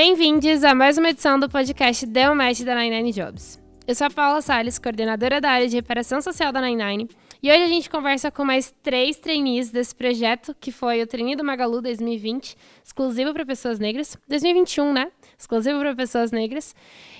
Bem-vindos 0.00 0.62
a 0.62 0.76
mais 0.76 0.96
uma 0.96 1.10
edição 1.10 1.40
do 1.40 1.48
podcast 1.48 2.06
Deu 2.06 2.32
Match 2.32 2.60
da 2.60 2.72
99 2.72 3.10
Jobs. 3.10 3.60
Eu 3.84 3.96
sou 3.96 4.06
a 4.06 4.10
Paula 4.10 4.40
Salles, 4.40 4.78
coordenadora 4.78 5.40
da 5.40 5.50
área 5.50 5.66
de 5.66 5.74
reparação 5.74 6.22
social 6.22 6.52
da 6.52 6.60
99, 6.60 7.08
e 7.42 7.50
hoje 7.50 7.62
a 7.64 7.66
gente 7.66 7.90
conversa 7.90 8.30
com 8.30 8.44
mais 8.44 8.72
três 8.80 9.16
trainees 9.16 9.72
desse 9.72 9.92
projeto, 9.92 10.54
que 10.60 10.70
foi 10.70 11.02
o 11.02 11.06
Trainee 11.08 11.34
do 11.34 11.42
Magalu 11.42 11.82
2020, 11.82 12.56
exclusivo 12.84 13.32
para 13.32 13.44
pessoas 13.44 13.80
negras, 13.80 14.16
2021, 14.28 14.92
né? 14.92 15.10
Exclusivo 15.36 15.80
para 15.80 15.96
pessoas 15.96 16.30
negras, 16.30 16.76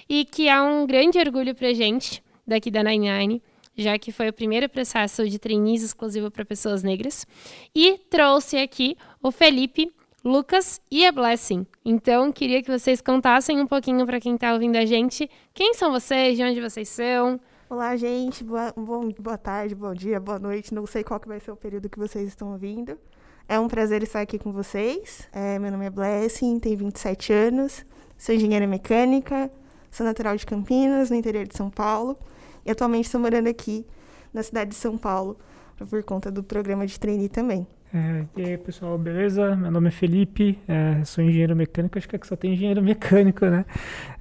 e 0.09 0.25
que 0.25 0.49
é 0.49 0.63
um 0.63 0.87
grande 0.87 1.19
orgulho 1.19 1.57
para 1.57 1.75
gente 1.75 2.23
daqui 2.47 2.71
da 2.71 2.85
99, 2.85 3.43
já 3.77 3.99
que 3.99 4.13
foi 4.13 4.29
o 4.29 4.33
primeiro 4.33 4.69
processo 4.69 5.29
de 5.29 5.37
trainees 5.41 5.83
exclusivo 5.83 6.31
para 6.31 6.45
pessoas 6.45 6.85
negras, 6.85 7.27
e 7.75 7.99
trouxe 8.09 8.57
aqui 8.57 8.97
o 9.21 9.33
Felipe 9.33 9.93
Lucas 10.25 10.81
e 10.91 11.07
a 11.07 11.13
Blessing. 11.13 11.65
Então, 11.85 12.33
queria 12.33 12.61
que 12.61 12.77
vocês 12.77 13.01
contassem 13.01 13.61
um 13.61 13.67
pouquinho 13.67 14.05
para 14.05 14.19
quem 14.19 14.35
está 14.35 14.53
ouvindo 14.53 14.77
a 14.77 14.85
gente 14.85 15.31
quem 15.55 15.75
são 15.75 15.93
vocês, 15.93 16.37
de 16.37 16.43
onde 16.43 16.61
vocês 16.61 16.89
são. 16.89 17.39
Olá, 17.71 17.97
gente. 17.97 18.43
Boa, 18.43 18.73
bom, 18.77 19.11
boa 19.21 19.39
tarde, 19.39 19.77
bom 19.77 19.95
dia, 19.95 20.19
boa 20.19 20.39
noite. 20.39 20.75
Não 20.75 20.87
sei 20.87 21.05
qual 21.05 21.21
que 21.21 21.29
vai 21.29 21.39
ser 21.39 21.53
o 21.53 21.57
período 21.57 21.89
que 21.89 21.99
vocês 21.99 22.27
estão 22.27 22.51
ouvindo. 22.51 22.99
É 23.49 23.61
um 23.61 23.69
prazer 23.69 24.03
estar 24.03 24.21
aqui 24.21 24.39
com 24.41 24.53
vocês. 24.53 25.29
É, 25.33 25.57
meu 25.59 25.71
nome 25.71 25.87
é 25.87 25.91
Blessing, 25.91 26.59
tenho 26.59 26.77
27 26.77 27.33
anos, 27.33 27.87
sou 28.17 28.35
engenheira 28.35 28.67
mecânica, 28.67 29.51
sou 29.89 30.05
natural 30.05 30.37
de 30.37 30.45
Campinas, 30.45 31.11
no 31.11 31.17
interior 31.17 31.47
de 31.47 31.57
São 31.57 31.71
Paulo. 31.71 32.19
E 32.67 32.71
atualmente 32.73 33.05
estou 33.05 33.21
morando 33.21 33.49
aqui 33.49 33.87
na 34.35 34.43
cidade 34.43 34.71
de 34.71 34.77
São 34.77 34.99
Paulo, 34.99 35.39
por 35.89 36.03
conta 36.03 36.29
do 36.29 36.43
programa 36.43 36.87
de 36.87 36.99
trainee 36.99 37.29
também. 37.29 37.67
É, 37.93 38.27
e 38.37 38.45
aí, 38.45 38.59
pessoal, 38.59 38.99
beleza? 38.99 39.57
Meu 39.57 39.71
nome 39.71 39.89
é 39.89 39.91
Felipe, 39.91 40.59
é, 40.69 41.03
sou 41.05 41.25
engenheiro 41.25 41.57
mecânico, 41.57 41.97
acho 41.97 42.07
que 42.07 42.17
é 42.17 42.19
que 42.19 42.27
só 42.27 42.37
tem 42.37 42.53
engenheiro 42.53 42.83
mecânico, 42.85 43.47
né? 43.47 43.65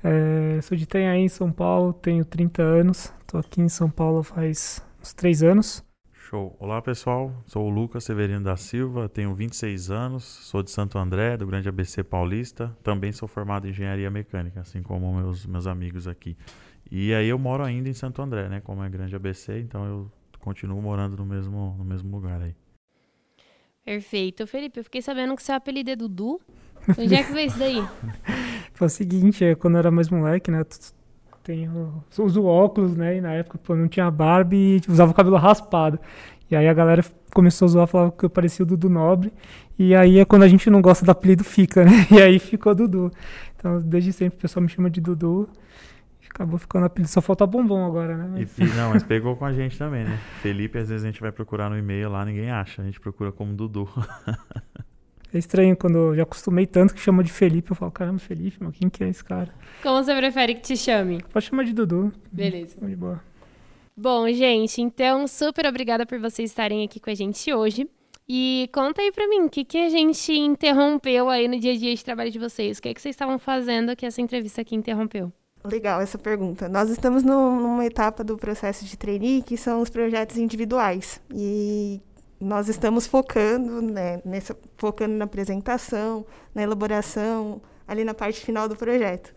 É, 0.02 0.62
sou 0.62 0.78
de 0.78 0.84
Itanhaém, 0.84 1.26
em 1.26 1.30
São 1.30 1.52
Paulo, 1.52 1.92
tenho 1.92 2.24
30 2.24 2.64
anos, 2.64 3.14
estou 3.20 3.42
aqui 3.42 3.62
em 3.62 3.68
São 3.68 3.90
Paulo 3.90 4.24
faz 4.24 4.82
uns 5.02 5.14
3 5.14 5.44
anos. 5.44 5.86
Show. 6.14 6.56
Olá, 6.60 6.82
pessoal, 6.82 7.34
sou 7.46 7.66
o 7.66 7.70
Lucas 7.70 8.06
Severino 8.06 8.44
da 8.44 8.56
Silva, 8.56 9.10
tenho 9.10 9.34
26 9.34 9.92
anos, 9.92 10.24
sou 10.24 10.64
de 10.64 10.72
Santo 10.72 10.98
André, 10.98 11.36
do 11.36 11.46
Grande 11.46 11.68
ABC 11.68 12.04
Paulista, 12.04 12.76
também 12.84 13.12
sou 13.12 13.28
formado 13.28 13.68
em 13.68 13.72
engenharia 13.72 14.10
mecânica, 14.10 14.62
assim 14.62 14.82
como 14.82 15.14
meus, 15.14 15.46
meus 15.46 15.68
amigos 15.68 16.08
aqui. 16.08 16.38
E 16.90 17.14
aí 17.14 17.28
eu 17.28 17.38
moro 17.38 17.64
ainda 17.64 17.90
em 17.90 17.94
Santo 17.94 18.22
André, 18.22 18.48
né? 18.48 18.62
Como 18.62 18.82
é 18.82 18.90
Grande 18.90 19.16
ABC, 19.16 19.60
então 19.60 19.86
eu 19.86 20.12
continuo 20.40 20.82
morando 20.82 21.18
no 21.18 21.26
mesmo, 21.26 21.76
no 21.78 21.84
mesmo 21.84 22.10
lugar 22.10 22.42
aí. 22.42 22.56
Perfeito. 23.88 24.46
Felipe, 24.46 24.82
eu 24.82 24.84
fiquei 24.84 25.02
sabendo 25.02 25.34
que 25.34 25.42
seu 25.42 25.56
apelido 25.56 25.90
é 25.90 25.96
Dudu. 25.96 26.42
Onde 27.00 27.16
é 27.16 27.24
que 27.24 27.32
veio 27.32 27.48
isso 27.48 27.58
daí? 27.58 27.82
Foi 28.74 28.88
o 28.88 28.90
seguinte, 28.90 29.56
quando 29.60 29.76
eu 29.76 29.80
era 29.80 29.90
mais 29.90 30.10
moleque, 30.10 30.52
né? 30.52 30.62
Tenho, 31.42 32.04
uso 32.20 32.44
óculos, 32.44 32.98
né? 32.98 33.16
E 33.16 33.22
na 33.22 33.32
época 33.32 33.58
pô, 33.58 33.78
não 33.78 33.88
tinha 33.88 34.12
barba 34.12 34.54
e 34.54 34.82
usava 34.90 35.14
o 35.14 35.16
cabelo 35.16 35.38
raspado. 35.38 35.98
E 36.52 36.56
aí 36.58 36.68
a 36.68 36.74
galera 36.74 37.02
começou 37.34 37.66
a 37.66 37.70
zoar, 37.70 37.88
falava 37.88 38.12
que 38.12 38.26
eu 38.26 38.30
parecia 38.30 38.64
o 38.64 38.66
Dudu 38.66 38.90
Nobre. 38.90 39.32
E 39.80 39.96
aí 39.96 40.20
é 40.20 40.26
quando 40.26 40.44
a 40.44 40.50
gente 40.50 40.70
não 40.70 40.82
gosta 40.82 41.06
do 41.06 41.12
apelido, 41.12 41.46
fica, 41.46 41.86
né? 41.86 42.06
E 42.12 42.22
aí 42.22 42.40
ficou 42.40 42.76
Dudu. 42.76 43.10
Então, 43.56 43.80
desde 43.80 44.12
sempre 44.12 44.38
o 44.38 44.42
pessoal 44.42 44.64
me 44.64 44.68
chama 44.68 44.90
de 44.90 45.00
Dudu. 45.00 45.48
Acabou 46.30 46.60
ficando 46.60 46.86
apelido. 46.86 47.10
Só 47.10 47.22
falta 47.22 47.46
bombom 47.46 47.86
agora, 47.86 48.18
né? 48.18 48.30
Mas... 48.32 48.58
E, 48.58 48.64
e, 48.64 48.68
não, 48.76 48.92
mas 48.92 49.04
pegou 49.04 49.36
com 49.36 49.46
a 49.46 49.54
gente 49.54 49.78
também, 49.78 50.04
né? 50.04 50.20
Felipe, 50.42 50.78
às 50.78 50.90
vezes 50.90 51.04
a 51.04 51.08
gente 51.08 51.22
vai 51.22 51.32
procurar 51.32 51.70
no 51.70 51.78
e-mail 51.78 52.10
lá, 52.10 52.26
ninguém 52.26 52.52
acha. 52.52 52.82
A 52.82 52.86
gente 52.86 53.00
procura 53.00 53.32
como 53.32 53.54
Dudu. 53.54 53.90
é 55.34 55.38
estranho 55.38 55.76
quando 55.76 55.98
eu 55.98 56.16
já 56.16 56.24
acostumei 56.24 56.66
tanto 56.66 56.94
que 56.94 57.00
chama 57.00 57.24
de 57.24 57.32
Felipe. 57.32 57.72
Eu 57.72 57.76
falo, 57.76 57.92
caramba, 57.92 58.20
Felipe, 58.20 58.58
mas 58.60 58.76
quem 58.76 58.90
que 58.90 59.04
é 59.04 59.10
esse 59.10 59.24
cara? 59.24 59.50
Como 59.82 60.04
você 60.04 60.16
prefere 60.16 60.56
que 60.56 60.62
te 60.62 60.78
chame? 60.78 61.24
Pode 61.32 61.46
chamar 61.46 61.64
de 61.64 61.74
Dudu. 61.74 62.12
Beleza. 62.32 62.78
De 62.86 62.96
boa. 62.96 63.22
Bom, 63.96 64.32
gente, 64.32 64.80
então 64.80 65.28
super 65.28 65.66
obrigada 65.66 66.06
por 66.06 66.20
vocês 66.20 66.52
estarem 66.52 66.86
aqui 66.86 67.00
com 67.00 67.10
a 67.10 67.16
gente 67.16 67.52
hoje. 67.52 67.90
E 68.30 68.70
conta 68.74 69.02
aí 69.02 69.12
pra 69.12 69.28
mim, 69.28 69.46
o 69.46 69.50
que, 69.50 69.64
que 69.64 69.78
a 69.78 69.90
gente 69.90 70.34
interrompeu 70.34 71.30
aí 71.30 71.48
no 71.48 71.58
dia 71.58 71.72
a 71.72 71.78
dia 71.78 71.96
de 71.96 72.04
trabalho 72.04 72.30
de 72.30 72.38
vocês? 72.38 72.78
O 72.78 72.82
que, 72.82 72.90
é 72.90 72.94
que 72.94 73.02
vocês 73.02 73.16
estavam 73.16 73.40
fazendo 73.40 73.96
que 73.96 74.06
essa 74.06 74.22
entrevista 74.22 74.62
aqui 74.62 74.76
interrompeu? 74.76 75.32
Legal 75.64 76.00
essa 76.00 76.18
pergunta. 76.18 76.70
Nós 76.70 76.90
estamos 76.90 77.24
no, 77.24 77.60
numa 77.60 77.86
etapa 77.86 78.24
do 78.24 78.38
processo 78.38 78.86
de 78.86 78.98
trainee 78.98 79.42
que 79.42 79.58
são 79.58 79.82
os 79.82 79.90
projetos 79.90 80.38
individuais. 80.38 81.20
E 81.34 82.02
nós 82.40 82.70
estamos 82.70 83.08
focando, 83.08 83.82
né, 83.82 84.22
nessa, 84.24 84.56
focando 84.78 85.16
na 85.16 85.26
apresentação, 85.26 86.26
na 86.54 86.62
elaboração, 86.62 87.62
ali 87.88 88.04
na 88.04 88.14
parte 88.14 88.40
final 88.46 88.70
do 88.70 88.76
projeto. 88.76 89.34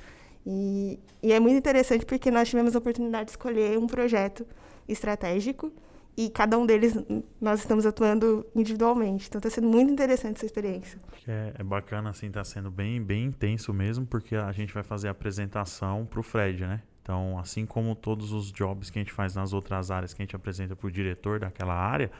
E, 0.47 0.99
e 1.23 1.33
é 1.33 1.41
muito 1.41 1.57
interessante 1.57 2.05
porque 2.05 2.31
nós 2.31 2.49
tivemos 2.49 2.75
a 2.75 2.79
oportunidade 2.79 3.27
de 3.27 3.31
escolher 3.33 3.79
um 3.79 3.87
projeto 3.87 4.47
estratégico 4.89 5.73
e 6.21 6.29
cada 6.29 6.59
um 6.59 6.67
deles 6.67 6.95
nós 7.41 7.61
estamos 7.61 7.87
atuando 7.87 8.47
individualmente. 8.55 9.27
Então 9.29 9.39
está 9.39 9.49
sendo 9.49 9.69
muito 9.69 9.91
interessante 9.91 10.37
essa 10.37 10.45
experiência. 10.45 10.99
É, 11.27 11.55
é 11.59 11.63
bacana, 11.63 12.11
assim, 12.11 12.27
está 12.27 12.45
sendo 12.45 12.71
bem, 12.71 13.03
bem 13.03 13.25
intenso 13.25 13.73
mesmo, 13.73 14.05
porque 14.05 14.37
a 14.37 14.53
gente 14.53 14.75
vai 14.75 14.83
fazer 14.83 15.09
a 15.09 15.13
apresentação 15.13 16.05
para 16.05 16.21
o 16.21 16.23
Fred, 16.23 16.67
né? 16.67 16.83
Então, 17.03 17.39
assim 17.39 17.65
como 17.65 17.95
todos 17.95 18.33
os 18.33 18.53
jobs 18.53 18.91
que 18.91 18.99
a 18.99 19.03
gente 19.03 19.13
faz 19.13 19.35
nas 19.35 19.55
outras 19.55 19.91
áreas 19.91 20.13
que 20.13 20.21
a 20.21 20.25
gente 20.25 20.37
apresenta 20.37 20.77
para 20.77 20.87
o 20.87 20.91
diretor 20.91 21.41
daquela 21.41 21.75
área, 21.75 22.11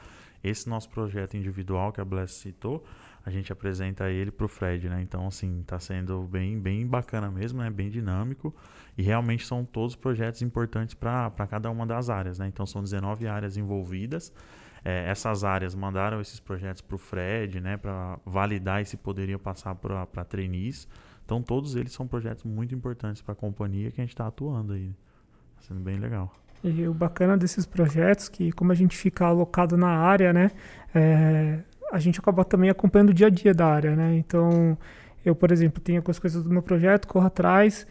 esse 0.43 0.67
nosso 0.67 0.89
projeto 0.89 1.37
individual 1.37 1.93
que 1.93 2.01
a 2.01 2.05
Bless 2.05 2.33
citou, 2.33 2.83
a 3.25 3.29
gente 3.29 3.51
apresenta 3.51 4.09
ele 4.09 4.31
para 4.31 4.45
o 4.45 4.47
Fred, 4.47 4.89
né? 4.89 5.01
Então, 5.01 5.27
assim, 5.27 5.61
está 5.61 5.79
sendo 5.79 6.23
bem, 6.23 6.59
bem 6.59 6.85
bacana 6.87 7.29
mesmo, 7.29 7.61
né? 7.61 7.69
Bem 7.69 7.89
dinâmico. 7.89 8.55
E 8.97 9.03
realmente 9.03 9.45
são 9.45 9.63
todos 9.63 9.95
projetos 9.95 10.41
importantes 10.41 10.95
para 10.95 11.29
cada 11.47 11.69
uma 11.69 11.85
das 11.85 12.09
áreas, 12.09 12.39
né? 12.39 12.47
Então, 12.47 12.65
são 12.65 12.81
19 12.81 13.27
áreas 13.27 13.57
envolvidas. 13.57 14.33
É, 14.83 15.07
essas 15.09 15.43
áreas 15.43 15.75
mandaram 15.75 16.19
esses 16.19 16.39
projetos 16.39 16.81
para 16.81 16.95
o 16.95 16.97
Fred, 16.97 17.61
né? 17.61 17.77
Para 17.77 18.19
validar 18.25 18.81
e 18.81 18.85
se 18.85 18.97
poderiam 18.97 19.39
passar 19.39 19.75
para 19.75 20.25
trainees. 20.25 20.87
Então, 21.23 21.43
todos 21.43 21.75
eles 21.75 21.93
são 21.93 22.07
projetos 22.07 22.43
muito 22.43 22.73
importantes 22.73 23.21
para 23.21 23.33
a 23.33 23.35
companhia 23.35 23.91
que 23.91 24.01
a 24.01 24.03
gente 24.03 24.13
está 24.13 24.25
atuando 24.25 24.73
aí. 24.73 24.95
Está 25.59 25.67
sendo 25.67 25.79
bem 25.79 25.97
legal. 25.97 26.33
E 26.63 26.87
o 26.87 26.93
bacana 26.93 27.37
desses 27.37 27.65
projetos 27.65 28.29
que 28.29 28.51
como 28.51 28.71
a 28.71 28.75
gente 28.75 28.95
fica 28.95 29.25
alocado 29.25 29.75
na 29.75 29.89
área, 29.89 30.31
né, 30.31 30.51
é, 30.93 31.63
a 31.91 31.99
gente 31.99 32.19
acaba 32.19 32.45
também 32.45 32.69
acompanhando 32.69 33.09
o 33.09 33.13
dia 33.13 33.27
a 33.27 33.29
dia 33.29 33.53
da 33.53 33.67
área, 33.67 33.95
né? 33.95 34.15
Então, 34.15 34.77
eu, 35.25 35.35
por 35.35 35.51
exemplo, 35.51 35.81
tenho 35.81 36.01
as 36.07 36.19
coisas 36.19 36.43
do 36.43 36.49
meu 36.49 36.61
projeto, 36.61 37.07
corro 37.07 37.27
atrás 37.27 37.85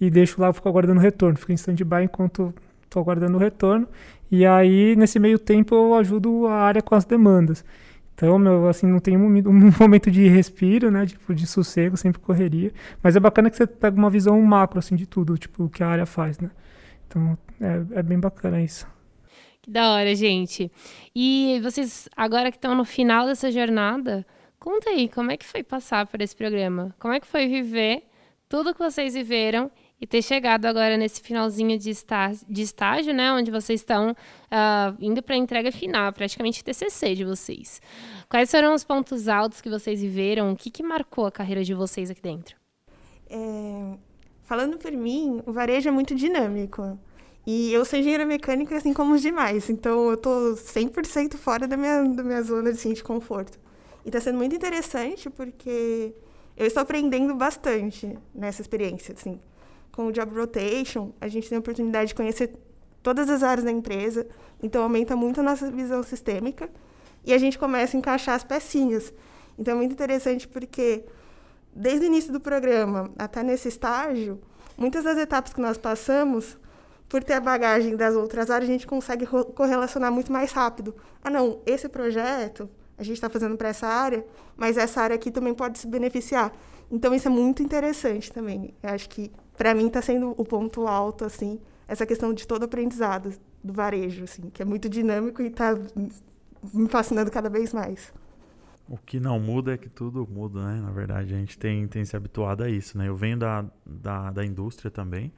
e 0.00 0.10
deixo 0.10 0.40
lá, 0.40 0.52
fico 0.52 0.68
aguardando 0.68 0.98
o 0.98 1.02
retorno, 1.02 1.38
fico 1.38 1.52
em 1.52 1.54
stand-by 1.54 2.04
enquanto 2.04 2.52
estou 2.82 3.00
aguardando 3.00 3.36
o 3.36 3.40
retorno. 3.40 3.88
E 4.30 4.44
aí, 4.44 4.96
nesse 4.96 5.18
meio 5.18 5.38
tempo, 5.38 5.74
eu 5.74 5.94
ajudo 5.94 6.46
a 6.48 6.54
área 6.54 6.82
com 6.82 6.94
as 6.94 7.04
demandas. 7.04 7.64
Então, 8.14 8.38
meu, 8.38 8.68
assim, 8.68 8.86
não 8.86 9.00
tem 9.00 9.16
um, 9.16 9.26
um 9.26 9.72
momento 9.78 10.10
de 10.10 10.28
respiro, 10.28 10.90
né? 10.90 11.06
Tipo, 11.06 11.34
de 11.34 11.46
sossego, 11.46 11.96
sempre 11.96 12.20
correria. 12.20 12.72
Mas 13.02 13.16
é 13.16 13.20
bacana 13.20 13.50
que 13.50 13.56
você 13.56 13.66
pega 13.66 13.96
uma 13.96 14.10
visão 14.10 14.40
macro, 14.42 14.78
assim, 14.78 14.96
de 14.96 15.06
tudo, 15.06 15.38
tipo, 15.38 15.64
o 15.64 15.68
que 15.68 15.82
a 15.82 15.88
área 15.88 16.06
faz, 16.06 16.38
né? 16.38 16.50
Então, 17.08 17.38
é, 17.60 17.98
é 18.00 18.02
bem 18.02 18.18
bacana 18.18 18.60
isso. 18.60 18.86
Que 19.64 19.70
da 19.70 19.94
hora, 19.94 20.14
gente. 20.14 20.70
E 21.16 21.58
vocês, 21.62 22.06
agora 22.14 22.50
que 22.50 22.58
estão 22.58 22.74
no 22.74 22.84
final 22.84 23.24
dessa 23.24 23.50
jornada, 23.50 24.26
conta 24.60 24.90
aí, 24.90 25.08
como 25.08 25.30
é 25.30 25.38
que 25.38 25.46
foi 25.46 25.62
passar 25.62 26.06
por 26.06 26.20
esse 26.20 26.36
programa? 26.36 26.94
Como 26.98 27.14
é 27.14 27.18
que 27.18 27.26
foi 27.26 27.46
viver 27.48 28.02
tudo 28.46 28.74
que 28.74 28.78
vocês 28.78 29.14
viveram 29.14 29.70
e 29.98 30.06
ter 30.06 30.20
chegado 30.20 30.66
agora 30.66 30.98
nesse 30.98 31.22
finalzinho 31.22 31.78
de, 31.78 31.88
estágio, 31.88 32.46
de 32.46 32.60
estágio 32.60 33.14
né? 33.14 33.32
Onde 33.32 33.50
vocês 33.50 33.80
estão 33.80 34.10
uh, 34.10 34.96
indo 35.00 35.22
para 35.22 35.34
a 35.34 35.38
entrega 35.38 35.72
final, 35.72 36.12
praticamente 36.12 36.62
TCC 36.62 37.14
de 37.14 37.24
vocês. 37.24 37.80
Quais 38.28 38.50
foram 38.50 38.74
os 38.74 38.84
pontos 38.84 39.28
altos 39.28 39.62
que 39.62 39.70
vocês 39.70 40.02
viveram? 40.02 40.52
O 40.52 40.56
que, 40.56 40.70
que 40.70 40.82
marcou 40.82 41.24
a 41.24 41.32
carreira 41.32 41.64
de 41.64 41.72
vocês 41.72 42.10
aqui 42.10 42.20
dentro? 42.20 42.54
É, 43.30 43.96
falando 44.42 44.76
por 44.76 44.92
mim, 44.92 45.42
o 45.46 45.52
varejo 45.54 45.88
é 45.88 45.92
muito 45.92 46.14
dinâmico. 46.14 46.98
E 47.46 47.72
eu 47.72 47.84
sou 47.84 47.98
engenheira 47.98 48.24
mecânica, 48.24 48.74
assim 48.76 48.94
como 48.94 49.14
os 49.14 49.20
demais. 49.20 49.68
Então, 49.68 50.10
eu 50.10 50.16
tô 50.16 50.54
100% 50.54 51.34
fora 51.36 51.68
da 51.68 51.76
minha, 51.76 52.02
da 52.04 52.22
minha 52.22 52.42
zona 52.42 52.70
assim, 52.70 52.92
de 52.92 53.04
conforto. 53.04 53.58
E 54.04 54.08
está 54.08 54.20
sendo 54.20 54.38
muito 54.38 54.56
interessante 54.56 55.28
porque 55.28 56.14
eu 56.56 56.66
estou 56.66 56.82
aprendendo 56.82 57.34
bastante 57.34 58.16
nessa 58.34 58.62
experiência. 58.62 59.14
Assim. 59.14 59.38
Com 59.92 60.06
o 60.06 60.12
Job 60.12 60.34
Rotation, 60.34 61.12
a 61.20 61.28
gente 61.28 61.48
tem 61.48 61.56
a 61.56 61.58
oportunidade 61.58 62.08
de 62.08 62.14
conhecer 62.14 62.54
todas 63.02 63.28
as 63.28 63.42
áreas 63.42 63.64
da 63.64 63.70
empresa. 63.70 64.26
Então, 64.62 64.82
aumenta 64.82 65.14
muito 65.14 65.40
a 65.40 65.42
nossa 65.42 65.70
visão 65.70 66.02
sistêmica. 66.02 66.70
E 67.26 67.32
a 67.34 67.38
gente 67.38 67.58
começa 67.58 67.94
a 67.94 67.98
encaixar 67.98 68.36
as 68.36 68.44
pecinhas. 68.44 69.12
Então, 69.58 69.74
é 69.74 69.76
muito 69.76 69.92
interessante 69.92 70.48
porque, 70.48 71.04
desde 71.74 72.06
o 72.06 72.08
início 72.08 72.32
do 72.32 72.40
programa 72.40 73.10
até 73.18 73.42
nesse 73.42 73.68
estágio, 73.68 74.40
muitas 74.78 75.04
das 75.04 75.18
etapas 75.18 75.52
que 75.52 75.60
nós 75.60 75.76
passamos 75.76 76.56
por 77.08 77.22
ter 77.22 77.34
a 77.34 77.40
bagagem 77.40 77.96
das 77.96 78.14
outras 78.14 78.50
áreas, 78.50 78.68
a 78.68 78.72
gente 78.72 78.86
consegue 78.86 79.26
correlacionar 79.26 80.10
muito 80.10 80.32
mais 80.32 80.52
rápido. 80.52 80.94
Ah, 81.22 81.30
não, 81.30 81.60
esse 81.66 81.88
projeto, 81.88 82.68
a 82.98 83.02
gente 83.02 83.14
está 83.14 83.28
fazendo 83.28 83.56
para 83.56 83.68
essa 83.68 83.86
área, 83.86 84.24
mas 84.56 84.76
essa 84.76 85.00
área 85.00 85.14
aqui 85.14 85.30
também 85.30 85.54
pode 85.54 85.78
se 85.78 85.86
beneficiar. 85.86 86.52
Então 86.90 87.14
isso 87.14 87.28
é 87.28 87.30
muito 87.30 87.62
interessante 87.62 88.32
também. 88.32 88.74
Eu 88.82 88.90
acho 88.90 89.08
que 89.08 89.30
para 89.56 89.74
mim 89.74 89.86
está 89.86 90.02
sendo 90.02 90.34
o 90.36 90.44
ponto 90.44 90.86
alto 90.86 91.24
assim, 91.24 91.60
essa 91.86 92.06
questão 92.06 92.32
de 92.32 92.46
todo 92.46 92.64
aprendizado 92.64 93.32
do 93.62 93.72
varejo, 93.72 94.24
assim, 94.24 94.50
que 94.50 94.62
é 94.62 94.64
muito 94.64 94.88
dinâmico 94.88 95.42
e 95.42 95.46
está 95.46 95.74
me 96.72 96.88
fascinando 96.88 97.30
cada 97.30 97.48
vez 97.48 97.72
mais. 97.72 98.12
O 98.88 98.98
que 98.98 99.18
não 99.18 99.40
muda 99.40 99.72
é 99.72 99.78
que 99.78 99.88
tudo 99.88 100.28
muda, 100.30 100.62
né? 100.62 100.80
Na 100.80 100.90
verdade, 100.90 101.34
a 101.34 101.38
gente 101.38 101.58
tem, 101.58 101.86
tem 101.88 102.04
se 102.04 102.14
habituado 102.14 102.62
a 102.62 102.68
isso, 102.68 102.98
né? 102.98 103.08
Eu 103.08 103.16
venho 103.16 103.38
da, 103.38 103.64
da, 103.84 104.30
da 104.30 104.44
indústria 104.44 104.90
também. 104.90 105.32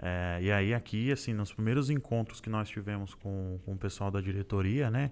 É, 0.00 0.38
e 0.40 0.52
aí 0.52 0.74
aqui, 0.74 1.10
assim, 1.10 1.32
nos 1.32 1.52
primeiros 1.52 1.90
encontros 1.90 2.40
que 2.40 2.48
nós 2.48 2.68
tivemos 2.68 3.14
com, 3.14 3.58
com 3.64 3.72
o 3.72 3.76
pessoal 3.76 4.10
da 4.10 4.20
diretoria, 4.20 4.90
né? 4.90 5.10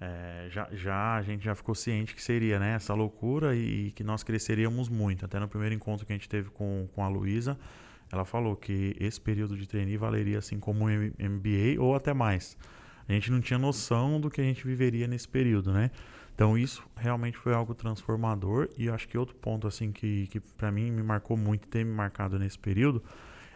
É, 0.00 0.48
já, 0.50 0.66
já 0.72 1.14
a 1.16 1.22
gente 1.22 1.44
já 1.44 1.54
ficou 1.54 1.74
ciente 1.74 2.14
que 2.14 2.22
seria 2.22 2.58
né, 2.58 2.74
essa 2.74 2.94
loucura 2.94 3.54
e, 3.54 3.88
e, 3.88 3.92
que 3.92 4.02
nós 4.02 4.22
cresceríamos 4.22 4.88
muito. 4.88 5.26
Até 5.26 5.38
no 5.38 5.46
primeiro 5.46 5.74
encontro 5.74 6.06
que 6.06 6.12
a 6.12 6.16
gente 6.16 6.28
teve 6.28 6.48
com, 6.48 6.88
com 6.94 7.04
a 7.04 7.08
Luísa, 7.08 7.58
ela 8.10 8.24
falou 8.24 8.56
que 8.56 8.96
esse 8.98 9.20
período 9.20 9.56
de 9.58 9.68
trainee 9.68 9.98
valeria 9.98 10.38
assim 10.38 10.58
como 10.58 10.86
um 10.86 10.88
MBA 10.88 11.78
ou 11.78 11.94
até 11.94 12.14
mais. 12.14 12.56
A 13.06 13.12
gente 13.12 13.30
não 13.30 13.40
tinha 13.40 13.58
noção 13.58 14.18
do 14.18 14.30
que 14.30 14.40
a 14.40 14.44
gente 14.44 14.66
viveria 14.66 15.06
nesse 15.06 15.28
período, 15.28 15.70
né? 15.70 15.90
Então 16.34 16.56
isso 16.56 16.82
realmente 16.96 17.36
foi 17.36 17.52
algo 17.52 17.74
transformador 17.74 18.70
e 18.78 18.88
acho 18.88 19.06
que 19.06 19.18
outro 19.18 19.34
ponto 19.36 19.66
assim 19.66 19.92
que, 19.92 20.26
que 20.28 20.40
para 20.40 20.72
mim 20.72 20.90
me 20.90 21.02
marcou 21.02 21.36
muito, 21.36 21.68
ter 21.68 21.84
me 21.84 21.92
marcado 21.92 22.38
nesse 22.38 22.58
período, 22.58 23.02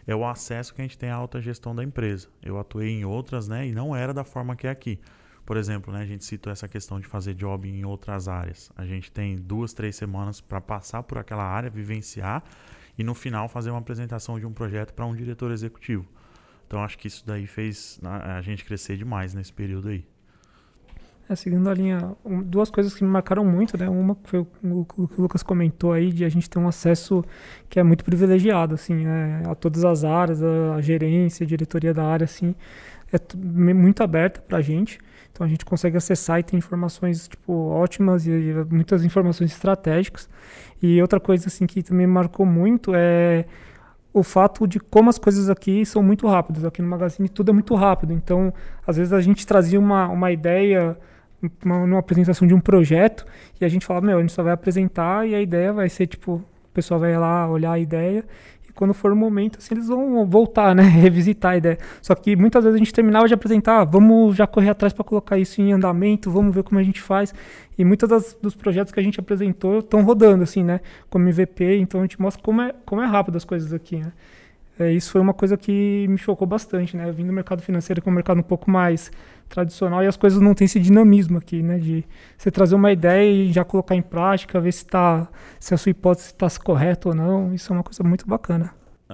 é 0.07 0.15
o 0.15 0.25
acesso 0.25 0.73
que 0.73 0.81
a 0.81 0.83
gente 0.83 0.97
tem 0.97 1.09
à 1.09 1.15
alta 1.15 1.41
gestão 1.41 1.75
da 1.75 1.83
empresa. 1.83 2.27
Eu 2.41 2.59
atuei 2.59 2.89
em 2.89 3.05
outras, 3.05 3.47
né, 3.47 3.67
e 3.67 3.71
não 3.71 3.95
era 3.95 4.13
da 4.13 4.23
forma 4.23 4.55
que 4.55 4.67
é 4.67 4.69
aqui. 4.69 4.99
Por 5.45 5.57
exemplo, 5.57 5.93
né, 5.93 6.01
a 6.01 6.05
gente 6.05 6.25
citou 6.25 6.51
essa 6.51 6.67
questão 6.67 6.99
de 6.99 7.05
fazer 7.05 7.35
job 7.35 7.69
em 7.69 7.85
outras 7.85 8.27
áreas. 8.27 8.71
A 8.75 8.85
gente 8.85 9.11
tem 9.11 9.35
duas, 9.35 9.73
três 9.73 9.95
semanas 9.95 10.41
para 10.41 10.59
passar 10.59 11.03
por 11.03 11.17
aquela 11.17 11.43
área, 11.43 11.69
vivenciar 11.69 12.43
e 12.97 13.03
no 13.03 13.13
final 13.13 13.47
fazer 13.47 13.69
uma 13.69 13.79
apresentação 13.79 14.39
de 14.39 14.45
um 14.45 14.53
projeto 14.53 14.93
para 14.93 15.05
um 15.05 15.15
diretor 15.15 15.51
executivo. 15.51 16.07
Então 16.65 16.83
acho 16.83 16.97
que 16.97 17.07
isso 17.07 17.23
daí 17.25 17.45
fez 17.45 17.99
a 18.03 18.41
gente 18.41 18.65
crescer 18.65 18.97
demais 18.97 19.33
nesse 19.35 19.53
período 19.53 19.89
aí. 19.89 20.05
É, 21.27 21.35
seguindo 21.35 21.67
a 21.67 21.73
linha, 21.73 22.15
um, 22.23 22.41
duas 22.43 22.69
coisas 22.69 22.93
que 22.93 23.03
me 23.03 23.09
marcaram 23.09 23.43
muito, 23.43 23.77
né? 23.77 23.89
Uma 23.89 24.15
foi 24.25 24.39
o, 24.41 24.47
o, 24.63 24.85
que 24.85 25.19
o 25.19 25.21
Lucas 25.23 25.41
comentou 25.41 25.91
aí, 25.91 26.11
de 26.11 26.23
a 26.23 26.29
gente 26.29 26.47
ter 26.47 26.59
um 26.59 26.67
acesso 26.67 27.23
que 27.67 27.79
é 27.79 27.83
muito 27.83 28.05
privilegiado, 28.05 28.75
assim, 28.75 28.93
né? 28.93 29.41
A 29.45 29.55
todas 29.55 29.83
as 29.83 30.03
áreas, 30.03 30.43
a, 30.43 30.75
a 30.75 30.81
gerência, 30.81 31.43
a 31.43 31.47
diretoria 31.47 31.93
da 31.95 32.05
área, 32.05 32.25
assim, 32.25 32.53
é 33.11 33.73
muito 33.73 34.03
aberta 34.03 34.39
pra 34.41 34.61
gente. 34.61 34.99
Então 35.31 35.45
a 35.45 35.49
gente 35.49 35.65
consegue 35.65 35.97
acessar 35.97 36.39
e 36.39 36.43
ter 36.43 36.55
informações 36.55 37.27
tipo 37.27 37.53
ótimas 37.69 38.25
e, 38.25 38.31
e 38.31 38.53
muitas 38.69 39.03
informações 39.03 39.51
estratégicas. 39.51 40.29
E 40.81 41.01
outra 41.01 41.19
coisa 41.19 41.47
assim 41.47 41.65
que 41.65 41.83
também 41.83 42.07
marcou 42.07 42.45
muito 42.45 42.91
é 42.95 43.45
o 44.13 44.23
fato 44.23 44.65
de 44.65 44.79
como 44.79 45.09
as 45.09 45.17
coisas 45.17 45.49
aqui 45.49 45.85
são 45.85 46.01
muito 46.01 46.25
rápidas. 46.27 46.63
Aqui 46.63 46.81
no 46.81 46.87
Magazine 46.87 47.27
tudo 47.27 47.49
é 47.49 47.53
muito 47.53 47.75
rápido. 47.75 48.13
Então, 48.13 48.53
às 48.87 48.95
vezes 48.95 49.11
a 49.11 49.19
gente 49.19 49.45
trazia 49.45 49.79
uma, 49.79 50.07
uma 50.07 50.31
ideia 50.31 50.97
uma, 51.63 51.85
numa 51.85 51.99
apresentação 51.99 52.47
de 52.47 52.53
um 52.53 52.59
projeto 52.59 53.25
e 53.59 53.65
a 53.65 53.69
gente 53.69 53.85
falava, 53.85 54.05
meu, 54.05 54.17
a 54.17 54.21
gente 54.21 54.33
só 54.33 54.43
vai 54.43 54.53
apresentar 54.53 55.27
e 55.27 55.35
a 55.35 55.41
ideia 55.41 55.73
vai 55.73 55.89
ser 55.89 56.07
tipo, 56.07 56.33
o 56.33 56.69
pessoal 56.73 56.99
vai 56.99 57.17
lá 57.17 57.49
olhar 57.49 57.71
a 57.71 57.79
ideia 57.79 58.23
quando 58.75 58.93
for 58.93 59.11
o 59.11 59.15
momento, 59.15 59.57
assim, 59.57 59.73
eles 59.73 59.87
vão 59.87 60.25
voltar, 60.25 60.75
né? 60.75 60.83
Revisitar 61.01 61.53
a 61.53 61.57
ideia. 61.57 61.77
Só 62.01 62.13
que 62.13 62.35
muitas 62.35 62.63
vezes 62.63 62.75
a 62.75 62.77
gente 62.77 62.93
terminava 62.93 63.27
de 63.27 63.33
apresentar, 63.33 63.79
ah, 63.79 63.83
vamos 63.85 64.35
já 64.35 64.45
correr 64.45 64.69
atrás 64.69 64.93
para 64.93 65.03
colocar 65.03 65.37
isso 65.37 65.61
em 65.61 65.71
andamento, 65.71 66.29
vamos 66.29 66.53
ver 66.53 66.63
como 66.63 66.79
a 66.79 66.83
gente 66.83 67.01
faz. 67.01 67.33
E 67.77 67.85
muitos 67.85 68.35
dos 68.41 68.53
projetos 68.53 68.91
que 68.91 68.99
a 68.99 69.03
gente 69.03 69.19
apresentou 69.19 69.79
estão 69.79 70.03
rodando, 70.03 70.43
assim, 70.43 70.63
né? 70.63 70.81
Como 71.09 71.27
MVP, 71.27 71.77
então 71.77 72.01
a 72.01 72.03
gente 72.03 72.21
mostra 72.21 72.43
como 72.43 72.61
é, 72.61 72.75
como 72.85 73.01
é 73.01 73.05
rápido 73.05 73.37
as 73.37 73.45
coisas 73.45 73.73
aqui, 73.73 73.97
né? 73.97 74.11
É, 74.77 74.91
isso 74.91 75.11
foi 75.11 75.21
uma 75.21 75.33
coisa 75.33 75.55
que 75.55 76.05
me 76.09 76.17
chocou 76.17 76.45
bastante, 76.45 76.97
né? 76.97 77.07
Eu 77.07 77.13
vim 77.13 77.25
do 77.25 77.31
mercado 77.31 77.61
financeiro, 77.61 78.01
que 78.01 78.09
é 78.09 78.11
um 78.11 78.15
mercado 78.15 78.39
um 78.39 78.43
pouco 78.43 78.69
mais 78.69 79.11
tradicional, 79.47 80.03
e 80.03 80.07
as 80.07 80.17
coisas 80.17 80.41
não 80.41 80.53
têm 80.53 80.65
esse 80.65 80.79
dinamismo 80.79 81.37
aqui, 81.37 81.63
né? 81.63 81.77
De 81.77 82.03
você 82.37 82.51
trazer 82.51 82.75
uma 82.75 82.91
ideia 82.91 83.29
e 83.29 83.51
já 83.53 83.63
colocar 83.63 83.95
em 83.95 84.01
prática, 84.01 84.59
ver 84.59 84.73
se, 84.73 84.85
tá, 84.85 85.29
se 85.59 85.73
a 85.73 85.77
sua 85.77 85.91
hipótese 85.91 86.27
está 86.27 86.47
correta 86.63 87.09
ou 87.09 87.15
não. 87.15 87.53
Isso 87.53 87.71
é 87.71 87.75
uma 87.75 87.83
coisa 87.83 88.03
muito 88.03 88.27
bacana. 88.27 88.73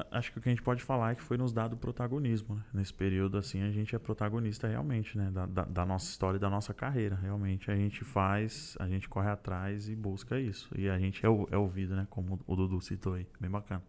Acho 0.10 0.32
que 0.32 0.40
o 0.40 0.42
que 0.42 0.48
a 0.48 0.52
gente 0.52 0.62
pode 0.62 0.82
falar 0.82 1.12
é 1.12 1.16
que 1.16 1.22
foi 1.22 1.38
nos 1.38 1.52
dado 1.52 1.76
protagonismo. 1.76 2.56
Né? 2.56 2.62
Nesse 2.74 2.94
período, 2.94 3.38
assim, 3.38 3.62
a 3.62 3.70
gente 3.72 3.94
é 3.94 4.00
protagonista 4.00 4.66
realmente, 4.66 5.18
né? 5.18 5.30
Da, 5.32 5.46
da, 5.46 5.66
da, 5.66 5.86
nossa 5.86 6.06
história 6.10 6.38
e 6.38 6.40
da 6.40 6.50
nossa 6.50 6.74
carreira. 6.74 7.16
Realmente 7.22 7.70
a 7.70 7.76
gente 7.76 8.06
faz, 8.06 8.78
a 8.80 8.88
gente 8.88 9.10
corre 9.10 9.30
atrás 9.30 9.90
e 9.90 9.96
busca 9.96 10.40
isso. 10.40 10.70
E 10.78 10.90
a 10.90 10.98
gente 10.98 11.26
é, 11.26 11.30
é 11.52 11.58
ouvido, 11.58 11.94
né? 11.94 12.08
Como 12.10 12.40
o 12.48 12.56
Dudu 12.56 12.80
citou 12.80 13.16
aí. 13.16 13.28
Bem 13.38 13.52
bacana. 13.52 13.84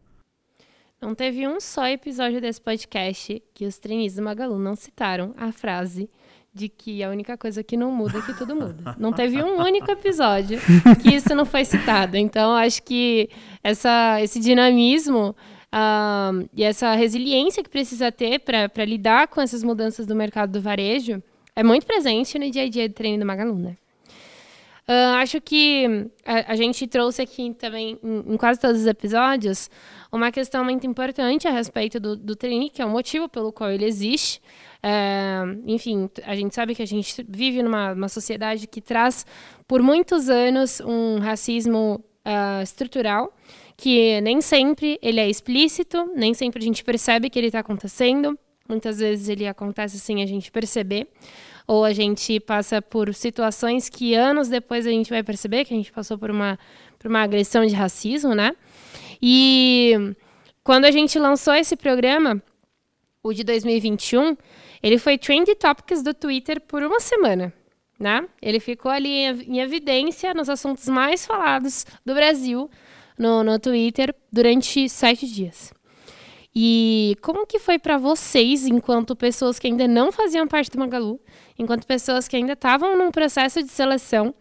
Não 1.03 1.17
teve 1.17 1.49
um 1.49 1.59
só 1.59 1.89
episódio 1.89 2.41
desse 2.41 2.61
podcast 2.61 3.43
que 3.53 3.67
os 3.67 3.77
trainees 3.77 4.15
do 4.15 4.23
Magalu 4.23 4.57
não 4.57 4.77
citaram 4.77 5.35
a 5.37 5.51
frase 5.51 6.09
de 6.55 6.69
que 6.69 7.03
a 7.03 7.11
única 7.11 7.37
coisa 7.37 7.61
que 7.65 7.77
não 7.77 7.91
muda 7.91 8.19
é 8.19 8.23
que 8.23 8.33
tudo 8.39 8.55
muda. 8.55 8.95
Não 8.97 9.13
teve 9.13 9.43
um 9.43 9.61
único 9.61 9.91
episódio 9.91 10.61
que 11.03 11.13
isso 11.13 11.35
não 11.35 11.45
foi 11.45 11.65
citado. 11.65 12.17
Então, 12.17 12.55
acho 12.55 12.85
que 12.85 13.29
essa, 13.65 14.23
esse 14.23 14.39
dinamismo 14.39 15.35
uh, 15.75 16.49
e 16.55 16.63
essa 16.63 16.95
resiliência 16.95 17.65
que 17.65 17.71
precisa 17.71 18.13
ter 18.13 18.39
para 18.39 18.85
lidar 18.85 19.27
com 19.27 19.41
essas 19.41 19.65
mudanças 19.65 20.07
do 20.07 20.15
mercado 20.15 20.53
do 20.53 20.61
varejo 20.61 21.21
é 21.57 21.65
muito 21.65 21.85
presente 21.85 22.39
no 22.39 22.49
dia 22.49 22.63
a 22.63 22.69
dia 22.69 22.89
do 22.89 22.95
treino 22.95 23.19
do 23.19 23.27
Magalu, 23.27 23.57
né? 23.57 23.77
Uh, 24.89 25.15
acho 25.19 25.41
que 25.41 26.09
a, 26.27 26.53
a, 26.53 26.57
gente 26.57 26.89
trouxe 26.89 27.23
aqui 27.23 27.55
também, 27.55 27.99
em, 28.03 28.35
em, 28.35 28.37
quase 28.37 28.59
todos 28.59 28.81
os 28.81 28.87
episódios, 28.87 29.71
uma 30.11 30.33
questão 30.33 30.65
muito 30.65 30.85
importante 30.87 31.47
a 31.47 31.53
respeito 31.53 32.01
do, 32.01 32.17
do 32.17 32.37
que 32.37 32.83
é 32.83 32.85
o 32.85 32.89
motivo 32.91 33.29
pelo 33.29 33.53
qual 33.53 33.71
ele 33.71 33.85
existe. 33.85 34.43
É, 34.83 35.43
enfim, 35.67 36.11
a 36.25 36.35
gente 36.35 36.53
sabe 36.53 36.75
que 36.75 36.83
a 36.83 36.87
gente 36.87 37.25
vive 37.29 37.63
numa 37.63 38.09
sociedade 38.09 38.67
que 38.67 38.81
traz, 38.81 39.25
por 39.69 39.81
muitos 39.81 40.29
anos, 40.29 40.81
um 40.81 41.21
racismo 41.21 42.05
uh, 42.27 42.63
estrutural, 42.63 43.33
que 43.77 44.21
nem 44.21 44.41
sempre 44.41 44.99
ele 45.01 45.21
é 45.21 45.29
explícito, 45.29 46.11
nem 46.15 46.35
sempre 46.35 46.61
a 46.61 46.65
gente 46.65 46.83
percebe 46.83 47.31
que 47.31 47.39
ele 47.39 47.47
está 47.47 47.61
acontecendo. 47.61 48.37
Muitas 48.69 48.99
vezes 48.99 49.29
ele 49.29 49.47
acontece 49.47 49.99
sem 49.99 50.23
a 50.23 50.27
gente 50.27 50.51
perceber 50.51 51.09
ou 51.67 51.85
a 51.85 51.93
gente 51.93 52.39
passa 52.41 52.83
por 52.83 53.15
situações 53.15 53.89
que 53.89 54.15
anos 54.15 54.49
depois 54.49 54.87
a 54.87 54.91
gente 54.91 55.11
vai 55.11 55.23
perceber 55.23 55.65
que 55.65 55.73
a 55.73 55.77
gente 55.77 55.93
passou 55.93 56.19
por 56.19 56.31
uma, 56.31 56.59
por 56.99 57.09
uma 57.09 57.23
agressão 57.23 57.65
de 57.65 57.75
racismo, 57.75 58.35
né? 58.35 58.53
E 59.21 60.15
quando 60.65 60.85
a 60.85 60.91
gente 60.91 61.19
lançou 61.19 61.55
esse 61.55 61.77
programa, 61.77 62.43
o 63.23 63.33
de 63.33 63.45
2021, 63.45 64.37
ele 64.83 64.99
foi 64.99 65.17
Trend 65.17 65.47
Topics 65.55 66.03
do 66.03 66.13
Twitter 66.13 66.61
por 66.61 66.83
uma 66.83 66.99
semana. 66.99 67.53
Né? 67.99 68.27
Ele 68.41 68.59
ficou 68.59 68.91
ali 68.91 69.27
em 69.47 69.61
evidência 69.61 70.35
nos 70.35 70.49
assuntos 70.49 70.89
mais 70.89 71.25
falados 71.25 71.87
do 72.05 72.15
Brasil 72.15 72.69
no, 73.17 73.45
no 73.45 73.61
Twitter 73.61 74.13
durante 74.33 74.89
sete 74.89 75.27
dias. 75.27 75.73
E 76.55 77.17
como 77.23 77.47
que 77.47 77.59
foi 77.59 77.79
para 77.79 77.97
vocês, 77.97 78.67
enquanto 78.67 79.17
pessoas 79.17 79.59
que 79.59 79.69
ainda 79.69 79.87
não 79.87 80.11
faziam 80.11 80.47
parte 80.49 80.71
do 80.71 80.79
Magalu, 80.79 81.21
enquanto 81.59 81.87
pessoas 81.87 82.29
que 82.29 82.37
ainda 82.37 82.53
estavam 82.53 82.97
num 82.97 83.11
processo 83.11 83.63
de 83.63 83.71
seleção, 83.71 84.35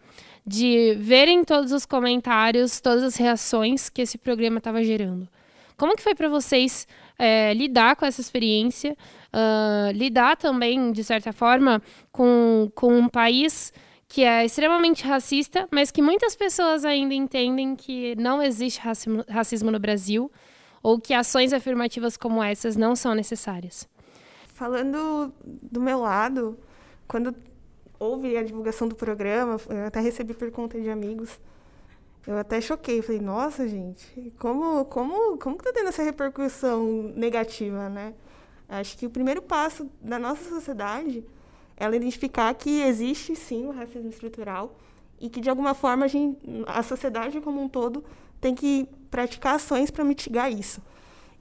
de 0.46 0.94
verem 0.98 1.44
todos 1.44 1.72
os 1.72 1.86
comentários, 1.86 2.80
todas 2.80 3.02
as 3.02 3.16
reações 3.16 3.88
que 3.88 4.02
esse 4.02 4.18
programa 4.18 4.58
estava 4.58 4.82
gerando? 4.82 5.28
Como 5.76 5.96
que 5.96 6.02
foi 6.02 6.14
para 6.14 6.28
vocês 6.28 6.86
é, 7.18 7.52
lidar 7.54 7.96
com 7.96 8.04
essa 8.04 8.20
experiência, 8.20 8.96
uh, 9.32 9.92
lidar 9.92 10.36
também, 10.36 10.92
de 10.92 11.02
certa 11.02 11.32
forma, 11.32 11.82
com, 12.10 12.70
com 12.74 12.96
um 12.96 13.08
país 13.08 13.72
que 14.08 14.22
é 14.24 14.44
extremamente 14.44 15.04
racista, 15.04 15.66
mas 15.70 15.90
que 15.90 16.02
muitas 16.02 16.36
pessoas 16.36 16.84
ainda 16.84 17.14
entendem 17.14 17.74
que 17.74 18.14
não 18.16 18.42
existe 18.42 18.78
racismo, 18.80 19.24
racismo 19.28 19.70
no 19.70 19.78
Brasil 19.80 20.30
ou 20.82 21.00
que 21.00 21.14
ações 21.14 21.52
afirmativas 21.52 22.16
como 22.16 22.42
essas 22.42 22.76
não 22.76 22.94
são 22.94 23.14
necessárias? 23.14 23.88
Falando 24.48 25.32
do 25.44 25.80
meu 25.80 26.00
lado, 26.00 26.58
quando 27.12 27.36
houve 27.98 28.38
a 28.38 28.42
divulgação 28.42 28.88
do 28.88 28.94
programa, 28.96 29.60
eu 29.68 29.84
até 29.84 30.00
recebi 30.00 30.32
por 30.32 30.50
conta 30.50 30.80
de 30.80 30.88
amigos, 30.88 31.38
eu 32.26 32.38
até 32.38 32.58
choquei, 32.58 33.02
falei, 33.02 33.20
nossa, 33.20 33.68
gente, 33.68 34.32
como 34.38 34.86
como 34.86 35.36
como 35.36 35.58
que 35.58 35.64
tá 35.64 35.72
tendo 35.74 35.90
essa 35.90 36.02
repercussão 36.02 37.12
negativa, 37.14 37.90
né? 37.90 38.14
Acho 38.66 38.96
que 38.96 39.04
o 39.04 39.10
primeiro 39.10 39.42
passo 39.42 39.90
da 40.00 40.18
nossa 40.18 40.42
sociedade 40.48 41.22
é 41.76 41.84
ela 41.84 41.94
identificar 41.94 42.54
que 42.54 42.80
existe 42.80 43.36
sim 43.36 43.66
o 43.66 43.72
racismo 43.72 44.08
estrutural 44.08 44.74
e 45.20 45.28
que 45.28 45.38
de 45.38 45.50
alguma 45.50 45.74
forma 45.74 46.06
a, 46.06 46.08
gente, 46.08 46.38
a 46.66 46.82
sociedade 46.82 47.42
como 47.42 47.60
um 47.60 47.68
todo 47.68 48.02
tem 48.40 48.54
que 48.54 48.88
praticar 49.10 49.56
ações 49.56 49.90
para 49.90 50.02
mitigar 50.02 50.50
isso. 50.50 50.80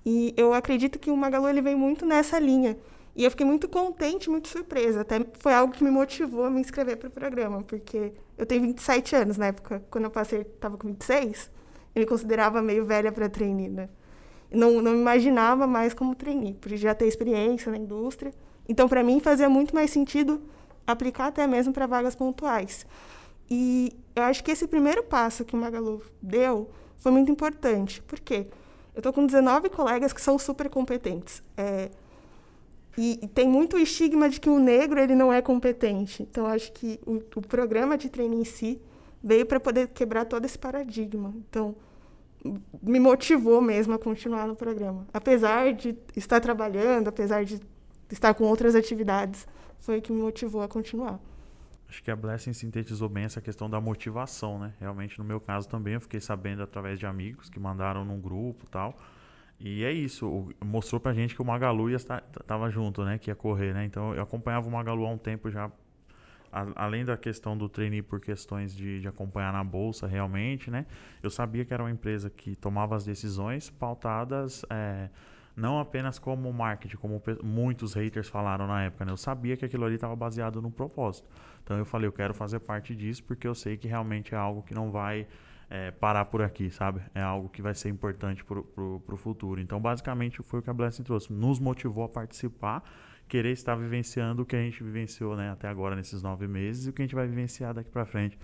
E 0.06 0.34
eu 0.36 0.54
acredito 0.54 1.00
que 1.00 1.10
o 1.10 1.16
Magalu 1.16 1.48
ele 1.48 1.62
vem 1.62 1.76
muito 1.76 2.06
nessa 2.06 2.38
linha 2.38 2.78
E 3.16 3.24
eu 3.24 3.32
fiquei 3.32 3.46
muito 3.46 3.68
contente, 3.68 4.30
muito 4.30 4.48
surpresa. 4.48 5.02
Até 5.02 5.26
foi 5.40 5.54
algo 5.54 5.74
que 5.74 5.84
me 5.84 5.92
motivou 5.92 6.46
a 6.46 6.50
me 6.50 6.62
inscrever 6.62 6.98
para 6.98 7.10
o 7.10 7.12
programa, 7.12 7.62
porque 7.64 8.14
eu 8.38 8.46
tenho 8.46 8.62
27 8.62 9.16
anos 9.16 9.38
na 9.38 9.48
época. 9.48 9.84
Quando 9.92 10.06
eu 10.06 10.12
passei, 10.12 10.42
estava 10.42 10.78
com 10.78 10.88
26, 10.88 11.52
eu 11.94 12.00
me 12.00 12.06
considerava 12.06 12.62
meio 12.62 12.86
velha 12.86 13.12
para 13.12 13.28
trainee, 13.30 13.70
né? 13.70 13.90
Não, 14.50 14.82
não 14.82 14.92
me 14.94 15.00
imaginava 15.00 15.66
mais 15.68 15.94
como 15.94 16.16
trainee, 16.16 16.54
por 16.56 16.70
já 16.76 16.94
ter 16.94 17.08
experiência 17.08 17.72
na 17.72 17.78
indústria. 17.78 18.34
Então, 18.68 18.88
para 18.88 19.04
mim, 19.04 19.20
fazia 19.20 19.50
muito 19.50 19.74
mais 19.76 19.92
sentido 19.92 20.42
aplicar 20.86 21.28
até 21.28 21.48
mesmo 21.48 21.74
para 21.74 21.86
vagas 21.86 22.16
pontuais. 22.16 22.86
E 23.50 23.94
eu 24.16 24.24
acho 24.24 24.44
que 24.44 24.52
esse 24.52 24.68
primeiro 24.68 25.04
passo 25.04 25.44
que 25.44 25.56
o 25.56 25.60
Magalu 25.60 26.02
deu 26.22 26.70
foi 26.98 27.12
muito 27.12 27.32
importante. 27.32 28.02
Por 28.04 28.20
quê? 28.20 28.48
Eu 28.94 29.00
estou 29.00 29.12
com 29.12 29.26
19 29.26 29.70
colegas 29.70 30.14
que 30.14 30.22
são 30.22 30.38
super 30.38 30.70
competentes. 30.70 31.42
É, 31.58 31.90
e, 32.98 33.20
e, 33.24 33.28
tem 33.28 33.48
muito 33.48 33.78
estigma 33.78 34.30
de 34.30 34.40
que 34.40 34.50
o 34.50 34.60
negro 34.60 35.00
ele 35.00 35.16
não 35.16 35.32
é 35.32 35.42
competente. 35.42 36.24
Então, 36.24 36.46
acho 36.46 36.72
que 36.74 37.00
o, 37.06 37.16
o 37.36 37.42
programa 37.42 37.98
de 37.98 38.10
treino 38.10 38.36
em 38.36 38.44
si 38.44 38.82
veio 39.24 39.46
para 39.46 39.60
poder 39.60 39.90
quebrar 39.90 40.26
todo 40.26 40.46
esse 40.46 40.58
paradigma. 40.58 41.34
Então, 41.50 41.76
me 42.82 43.00
motivou 43.00 43.62
mesmo 43.62 43.94
a 43.94 44.00
continuar 44.00 44.48
no 44.48 44.56
programa. 44.56 45.08
Apesar 45.14 45.74
de 45.74 45.98
estar 46.16 46.40
trabalhando, 46.40 47.08
apesar 47.08 47.46
de 47.46 47.62
estar 48.10 48.34
com 48.34 48.44
outras 48.46 48.76
atividades, 48.76 49.48
foi 49.80 50.00
o 50.00 50.02
que 50.02 50.12
me 50.12 50.22
motivou 50.22 50.62
a 50.62 50.68
continuar. 50.68 51.20
Acho 51.88 52.02
que 52.02 52.10
a 52.10 52.16
Blessing 52.16 52.54
sintetizou 52.54 53.10
bem 53.10 53.26
essa 53.26 53.42
questão 53.42 53.70
da 53.70 53.82
motivação, 53.82 54.58
né? 54.58 54.74
Realmente, 54.80 55.20
no 55.20 55.26
meu 55.26 55.42
caso 55.42 55.68
também, 55.68 55.96
eu 55.96 56.02
fiquei 56.02 56.22
sabendo 56.22 56.64
através 56.64 56.98
de 56.98 57.06
amigos 57.06 57.50
que 57.50 57.60
mandaram 57.60 58.06
num 58.06 58.20
grupo 58.20 58.66
tal. 58.70 58.96
E 59.64 59.84
é 59.84 59.92
isso, 59.92 60.50
mostrou 60.60 61.00
pra 61.00 61.14
gente 61.14 61.36
que 61.36 61.42
o 61.42 61.46
Magalu 61.46 61.92
ia 61.92 61.96
estar, 61.96 62.22
tava 62.48 62.68
junto, 62.72 63.06
né? 63.06 63.20
Que 63.20 63.30
ia 63.30 63.36
correr, 63.36 63.76
né? 63.76 63.86
Então 63.86 64.16
eu 64.16 64.24
acompanhava 64.24 64.68
o 64.68 64.72
Magalu 64.72 65.06
há 65.06 65.10
um 65.12 65.20
tempo 65.20 65.52
já, 65.52 65.72
a, 66.52 66.66
além 66.76 67.06
da 67.06 67.16
questão 67.16 67.56
do 67.56 67.70
trainee 67.70 68.02
por 68.02 68.20
questões 68.20 68.76
de, 68.76 69.00
de 69.00 69.08
acompanhar 69.08 69.54
na 69.54 69.64
bolsa 69.64 70.08
realmente, 70.08 70.72
né? 70.72 70.88
Eu 71.22 71.30
sabia 71.30 71.64
que 71.64 71.72
era 71.72 71.84
uma 71.84 71.92
empresa 71.92 72.28
que 72.28 72.56
tomava 72.56 72.96
as 72.96 73.06
decisões 73.06 73.70
pautadas 73.70 74.66
é, 74.68 75.10
não 75.56 75.80
apenas 75.80 76.18
como 76.18 76.52
marketing, 76.52 76.98
como 76.98 77.22
muitos 77.44 77.94
haters 77.94 78.28
falaram 78.28 78.66
na 78.66 78.86
época, 78.86 79.06
né? 79.06 79.12
Eu 79.12 79.18
sabia 79.18 79.56
que 79.56 79.64
aquilo 79.64 79.86
ali 79.86 79.94
estava 79.94 80.16
baseado 80.16 80.60
no 80.60 80.72
propósito. 80.72 81.30
Então 81.64 81.78
eu 81.78 81.86
falei, 81.86 82.08
eu 82.08 82.12
quero 82.12 82.34
fazer 82.34 82.60
parte 82.62 82.96
disso 82.96 83.24
porque 83.24 83.48
eu 83.48 83.54
sei 83.54 83.78
que 83.78 83.88
realmente 83.88 84.34
é 84.34 84.38
algo 84.40 84.64
que 84.64 84.74
não 84.74 84.90
vai 84.90 85.28
é, 85.72 85.90
parar 85.90 86.26
por 86.26 86.42
aqui, 86.42 86.70
sabe? 86.70 87.02
É 87.16 87.22
algo 87.22 87.48
que 87.48 87.62
vai 87.62 87.74
ser 87.74 87.88
importante 87.88 88.44
para 88.44 88.60
o 88.60 89.18
futuro. 89.18 89.62
Então, 89.62 89.80
basicamente, 89.80 90.44
foi 90.44 90.60
o 90.60 90.62
que 90.62 90.70
a 90.70 90.74
Blessing 90.74 91.04
trouxe. 91.04 91.32
Nos 91.32 91.60
motivou 91.60 92.04
a 92.04 92.10
participar, 92.10 92.84
querer 93.26 93.54
estar 93.54 93.76
vivenciando 93.76 94.42
o 94.42 94.46
que 94.46 94.54
a 94.54 94.60
gente 94.60 94.84
vivenciou 94.84 95.34
né, 95.38 95.50
até 95.50 95.70
agora 95.70 95.96
nesses 95.96 96.22
nove 96.22 96.46
meses 96.46 96.86
e 96.86 96.90
o 96.90 96.94
que 96.94 97.02
a 97.02 97.06
gente 97.06 97.16
vai 97.16 97.26
vivenciar 97.26 97.74
daqui 97.74 97.90
para 97.90 98.06
frente 98.06 98.38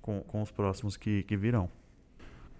com, 0.00 0.20
com 0.22 0.42
os 0.42 0.50
próximos 0.50 0.96
que, 0.96 1.22
que 1.22 1.36
virão. 1.36 1.70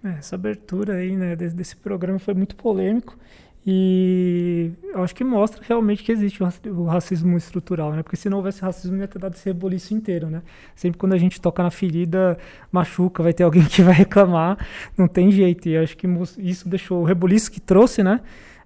É, 0.05 0.11
essa 0.11 0.37
abertura 0.37 0.95
aí, 0.95 1.17
né, 1.17 1.35
desse, 1.35 1.57
desse 1.57 1.76
programa 1.76 2.21
foi 2.21 2.35
muito 2.35 2.55
polêmico 2.55 3.19
e 3.64 4.73
eu 4.92 5.04
acho 5.04 5.14
que 5.14 5.23
mostra 5.23 5.62
realmente 5.64 6.02
que 6.02 6.11
existe 6.11 6.42
o 6.42 6.85
racismo 6.85 7.37
estrutural, 7.37 7.92
né? 7.92 8.02
Porque 8.02 8.16
se 8.16 8.28
não 8.28 8.38
houvesse 8.38 8.61
racismo, 8.61 8.97
ia 8.97 9.07
ter 9.07 9.21
dado 9.21 9.35
esse 9.35 9.45
reboliço 9.49 9.95
inteiro, 9.95 10.28
né? 10.28 10.42
Sempre 10.75 10.99
quando 10.99 11.12
a 11.12 11.19
gente 11.19 11.40
toca 11.40 11.62
na 11.62 11.71
ferida, 11.71 12.37
machuca, 12.73 13.23
vai 13.23 13.33
ter 13.33 13.45
alguém 13.45 13.64
que 13.64 13.81
vai 13.81 13.95
reclamar, 13.95 14.59
não 14.99 15.07
tem 15.07 15.31
jeito. 15.31 15.69
E 15.69 15.76
acho 15.76 15.97
que 15.97 16.09
isso 16.38 16.69
deixou 16.69 17.02
o 17.02 17.04
reboliço 17.04 17.52
que 17.52 17.61
trouxe, 17.61 18.02
né? 18.02 18.21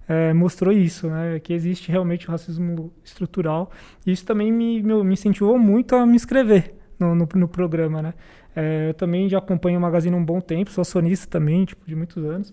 É, 0.09 0.33
mostrou 0.33 0.73
isso, 0.73 1.07
né? 1.07 1.39
Que 1.41 1.53
existe 1.53 1.91
realmente 1.91 2.27
o 2.27 2.31
racismo 2.31 2.91
estrutural. 3.05 3.69
E 4.03 4.11
isso 4.11 4.25
também 4.25 4.51
me, 4.51 4.81
me, 4.81 5.13
incentivou 5.13 5.59
muito 5.59 5.95
a 5.95 6.07
me 6.07 6.15
inscrever 6.15 6.73
no, 6.99 7.13
no, 7.13 7.29
no 7.35 7.47
programa, 7.47 8.01
né? 8.01 8.13
É, 8.55 8.89
eu 8.89 8.93
também 8.95 9.29
já 9.29 9.37
acompanho 9.37 9.77
o 9.77 9.81
Magazine 9.81 10.15
há 10.15 10.17
um 10.17 10.25
bom 10.25 10.41
tempo, 10.41 10.71
sou 10.71 10.81
acionista 10.81 11.27
também, 11.27 11.65
tipo, 11.65 11.85
de 11.85 11.95
muitos 11.95 12.25
anos. 12.25 12.51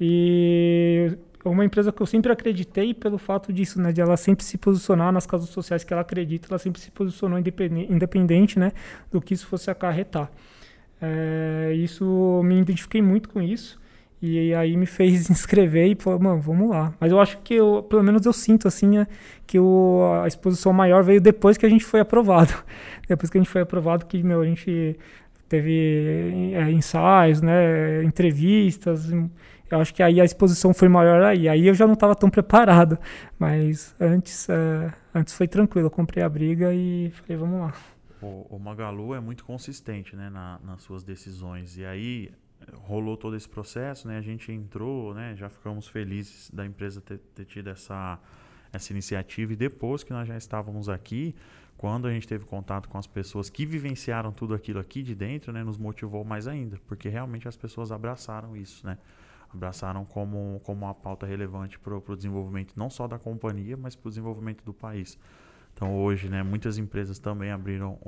E 0.00 1.18
uma 1.50 1.64
empresa 1.64 1.90
que 1.90 2.00
eu 2.00 2.06
sempre 2.06 2.30
acreditei 2.30 2.94
pelo 2.94 3.18
fato 3.18 3.52
disso, 3.52 3.80
né, 3.80 3.92
de 3.92 4.00
ela 4.00 4.16
sempre 4.16 4.44
se 4.44 4.56
posicionar 4.56 5.12
nas 5.12 5.26
causas 5.26 5.48
sociais 5.50 5.82
que 5.82 5.92
ela 5.92 6.02
acredita, 6.02 6.48
ela 6.48 6.58
sempre 6.58 6.80
se 6.80 6.90
posicionou 6.90 7.38
independente, 7.38 7.92
independente 7.92 8.58
né, 8.58 8.72
do 9.10 9.20
que 9.20 9.34
isso 9.34 9.46
fosse 9.46 9.70
acarretar. 9.70 10.30
É, 11.00 11.72
isso 11.74 12.40
me 12.44 12.60
identifiquei 12.60 13.02
muito 13.02 13.28
com 13.28 13.42
isso 13.42 13.80
e 14.22 14.54
aí 14.54 14.76
me 14.76 14.86
fez 14.86 15.28
inscrever 15.30 15.90
e 15.90 15.96
falou, 16.00 16.20
mano, 16.20 16.40
vamos 16.40 16.70
lá. 16.70 16.94
Mas 17.00 17.10
eu 17.10 17.18
acho 17.20 17.38
que 17.38 17.54
eu, 17.54 17.82
pelo 17.82 18.04
menos 18.04 18.24
eu 18.24 18.32
sinto 18.32 18.68
assim, 18.68 18.98
é, 18.98 19.06
que 19.44 19.58
o, 19.58 20.20
a 20.22 20.28
exposição 20.28 20.72
maior 20.72 21.02
veio 21.02 21.20
depois 21.20 21.58
que 21.58 21.66
a 21.66 21.68
gente 21.68 21.84
foi 21.84 21.98
aprovado. 21.98 22.54
depois 23.08 23.28
que 23.28 23.36
a 23.36 23.40
gente 23.40 23.50
foi 23.50 23.62
aprovado, 23.62 24.06
que 24.06 24.22
meu, 24.22 24.40
a 24.40 24.46
gente 24.46 24.96
teve 25.48 26.52
é, 26.54 26.70
ensaios, 26.70 27.42
né, 27.42 28.04
entrevistas, 28.04 29.10
eu 29.74 29.80
acho 29.80 29.94
que 29.94 30.02
aí 30.02 30.20
a 30.20 30.24
exposição 30.24 30.74
foi 30.74 30.88
maior 30.88 31.22
aí. 31.22 31.48
Aí 31.48 31.66
eu 31.66 31.74
já 31.74 31.86
não 31.86 31.94
estava 31.94 32.14
tão 32.14 32.28
preparado. 32.28 32.98
Mas 33.38 33.94
antes, 33.98 34.48
é, 34.48 34.92
antes 35.14 35.34
foi 35.34 35.48
tranquilo. 35.48 35.86
Eu 35.86 35.90
comprei 35.90 36.22
a 36.22 36.28
briga 36.28 36.72
e 36.74 37.10
falei, 37.10 37.36
vamos 37.36 37.60
lá. 37.60 37.74
O, 38.20 38.56
o 38.56 38.58
Magalu 38.58 39.14
é 39.14 39.20
muito 39.20 39.44
consistente 39.44 40.14
né, 40.14 40.30
na, 40.30 40.60
nas 40.62 40.82
suas 40.82 41.02
decisões. 41.02 41.76
E 41.76 41.84
aí 41.84 42.30
rolou 42.74 43.16
todo 43.16 43.36
esse 43.36 43.48
processo, 43.48 44.06
né? 44.06 44.18
A 44.18 44.22
gente 44.22 44.52
entrou, 44.52 45.14
né? 45.14 45.34
Já 45.36 45.48
ficamos 45.48 45.88
felizes 45.88 46.50
da 46.50 46.64
empresa 46.64 47.00
ter, 47.00 47.18
ter 47.34 47.44
tido 47.44 47.70
essa, 47.70 48.18
essa 48.72 48.92
iniciativa. 48.92 49.52
E 49.52 49.56
depois 49.56 50.04
que 50.04 50.12
nós 50.12 50.28
já 50.28 50.36
estávamos 50.36 50.88
aqui, 50.88 51.34
quando 51.76 52.06
a 52.06 52.12
gente 52.12 52.28
teve 52.28 52.44
contato 52.44 52.88
com 52.88 52.98
as 52.98 53.06
pessoas 53.06 53.50
que 53.50 53.66
vivenciaram 53.66 54.32
tudo 54.32 54.54
aquilo 54.54 54.78
aqui 54.78 55.02
de 55.02 55.14
dentro, 55.14 55.52
né? 55.52 55.64
Nos 55.64 55.78
motivou 55.78 56.24
mais 56.24 56.46
ainda. 56.46 56.78
Porque 56.86 57.08
realmente 57.08 57.48
as 57.48 57.56
pessoas 57.56 57.90
abraçaram 57.90 58.56
isso, 58.56 58.86
né? 58.86 58.98
Abraçaram 59.54 60.04
como, 60.04 60.60
como 60.64 60.84
uma 60.84 60.94
pauta 60.94 61.26
relevante 61.26 61.78
para 61.78 61.96
o 61.96 62.16
desenvolvimento 62.16 62.74
não 62.76 62.88
só 62.88 63.06
da 63.06 63.18
companhia, 63.18 63.76
mas 63.76 63.94
para 63.94 64.08
o 64.08 64.10
desenvolvimento 64.10 64.64
do 64.64 64.72
país. 64.72 65.18
Então 65.74 65.96
hoje, 65.96 66.28
né, 66.28 66.42
muitas 66.42 66.78
empresas 66.78 67.18
também 67.18 67.50
abriram 67.50 67.98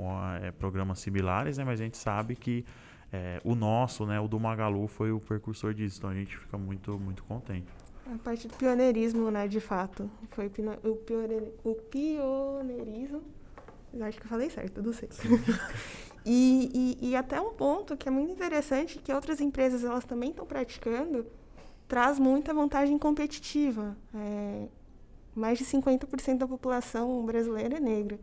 é, 0.41 0.51
programas 0.51 0.99
similares, 0.99 1.57
né, 1.57 1.63
mas 1.63 1.81
a 1.81 1.83
gente 1.83 1.97
sabe 1.97 2.35
que 2.35 2.65
é, 3.11 3.39
o 3.43 3.55
nosso, 3.55 4.05
né, 4.05 4.19
o 4.19 4.27
do 4.27 4.39
Magalu, 4.39 4.87
foi 4.87 5.11
o 5.11 5.19
precursor 5.19 5.73
disso. 5.73 5.97
Então 5.99 6.09
a 6.09 6.13
gente 6.13 6.37
fica 6.37 6.57
muito, 6.57 6.99
muito 6.99 7.23
contente. 7.23 7.67
A 8.13 8.17
parte 8.17 8.47
do 8.47 8.53
pioneirismo, 8.55 9.31
né, 9.31 9.47
de 9.47 9.59
fato. 9.59 10.09
Foi 10.31 10.47
o, 10.47 10.49
pioneir, 10.95 11.51
o 11.63 11.75
pioneirismo. 11.75 13.23
Acho 14.01 14.17
que 14.19 14.25
eu 14.25 14.29
falei 14.29 14.49
certo, 14.49 14.75
tudo 14.75 14.93
sei. 14.93 15.09
E, 16.25 16.97
e, 17.01 17.09
e, 17.09 17.15
até 17.15 17.39
um 17.39 17.53
ponto 17.53 17.95
que 17.95 18.07
é 18.07 18.11
muito 18.11 18.31
interessante, 18.31 18.97
que 18.97 19.13
outras 19.13 19.39
empresas 19.39 19.83
elas 19.83 20.05
também 20.05 20.31
estão 20.31 20.45
praticando, 20.45 21.27
traz 21.87 22.17
muita 22.17 22.51
vantagem 22.51 22.97
competitiva. 22.97 23.95
É, 24.13 24.67
mais 25.35 25.59
de 25.59 25.65
50% 25.65 26.37
da 26.37 26.47
população 26.47 27.23
brasileira 27.25 27.77
é 27.77 27.79
negra. 27.79 28.19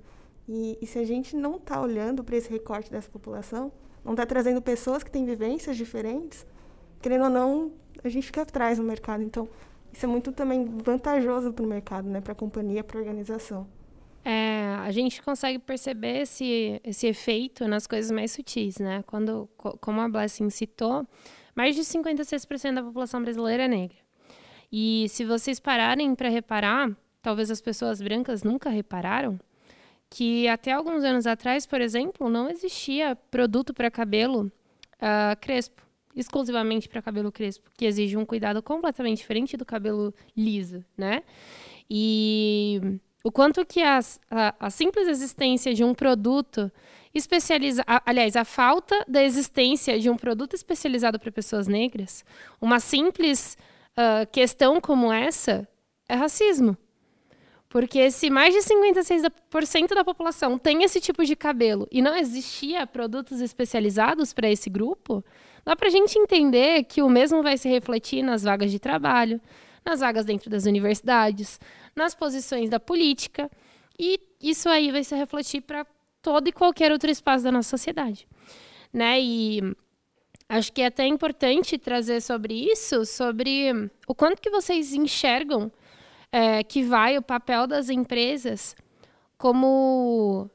E, 0.49 0.79
e 0.81 0.87
se 0.87 0.99
a 0.99 1.05
gente 1.05 1.37
não 1.37 1.57
está 1.57 1.81
olhando 1.81 2.25
para 2.25 2.37
esse 2.37 2.51
recorte 2.51 2.91
dessa 2.91 3.09
população, 3.09 3.71
não 4.05 4.15
está 4.15 4.27
trazendo 4.27 4.61
pessoas 4.61 5.05
que 5.05 5.11
têm 5.11 5.25
vivências 5.25 5.77
diferentes, 5.77 6.45
querendo 7.01 7.25
ou 7.25 7.31
não, 7.31 7.73
a 8.03 8.09
gente 8.09 8.27
fica 8.27 8.43
atrás 8.43 8.79
no 8.79 8.85
mercado. 8.85 9.23
Então, 9.23 9.49
isso 9.93 10.05
é 10.05 10.09
muito 10.09 10.33
também 10.33 10.65
vantajoso 10.83 11.53
para 11.53 11.65
o 11.65 11.69
mercado, 11.69 12.09
né, 12.09 12.21
para 12.21 12.33
a 12.33 12.37
companhia, 12.37 12.83
para 12.83 12.99
a 12.99 13.01
organização. 13.01 13.67
É, 14.25 14.77
a 14.81 14.91
gente 14.93 15.21
consegue 15.23 15.59
perceber 15.59 16.23
esse, 16.23 16.81
esse 16.85 17.07
efeito 17.07 17.67
nas 17.67 17.87
coisas 17.87 18.11
mais 18.11 18.31
sutis, 18.33 18.79
né? 18.79 19.03
Quando, 19.07 19.49
como 19.57 20.01
a 20.01 20.09
Blessing 20.09 20.49
citou, 20.49 21.07
mais 21.55 21.75
de 21.75 21.83
56% 21.83 22.75
da 22.75 22.83
população 22.83 23.23
brasileira 23.23 23.65
é 23.65 23.69
negra. 23.69 23.97
E 24.71 25.07
se 25.09 25.25
vocês 25.25 25.61
pararem 25.61 26.15
para 26.15 26.29
reparar, 26.29 26.91
talvez 27.21 27.51
as 27.51 27.61
pessoas 27.61 28.01
brancas 28.01 28.43
nunca 28.43 28.71
repararam, 28.71 29.39
que 30.09 30.47
até 30.49 30.73
alguns 30.73 31.05
anos 31.05 31.27
atrás, 31.27 31.67
por 31.67 31.81
exemplo, 31.81 32.29
não 32.29 32.49
existia 32.49 33.17
produto 33.31 33.75
para 33.75 33.91
cabelo 33.91 34.51
uh, 34.97 35.41
crespo, 35.41 35.83
exclusivamente 36.15 36.89
para 36.89 37.03
cabelo 37.03 37.33
crespo, 37.33 37.71
que 37.77 37.85
exige 37.85 38.17
um 38.17 38.25
cuidado 38.25 38.63
completamente 38.63 39.19
diferente 39.19 39.57
do 39.57 39.65
cabelo 39.65 40.15
liso, 40.37 40.85
né? 40.97 41.23
E 41.89 43.01
o 43.25 43.31
quanto 43.31 43.65
que 43.65 43.83
a, 43.83 44.01
a, 44.59 44.71
simples 44.71 45.07
existência 45.07 45.73
de 45.73 45.85
um 45.85 45.95
produto 45.95 46.71
especializado, 47.15 47.87
aliás, 48.05 48.37
a 48.37 48.45
falta 48.45 49.05
da 49.07 49.23
existência 49.23 49.99
de 49.99 50.11
um 50.11 50.17
produto 50.17 50.55
especializado 50.55 51.19
para 51.21 51.31
pessoas 51.31 51.69
negras, 51.69 52.25
uma 52.61 52.81
simples 52.81 53.57
uh, 53.93 54.27
questão 54.31 54.81
como 54.81 55.13
essa 55.13 55.69
é 56.09 56.15
racismo. 56.15 56.77
Porque 57.69 58.11
se 58.11 58.29
mais 58.29 58.53
de 58.53 58.61
56% 58.61 59.95
da 59.95 60.05
população 60.05 60.59
tem 60.59 60.83
esse 60.83 61.01
tipo 61.01 61.25
de 61.25 61.35
cabelo 61.35 61.89
e 61.91 62.03
não 62.03 62.15
existia 62.15 62.87
produtos 62.87 63.41
especializados 63.41 64.35
para 64.35 64.51
esse 64.51 64.69
grupo, 64.69 65.25
dá 65.65 65.75
para 65.75 65.89
a 65.89 65.91
gente 65.91 66.19
entender 66.19 66.85
que 66.85 67.01
o 67.01 67.09
mesmo 67.09 67.43
vai 67.43 67.57
se 67.57 67.71
refletir 67.71 68.23
nas 68.23 68.43
vagas 68.43 68.71
de 68.71 68.79
trabalho, 68.79 69.41
nas 69.85 70.01
vagas 70.01 70.27
dentro 70.27 70.51
das 70.51 70.67
universidades, 70.67 71.59
nas 71.95 72.15
posições 72.15 72.71
da 72.71 72.81
política, 72.81 73.51
e 73.99 74.21
isso 74.41 74.69
aí 74.69 74.91
vai 74.91 75.05
se 75.05 75.15
refletir 75.15 75.61
para 75.63 75.87
todo 76.21 76.49
e 76.49 76.53
qualquer 76.53 76.91
outro 76.93 77.11
espaço 77.11 77.45
da 77.45 77.53
nossa 77.53 77.69
sociedade. 77.69 78.27
Né? 78.93 79.21
E 79.21 79.77
acho 80.49 80.73
que 80.73 80.83
é 80.83 80.87
até 80.87 81.07
importante 81.07 81.79
trazer 81.79 82.21
sobre 82.21 82.55
isso, 82.55 83.05
sobre 83.05 83.91
o 84.07 84.15
quanto 84.15 84.41
que 84.41 84.51
vocês 84.51 84.93
enxergam 84.95 85.71
é, 86.31 86.63
que 86.63 86.83
vai 86.83 87.19
o 87.19 87.23
papel 87.23 87.67
das 87.67 87.91
empresas 87.91 88.75
como 89.37 90.49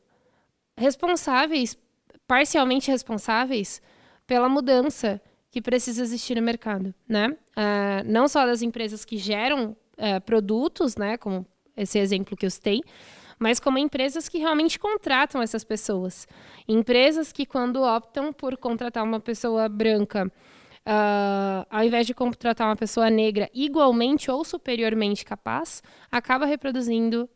responsáveis, 0.77 1.77
parcialmente 2.25 2.89
responsáveis, 2.89 3.82
pela 4.25 4.50
mudança 4.50 5.22
que 5.50 5.62
precisa 5.62 6.03
existir 6.03 6.36
no 6.36 6.41
mercado, 6.41 6.94
né? 7.08 7.29
Uh, 7.29 8.03
não 8.06 8.27
só 8.27 8.46
das 8.46 8.62
empresas 8.62 9.03
que 9.06 9.17
geram 9.17 9.75
uh, 9.97 10.21
produtos, 10.21 10.95
né, 10.95 11.17
como 11.17 11.45
esse 11.75 11.99
exemplo 11.99 12.35
que 12.35 12.45
eu 12.45 12.49
citei, 12.49 12.81
mas 13.39 13.59
como 13.59 13.77
empresas 13.77 14.27
que 14.27 14.39
realmente 14.39 14.79
contratam 14.79 15.41
essas 15.41 15.63
pessoas. 15.63 16.27
Empresas 16.67 17.31
que, 17.31 17.45
quando 17.45 17.83
optam 17.83 18.33
por 18.33 18.57
contratar 18.57 19.03
uma 19.03 19.19
pessoa 19.19 19.69
branca, 19.69 20.25
uh, 20.25 21.67
ao 21.69 21.83
invés 21.83 22.07
de 22.07 22.13
contratar 22.13 22.67
uma 22.67 22.75
pessoa 22.75 23.09
negra 23.09 23.49
igualmente 23.53 24.31
ou 24.31 24.43
superiormente 24.43 25.23
capaz, 25.23 25.83
acaba 26.11 26.45
reproduzindo 26.45 27.29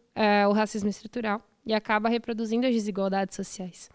o 0.49 0.51
racismo 0.51 0.89
estrutural 0.89 1.41
e 1.65 1.73
acaba 1.73 2.09
reproduzindo 2.09 2.67
as 2.67 2.73
desigualdades 2.73 3.33
sociais. 3.33 3.89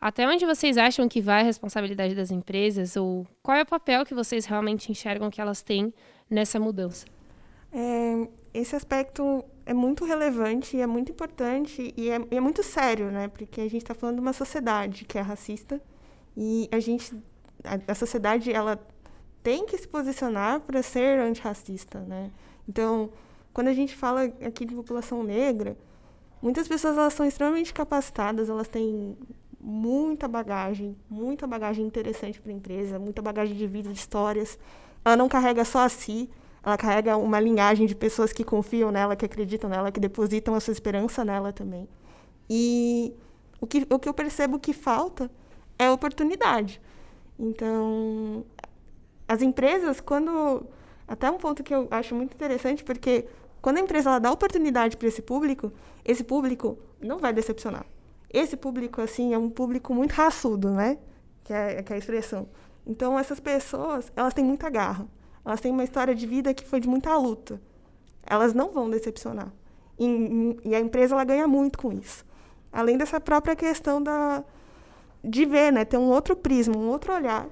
Até 0.00 0.26
onde 0.28 0.44
vocês 0.44 0.76
acham 0.76 1.08
que 1.08 1.20
vai 1.20 1.40
a 1.40 1.44
responsabilidade 1.44 2.14
das 2.14 2.30
empresas 2.30 2.96
ou 2.96 3.26
qual 3.42 3.56
é 3.56 3.62
o 3.62 3.66
papel 3.66 4.04
que 4.04 4.14
vocês 4.14 4.44
realmente 4.44 4.90
enxergam 4.90 5.30
que 5.30 5.40
elas 5.40 5.62
têm 5.62 5.94
nessa 6.28 6.58
mudança? 6.58 7.06
É, 7.74 8.28
esse 8.54 8.76
aspecto 8.76 9.44
é 9.66 9.74
muito 9.74 10.04
relevante, 10.04 10.80
é 10.80 10.86
muito 10.86 11.10
importante 11.10 11.92
e 11.96 12.08
é, 12.08 12.20
é 12.30 12.40
muito 12.40 12.62
sério, 12.62 13.10
né? 13.10 13.26
Porque 13.26 13.60
a 13.60 13.64
gente 13.64 13.78
está 13.82 13.94
falando 13.94 14.16
de 14.16 14.20
uma 14.20 14.32
sociedade 14.32 15.04
que 15.04 15.18
é 15.18 15.20
racista 15.20 15.82
e 16.36 16.68
a 16.70 16.78
gente, 16.78 17.12
a, 17.64 17.92
a 17.92 17.94
sociedade, 17.94 18.52
ela 18.52 18.78
tem 19.42 19.66
que 19.66 19.76
se 19.76 19.88
posicionar 19.88 20.60
para 20.60 20.82
ser 20.82 21.18
antirracista, 21.18 22.00
né? 22.00 22.30
Então, 22.68 23.10
quando 23.52 23.68
a 23.68 23.72
gente 23.72 23.96
fala 23.96 24.22
aqui 24.24 24.64
de 24.64 24.74
população 24.74 25.24
negra, 25.24 25.76
muitas 26.40 26.68
pessoas 26.68 26.96
elas 26.96 27.12
são 27.12 27.26
extremamente 27.26 27.74
capacitadas, 27.74 28.48
elas 28.48 28.68
têm 28.68 29.18
muita 29.60 30.28
bagagem, 30.28 30.96
muita 31.10 31.46
bagagem 31.46 31.84
interessante 31.84 32.40
para 32.40 32.52
a 32.52 32.54
empresa, 32.54 32.98
muita 32.98 33.20
bagagem 33.20 33.56
de 33.56 33.66
vida, 33.66 33.92
de 33.92 33.98
histórias. 33.98 34.58
Ela 35.04 35.16
não 35.16 35.28
carrega 35.28 35.64
só 35.64 35.80
a 35.80 35.88
si, 35.88 36.30
ela 36.64 36.76
carrega 36.76 37.16
uma 37.16 37.38
linhagem 37.40 37.86
de 37.86 37.94
pessoas 37.94 38.32
que 38.32 38.42
confiam 38.42 38.90
nela, 38.90 39.14
que 39.16 39.24
acreditam 39.24 39.68
nela, 39.68 39.92
que 39.92 40.00
depositam 40.00 40.54
a 40.54 40.60
sua 40.60 40.72
esperança 40.72 41.24
nela 41.24 41.52
também. 41.52 41.88
E 42.48 43.14
o 43.60 43.66
que, 43.66 43.86
o 43.90 43.98
que 43.98 44.08
eu 44.08 44.14
percebo 44.14 44.58
que 44.58 44.72
falta 44.72 45.30
é 45.78 45.90
oportunidade. 45.90 46.80
Então, 47.38 48.44
as 49.28 49.42
empresas, 49.42 50.00
quando. 50.00 50.66
Até 51.06 51.30
um 51.30 51.36
ponto 51.36 51.62
que 51.62 51.74
eu 51.74 51.86
acho 51.90 52.14
muito 52.14 52.32
interessante, 52.34 52.82
porque 52.82 53.26
quando 53.60 53.76
a 53.76 53.80
empresa 53.80 54.08
ela 54.08 54.18
dá 54.18 54.32
oportunidade 54.32 54.96
para 54.96 55.08
esse 55.08 55.20
público, 55.20 55.70
esse 56.02 56.24
público 56.24 56.78
não 56.98 57.18
vai 57.18 57.32
decepcionar 57.32 57.84
esse 58.34 58.56
público, 58.56 59.00
assim, 59.00 59.32
é 59.32 59.38
um 59.38 59.48
público 59.48 59.94
muito 59.94 60.10
raçudo, 60.10 60.70
né? 60.72 60.98
Que 61.44 61.52
é, 61.52 61.82
que 61.84 61.92
é 61.92 61.96
a 61.96 61.98
expressão. 61.98 62.48
Então, 62.84 63.16
essas 63.16 63.38
pessoas, 63.38 64.12
elas 64.16 64.34
têm 64.34 64.44
muita 64.44 64.68
garra. 64.68 65.06
Elas 65.44 65.60
têm 65.60 65.70
uma 65.70 65.84
história 65.84 66.14
de 66.14 66.26
vida 66.26 66.54
que 66.54 66.64
foi 66.64 66.80
de 66.80 66.88
muita 66.88 67.16
luta. 67.16 67.60
Elas 68.26 68.54
não 68.54 68.72
vão 68.72 68.88
decepcionar. 68.88 69.52
E, 69.98 70.58
e 70.64 70.74
a 70.74 70.80
empresa, 70.80 71.14
ela 71.14 71.24
ganha 71.24 71.46
muito 71.46 71.78
com 71.78 71.92
isso. 71.92 72.24
Além 72.72 72.96
dessa 72.96 73.20
própria 73.20 73.54
questão 73.54 74.02
da, 74.02 74.42
de 75.22 75.44
ver, 75.44 75.72
né? 75.72 75.84
Ter 75.84 75.98
um 75.98 76.10
outro 76.10 76.34
prisma, 76.34 76.76
um 76.76 76.88
outro 76.88 77.12
olhar 77.12 77.46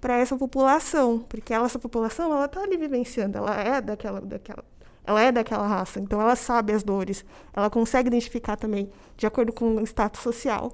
para 0.00 0.18
essa 0.18 0.36
população. 0.36 1.20
Porque 1.20 1.54
ela, 1.54 1.66
essa 1.66 1.78
população, 1.78 2.32
ela 2.32 2.46
está 2.46 2.60
ali 2.60 2.76
vivenciando. 2.76 3.38
Ela 3.38 3.54
é 3.54 3.80
daquela, 3.80 4.20
daquela, 4.20 4.64
ela 5.06 5.22
é 5.22 5.30
daquela 5.30 5.66
raça, 5.66 6.00
então 6.00 6.20
ela 6.20 6.34
sabe 6.34 6.72
as 6.72 6.82
dores, 6.82 7.24
ela 7.54 7.70
consegue 7.70 8.08
identificar 8.08 8.56
também, 8.56 8.90
de 9.16 9.24
acordo 9.24 9.52
com 9.52 9.76
o 9.76 9.80
status 9.86 10.20
social, 10.20 10.72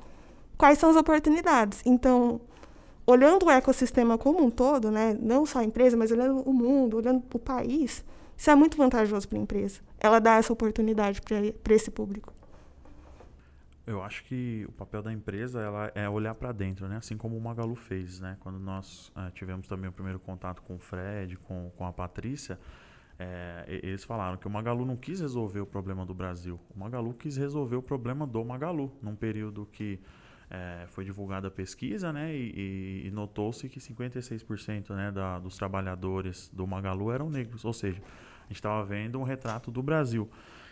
quais 0.57 0.79
são 0.79 0.91
as 0.91 0.97
oportunidades. 0.97 1.83
Então, 1.85 2.41
olhando 3.07 3.47
o 3.47 3.51
ecossistema 3.51 4.17
como 4.17 4.45
um 4.45 4.51
todo, 4.51 4.91
né, 4.91 5.17
não 5.21 5.45
só 5.45 5.61
a 5.61 5.65
empresa, 5.65 5.97
mas 5.97 6.11
olhando 6.11 6.41
o 6.41 6.53
mundo, 6.53 6.97
olhando 6.97 7.23
o 7.33 7.39
país, 7.39 8.05
isso 8.37 8.51
é 8.51 8.55
muito 8.55 8.77
vantajoso 8.77 9.29
para 9.29 9.39
a 9.39 9.43
empresa. 9.43 9.81
Ela 9.99 10.19
dá 10.19 10.37
essa 10.37 10.53
oportunidade 10.53 11.21
para 11.23 11.75
esse 11.75 11.91
público. 11.91 12.33
Eu 13.85 14.03
acho 14.03 14.23
que 14.25 14.65
o 14.69 14.73
papel 14.73 15.03
da 15.03 15.13
empresa 15.13 15.61
ela 15.61 15.91
é 15.95 16.09
olhar 16.09 16.35
para 16.37 16.53
dentro, 16.53 16.87
né? 16.87 16.99
Assim 16.99 17.17
como 17.17 17.37
o 17.37 17.41
Magalu 17.41 17.75
fez, 17.75 18.21
né? 18.21 18.37
Quando 18.39 18.59
nós 18.59 19.09
uh, 19.09 19.31
tivemos 19.33 19.67
também 19.67 19.91
o 19.91 19.93
primeiro 19.93 20.21
contato 20.21 20.63
com 20.63 20.77
o 20.77 20.79
Fred, 20.79 21.37
com, 21.39 21.71
com 21.77 21.85
a 21.85 21.93
Patrícia, 21.93 22.59
é, 23.19 23.65
eles 23.69 24.05
falaram 24.05 24.37
que 24.37 24.47
o 24.47 24.51
Magalu 24.51 24.85
não 24.85 24.97
quis 24.97 25.21
resolver 25.21 25.61
o 25.61 25.67
problema 25.67 26.05
do 26.07 26.15
Brasil. 26.15 26.59
O 26.75 26.79
Magalu 26.79 27.13
quis 27.15 27.37
resolver 27.37 27.77
o 27.77 27.83
problema 27.83 28.27
do 28.27 28.45
Magalu, 28.45 28.93
num 29.03 29.15
período 29.15 29.67
que 29.71 30.01
é, 30.53 30.85
foi 30.87 31.03
divulgada 31.03 31.49
a 31.49 31.51
pesquisa, 31.51 32.13
né, 32.13 32.37
e, 32.37 33.07
e 33.07 33.11
notou-se 33.11 33.67
que 33.71 33.81
56% 33.81 34.91
né, 34.95 35.11
da, 35.11 35.39
dos 35.39 35.57
trabalhadores 35.57 36.51
do 36.53 36.67
Magalu 36.67 37.11
eram 37.11 37.31
negros. 37.31 37.65
Ou 37.65 37.73
seja, 37.73 38.01
a 38.01 38.49
gente 38.49 38.57
estava 38.57 38.85
vendo 38.85 39.19
um 39.19 39.23
retrato 39.23 39.71
do 39.71 39.83
Brasil. 39.83 40.31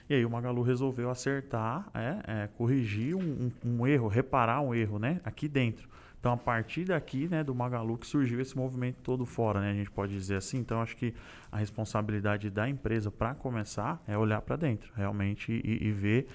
E 0.08 0.14
aí 0.14 0.24
o 0.24 0.30
Magalu 0.30 0.60
resolveu 0.62 1.08
acertar, 1.08 1.88
é, 1.94 2.42
é 2.42 2.46
corrigir 2.48 3.14
um, 3.14 3.50
um, 3.64 3.86
erro, 3.86 4.06
reparar 4.06 4.60
um 4.60 4.74
erro, 4.74 4.98
né, 4.98 5.18
aqui 5.24 5.48
dentro. 5.48 5.88
Então, 6.18 6.32
a 6.32 6.36
partir 6.36 6.84
daqui, 6.84 7.26
né, 7.26 7.42
do 7.42 7.54
Magalu, 7.54 7.96
que 7.96 8.06
surgiu 8.06 8.38
esse 8.42 8.54
movimento 8.54 8.98
todo 9.02 9.24
fora, 9.24 9.60
né, 9.62 9.70
a 9.70 9.74
gente 9.74 9.90
pode 9.90 10.12
dizer 10.12 10.36
assim. 10.36 10.58
Então, 10.58 10.82
acho 10.82 10.94
que 10.94 11.14
a 11.50 11.56
responsabilidade 11.56 12.50
da 12.50 12.68
empresa, 12.68 13.10
para 13.10 13.34
começar, 13.34 14.02
é 14.06 14.18
olhar 14.18 14.42
para 14.42 14.56
dentro, 14.56 14.92
realmente, 14.94 15.50
e, 15.64 15.86
e, 15.86 15.90
ver, 15.90 16.26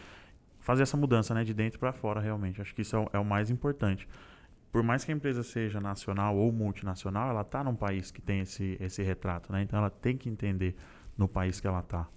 fazer 0.65 0.81
essa 0.81 0.97
mudança, 0.97 1.31
né, 1.35 1.43
de 1.43 1.53
dentro 1.53 1.77
para 1.79 1.93
fora, 1.93 2.19
realmente. 2.19 2.59
Acho 2.59 2.73
que 2.73 2.81
isso 2.81 2.95
é 2.95 2.99
o, 2.99 3.09
é 3.13 3.19
o, 3.19 3.23
mais 3.23 3.51
importante. 3.51 4.09
Por 4.71 4.81
mais 4.81 5.05
que 5.05 5.11
a 5.11 5.15
empresa 5.15 5.43
seja 5.43 5.79
nacional 5.79 6.35
ou 6.35 6.51
multinacional, 6.51 7.29
ela 7.29 7.41
está 7.41 7.63
num 7.63 7.75
país 7.75 8.09
que 8.09 8.19
tem 8.19 8.39
esse, 8.39 8.75
esse 8.79 9.03
retrato, 9.03 9.53
né? 9.53 9.61
Então, 9.61 9.77
ela 9.77 9.91
tem 9.91 10.17
que 10.17 10.27
entender 10.27 10.75
no 11.15 11.27
país 11.27 11.61
que 11.61 11.67
ela 11.67 11.81
está. 11.81 12.07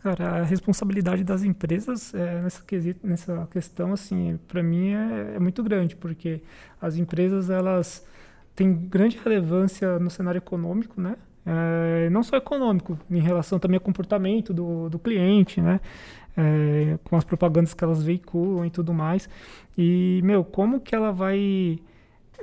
Cara, 0.00 0.40
a 0.40 0.44
responsabilidade 0.44 1.24
das 1.24 1.42
empresas 1.42 2.14
é, 2.14 2.40
nessa, 2.40 2.62
nessa 3.02 3.48
questão, 3.50 3.92
assim, 3.92 4.38
para 4.46 4.62
mim 4.62 4.92
é, 4.92 5.34
é, 5.34 5.38
muito 5.40 5.60
grande, 5.60 5.96
porque 5.96 6.40
as 6.80 6.96
empresas 6.96 7.50
elas 7.50 8.06
têm 8.54 8.72
grande 8.72 9.18
relevância 9.18 9.98
no 9.98 10.08
cenário 10.08 10.38
econômico, 10.38 11.00
né? 11.00 11.16
É, 11.50 12.10
não 12.10 12.22
só 12.22 12.36
econômico, 12.36 12.98
em 13.10 13.20
relação 13.20 13.58
também 13.58 13.76
ao 13.76 13.80
comportamento 13.80 14.52
do, 14.52 14.90
do 14.90 14.98
cliente, 14.98 15.62
né? 15.62 15.80
É, 16.36 16.98
com 17.04 17.16
as 17.16 17.24
propagandas 17.24 17.72
que 17.72 17.82
elas 17.82 18.02
veiculam 18.02 18.66
e 18.66 18.70
tudo 18.70 18.92
mais. 18.92 19.28
E, 19.76 20.20
meu, 20.22 20.44
como 20.44 20.78
que 20.78 20.94
ela 20.94 21.10
vai 21.10 21.78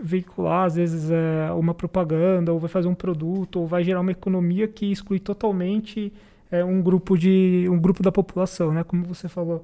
veicular, 0.01 0.65
às 0.65 0.75
vezes, 0.75 1.11
é, 1.11 1.51
uma 1.53 1.73
propaganda, 1.73 2.51
ou 2.51 2.59
vai 2.59 2.69
fazer 2.69 2.87
um 2.87 2.95
produto, 2.95 3.59
ou 3.59 3.67
vai 3.67 3.83
gerar 3.83 4.01
uma 4.01 4.11
economia 4.11 4.67
que 4.67 4.91
exclui 4.91 5.19
totalmente 5.19 6.11
é, 6.51 6.63
um 6.63 6.81
grupo 6.81 7.17
de 7.17 7.67
um 7.69 7.79
grupo 7.79 8.01
da 8.01 8.11
população, 8.11 8.73
né? 8.73 8.83
Como 8.83 9.05
você 9.05 9.29
falou, 9.29 9.63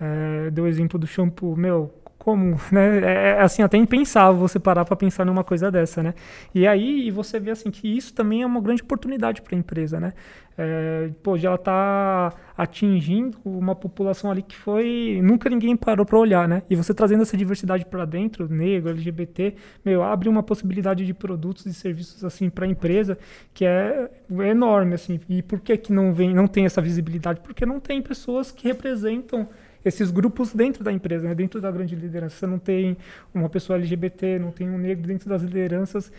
é, 0.00 0.50
deu 0.50 0.64
o 0.64 0.66
exemplo 0.66 0.98
do 0.98 1.06
shampoo, 1.06 1.56
meu, 1.56 1.92
como, 2.20 2.60
né? 2.70 2.98
É, 2.98 3.28
é 3.30 3.40
assim, 3.40 3.62
até 3.62 3.78
impensável 3.78 4.38
você 4.38 4.60
parar 4.60 4.84
para 4.84 4.94
pensar 4.94 5.24
numa 5.24 5.42
coisa 5.42 5.70
dessa, 5.70 6.02
né? 6.02 6.14
E 6.54 6.66
aí 6.66 7.10
você 7.10 7.40
vê 7.40 7.50
assim 7.50 7.70
que 7.70 7.88
isso 7.88 8.12
também 8.12 8.42
é 8.42 8.46
uma 8.46 8.60
grande 8.60 8.82
oportunidade 8.82 9.40
para 9.40 9.56
a 9.56 9.58
empresa, 9.58 9.98
né? 9.98 10.12
É, 10.58 11.10
pô, 11.22 11.38
já 11.38 11.48
ela 11.48 11.56
tá 11.56 12.34
atingindo 12.58 13.38
uma 13.42 13.74
população 13.74 14.30
ali 14.30 14.42
que 14.42 14.54
foi 14.54 15.18
nunca 15.22 15.48
ninguém 15.48 15.74
parou 15.74 16.04
para 16.04 16.18
olhar, 16.18 16.46
né? 16.46 16.62
E 16.68 16.76
você 16.76 16.92
trazendo 16.92 17.22
essa 17.22 17.38
diversidade 17.38 17.86
para 17.86 18.04
dentro, 18.04 18.46
negro, 18.52 18.90
LGBT, 18.90 19.54
meu, 19.82 20.02
abre 20.02 20.28
uma 20.28 20.42
possibilidade 20.42 21.06
de 21.06 21.14
produtos 21.14 21.64
e 21.64 21.72
serviços 21.72 22.22
assim 22.22 22.50
para 22.50 22.66
a 22.66 22.68
empresa 22.68 23.16
que 23.54 23.64
é, 23.64 24.10
é 24.40 24.48
enorme, 24.48 24.92
assim. 24.92 25.18
E 25.26 25.42
por 25.42 25.60
que 25.60 25.74
que 25.78 25.90
não 25.90 26.12
vem, 26.12 26.34
não 26.34 26.46
tem 26.46 26.66
essa 26.66 26.82
visibilidade? 26.82 27.40
Porque 27.40 27.64
não 27.64 27.80
tem 27.80 28.02
pessoas 28.02 28.50
que 28.52 28.68
representam 28.68 29.48
esses 29.84 30.10
grupos 30.10 30.52
dentro 30.52 30.84
da 30.84 30.92
empresa, 30.92 31.28
né? 31.28 31.34
dentro 31.34 31.60
da 31.60 31.70
grande 31.70 31.96
liderança. 31.96 32.36
Você 32.36 32.46
não 32.46 32.58
tem 32.58 32.96
uma 33.32 33.48
pessoa 33.48 33.78
LGBT, 33.78 34.38
não 34.38 34.50
tem 34.50 34.68
um 34.68 34.78
negro 34.78 35.06
dentro 35.06 35.28
das 35.28 35.42
lideranças. 35.42 36.12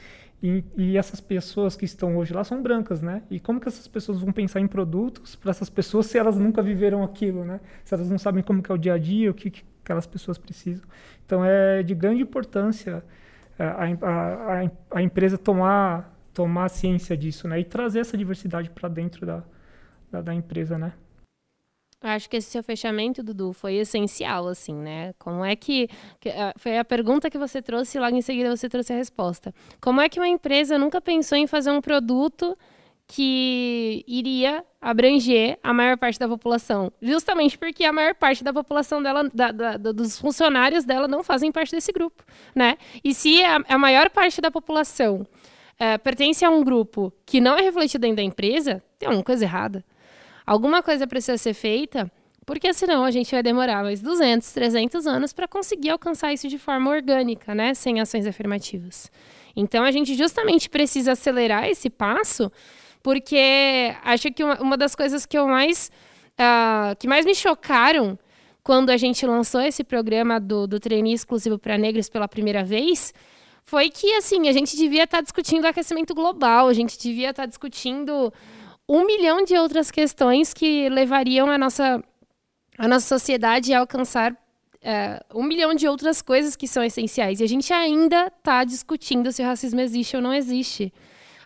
E, 0.43 0.63
e, 0.75 0.97
essas 0.97 1.21
pessoas 1.21 1.75
que 1.75 1.85
estão 1.85 2.17
hoje 2.17 2.33
lá 2.33 2.43
são 2.43 2.63
brancas, 2.63 2.99
né? 2.99 3.21
E 3.29 3.39
como 3.39 3.59
que 3.61 3.67
essas 3.67 3.87
pessoas 3.87 4.19
vão 4.19 4.31
pensar 4.31 4.59
em 4.59 4.65
produtos 4.65 5.35
para 5.35 5.51
essas 5.51 5.69
pessoas 5.69 6.07
se 6.07 6.17
elas 6.17 6.35
nunca 6.35 6.63
viveram 6.63 7.03
aquilo, 7.03 7.45
né? 7.45 7.59
Se 7.85 7.93
elas 7.93 8.09
não 8.09 8.17
sabem 8.17 8.41
como 8.43 8.63
que 8.63 8.71
é 8.71 8.73
o 8.73 8.77
dia 8.77 8.95
a 8.95 8.97
dia, 8.97 9.29
o 9.29 9.35
que, 9.35 9.51
que 9.51 9.63
aquelas 9.83 10.07
pessoas 10.07 10.39
precisam. 10.39 10.83
Então 11.23 11.45
é 11.45 11.83
de 11.83 11.93
grande 11.93 12.23
importância 12.23 13.03
é, 13.59 13.63
a, 13.63 13.85
a, 14.01 14.63
a, 14.63 14.71
a 14.95 15.01
empresa 15.03 15.37
tomar 15.37 16.11
tomar 16.33 16.69
ciência 16.69 17.15
disso, 17.15 17.47
né? 17.47 17.59
E 17.59 17.63
trazer 17.63 17.99
essa 17.99 18.17
diversidade 18.17 18.69
para 18.69 18.89
dentro 18.89 19.25
da, 19.25 19.43
da, 20.11 20.21
da 20.21 20.33
empresa, 20.33 20.77
né? 20.77 20.93
Acho 22.03 22.27
que 22.27 22.37
esse 22.37 22.49
seu 22.49 22.63
fechamento, 22.63 23.21
Dudu, 23.21 23.53
foi 23.53 23.75
essencial, 23.75 24.47
assim, 24.47 24.73
né? 24.73 25.13
Como 25.19 25.45
é 25.45 25.55
que, 25.55 25.87
que. 26.19 26.29
Eh, 26.29 26.53
foi 26.57 26.79
a 26.79 26.83
pergunta 26.83 27.29
que 27.29 27.37
você 27.37 27.61
trouxe 27.61 27.97
e 27.97 28.01
logo 28.01 28.15
em 28.15 28.21
seguida 28.23 28.55
você 28.55 28.67
trouxe 28.67 28.91
a 28.91 28.95
resposta. 28.95 29.53
Como 29.79 30.01
é 30.01 30.09
que 30.09 30.19
uma 30.19 30.27
empresa 30.27 30.79
nunca 30.79 30.99
pensou 30.99 31.37
em 31.37 31.45
fazer 31.45 31.69
um 31.69 31.79
produto 31.79 32.57
que 33.05 34.03
iria 34.07 34.65
abranger 34.81 35.59
a 35.61 35.71
maior 35.71 35.95
parte 35.95 36.17
da 36.17 36.27
população? 36.27 36.91
Justamente 36.99 37.55
porque 37.55 37.85
a 37.85 37.93
maior 37.93 38.15
parte 38.15 38.43
da 38.43 38.51
população 38.51 39.03
dela, 39.03 39.29
da, 39.31 39.51
da, 39.51 39.77
dos 39.77 40.17
funcionários 40.19 40.83
dela, 40.83 41.07
não 41.07 41.23
fazem 41.23 41.51
parte 41.51 41.71
desse 41.71 41.91
grupo, 41.91 42.23
né? 42.55 42.77
E 43.03 43.13
se 43.13 43.43
a, 43.43 43.63
a 43.69 43.77
maior 43.77 44.09
parte 44.09 44.41
da 44.41 44.49
população 44.49 45.27
é, 45.77 45.99
pertence 45.99 46.43
a 46.43 46.49
um 46.49 46.63
grupo 46.63 47.13
que 47.27 47.39
não 47.39 47.55
é 47.57 47.61
refletido 47.61 48.01
dentro 48.01 48.17
da 48.17 48.23
empresa, 48.23 48.83
tem 48.97 49.07
alguma 49.07 49.23
coisa 49.23 49.45
errada. 49.45 49.85
Alguma 50.51 50.83
coisa 50.83 51.07
precisa 51.07 51.37
ser 51.37 51.53
feita, 51.53 52.11
porque 52.45 52.73
senão 52.73 53.05
a 53.05 53.09
gente 53.09 53.31
vai 53.31 53.41
demorar 53.41 53.83
mais 53.83 54.01
200, 54.01 54.51
300 54.51 55.07
anos 55.07 55.31
para 55.31 55.47
conseguir 55.47 55.91
alcançar 55.91 56.33
isso 56.33 56.49
de 56.49 56.57
forma 56.57 56.91
orgânica, 56.91 57.55
né, 57.55 57.73
sem 57.73 58.01
ações 58.01 58.27
afirmativas. 58.27 59.09
Então 59.55 59.81
a 59.81 59.91
gente 59.91 60.13
justamente 60.13 60.69
precisa 60.69 61.13
acelerar 61.13 61.69
esse 61.69 61.89
passo, 61.89 62.51
porque 63.01 63.95
acho 64.03 64.29
que 64.29 64.43
uma, 64.43 64.61
uma 64.61 64.77
das 64.77 64.93
coisas 64.93 65.25
que 65.25 65.37
eu 65.37 65.47
mais 65.47 65.89
uh, 66.33 66.97
que 66.99 67.07
mais 67.07 67.25
me 67.25 67.33
chocaram 67.33 68.19
quando 68.61 68.89
a 68.89 68.97
gente 68.97 69.25
lançou 69.25 69.61
esse 69.61 69.85
programa 69.85 70.37
do, 70.37 70.67
do 70.67 70.77
exclusivo 71.07 71.57
para 71.57 71.77
negros 71.77 72.09
pela 72.09 72.27
primeira 72.27 72.61
vez 72.61 73.13
foi 73.63 73.89
que 73.89 74.15
assim 74.15 74.49
a 74.49 74.51
gente 74.51 74.75
devia 74.75 75.05
estar 75.05 75.19
tá 75.19 75.21
discutindo 75.21 75.63
aquecimento 75.63 76.13
global, 76.13 76.67
a 76.67 76.73
gente 76.73 76.99
devia 76.99 77.29
estar 77.29 77.43
tá 77.43 77.47
discutindo 77.47 78.33
um 78.93 79.05
milhão 79.05 79.45
de 79.45 79.55
outras 79.55 79.89
questões 79.89 80.53
que 80.53 80.89
levariam 80.89 81.49
a 81.49 81.57
nossa, 81.57 82.03
a 82.77 82.87
nossa 82.89 83.07
sociedade 83.07 83.73
a 83.73 83.79
alcançar 83.79 84.35
é, 84.81 85.23
um 85.33 85.43
milhão 85.43 85.73
de 85.73 85.87
outras 85.87 86.21
coisas 86.21 86.57
que 86.57 86.67
são 86.67 86.83
essenciais. 86.83 87.39
E 87.39 87.43
a 87.45 87.47
gente 87.47 87.71
ainda 87.71 88.27
está 88.27 88.65
discutindo 88.65 89.31
se 89.31 89.41
o 89.41 89.45
racismo 89.45 89.79
existe 89.79 90.17
ou 90.17 90.21
não 90.21 90.33
existe. 90.33 90.93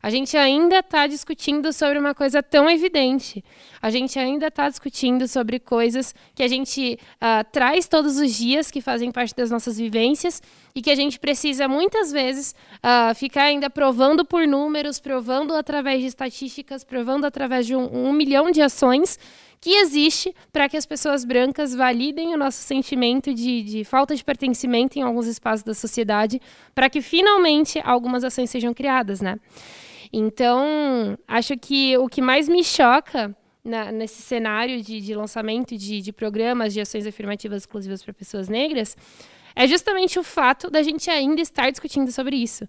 A 0.05 0.11
gente 0.11 0.37
ainda 0.37 0.81
está 0.81 1.07
discutindo 1.07 1.73
sobre 1.73 1.97
uma 1.97 2.13
coisa 2.13 2.43
tão 2.43 2.69
evidente. 2.69 3.43
A 3.81 3.89
gente 3.89 4.19
ainda 4.19 4.49
está 4.49 4.69
discutindo 4.69 5.27
sobre 5.27 5.59
coisas 5.59 6.13
que 6.35 6.43
a 6.43 6.47
gente 6.47 6.99
uh, 7.15 7.43
traz 7.51 7.87
todos 7.87 8.19
os 8.19 8.35
dias, 8.35 8.69
que 8.69 8.81
fazem 8.81 9.11
parte 9.11 9.33
das 9.33 9.49
nossas 9.49 9.79
vivências, 9.79 10.43
e 10.75 10.81
que 10.83 10.91
a 10.91 10.95
gente 10.95 11.19
precisa 11.19 11.67
muitas 11.67 12.11
vezes 12.11 12.53
uh, 12.83 13.15
ficar 13.15 13.45
ainda 13.45 13.67
provando 13.67 14.23
por 14.23 14.45
números, 14.45 14.99
provando 14.99 15.55
através 15.55 16.01
de 16.01 16.05
estatísticas, 16.05 16.83
provando 16.83 17.25
através 17.25 17.65
de 17.65 17.75
um, 17.75 18.09
um 18.09 18.13
milhão 18.13 18.51
de 18.51 18.61
ações 18.61 19.17
que 19.59 19.71
existe 19.71 20.35
para 20.53 20.69
que 20.69 20.77
as 20.77 20.85
pessoas 20.85 21.25
brancas 21.25 21.73
validem 21.73 22.31
o 22.31 22.37
nosso 22.37 22.61
sentimento 22.61 23.33
de, 23.33 23.63
de, 23.63 23.83
falta 23.83 24.15
de 24.15 24.23
pertencimento 24.23 24.99
em 24.99 25.01
alguns 25.01 25.25
espaços 25.25 25.63
da 25.63 25.73
sociedade, 25.73 26.39
para 26.75 26.91
que 26.91 27.01
finalmente 27.01 27.81
algumas 27.83 28.23
ações 28.23 28.51
sejam 28.51 28.71
criadas, 28.71 29.19
né? 29.19 29.39
Então, 30.17 31.17
acho 31.27 31.57
que 31.57 31.97
o 31.97 32.07
que 32.07 32.21
mais 32.21 32.47
me 32.47 32.63
choca 32.63 33.35
na, 33.61 33.91
nesse 33.91 34.21
cenário 34.21 34.81
de, 34.81 35.01
de 35.01 35.13
lançamento 35.13 35.77
de, 35.77 35.99
de, 35.99 36.13
programas 36.13 36.73
de 36.73 36.79
ações 36.79 37.05
afirmativas 37.05 37.63
exclusivas 37.63 38.01
para 38.01 38.13
pessoas 38.13 38.47
negras 38.47 38.95
é 39.53 39.67
justamente 39.67 40.17
o 40.17 40.23
fato 40.23 40.69
da 40.69 40.81
gente 40.81 41.09
ainda 41.09 41.41
estar 41.41 41.69
discutindo 41.69 42.09
sobre 42.13 42.37
isso. 42.37 42.65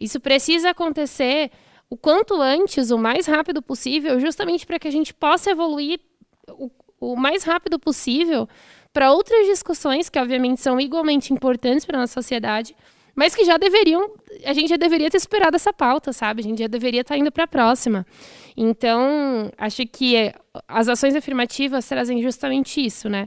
Isso 0.00 0.18
precisa 0.18 0.70
acontecer 0.70 1.50
o 1.90 1.98
quanto 1.98 2.40
antes, 2.40 2.90
o 2.90 2.96
mais 2.96 3.26
rápido 3.26 3.60
possível, 3.60 4.18
justamente 4.18 4.66
para 4.66 4.78
que 4.78 4.88
a 4.88 4.90
gente 4.90 5.12
possa 5.12 5.50
evoluir 5.50 6.00
o, 6.48 6.70
o 6.98 7.14
mais 7.14 7.44
rápido 7.44 7.78
possível 7.78 8.48
para 8.90 9.12
outras 9.12 9.46
discussões 9.46 10.08
que, 10.08 10.18
obviamente, 10.18 10.62
são 10.62 10.80
igualmente 10.80 11.30
importantes 11.30 11.84
para 11.84 11.98
a 11.98 12.00
nossa 12.00 12.14
sociedade, 12.14 12.74
mas 13.16 13.34
que 13.34 13.44
já 13.46 13.56
deveriam, 13.56 14.10
a 14.44 14.52
gente 14.52 14.68
já 14.68 14.76
deveria 14.76 15.10
ter 15.10 15.16
esperado 15.16 15.56
essa 15.56 15.72
pauta, 15.72 16.12
sabe? 16.12 16.42
A 16.42 16.44
gente 16.44 16.58
já 16.58 16.66
deveria 16.66 17.00
estar 17.00 17.16
indo 17.16 17.32
para 17.32 17.44
a 17.44 17.48
próxima. 17.48 18.06
Então, 18.54 19.50
acho 19.56 19.86
que 19.86 20.34
as 20.68 20.86
ações 20.86 21.16
afirmativas 21.16 21.88
trazem 21.88 22.22
justamente 22.22 22.84
isso, 22.84 23.08
né? 23.08 23.26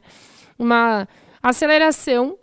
Uma 0.59 1.07
aceleração 1.41 2.37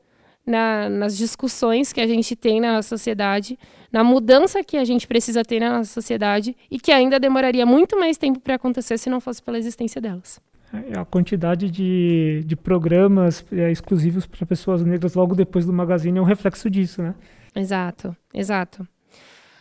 na, 0.44 0.88
nas 0.88 1.16
discussões 1.16 1.92
que 1.92 2.00
a 2.00 2.06
gente 2.06 2.35
tem 2.35 2.61
na 2.61 2.82
sociedade, 2.82 3.56
na 3.92 4.02
mudança 4.02 4.64
que 4.64 4.76
a 4.76 4.85
gente 4.85 5.06
precisa 5.06 5.44
ter 5.44 5.61
na 5.61 5.78
nossa 5.78 5.92
sociedade 5.92 6.56
e 6.68 6.80
que 6.80 6.90
ainda 6.90 7.20
demoraria 7.20 7.64
muito 7.64 7.98
mais 7.98 8.18
tempo 8.18 8.40
para 8.40 8.56
acontecer 8.56 8.98
se 8.98 9.09
não 9.09 9.20
fosse 9.20 9.40
pela 9.40 9.56
existência 9.56 10.00
delas. 10.00 10.40
É, 10.72 10.98
a 10.98 11.05
quantidade 11.05 11.70
de, 11.70 12.42
de 12.44 12.57
programas 12.57 13.44
é, 13.52 13.70
exclusivos 13.70 14.26
para 14.26 14.44
pessoas 14.44 14.83
negras 14.83 15.14
logo 15.14 15.35
depois 15.35 15.64
do 15.64 15.72
Magazine 15.72 16.18
é 16.18 16.20
um 16.20 16.24
reflexo 16.24 16.68
disso, 16.68 17.02
né? 17.02 17.14
Exato, 17.55 18.14
exato. 18.35 18.87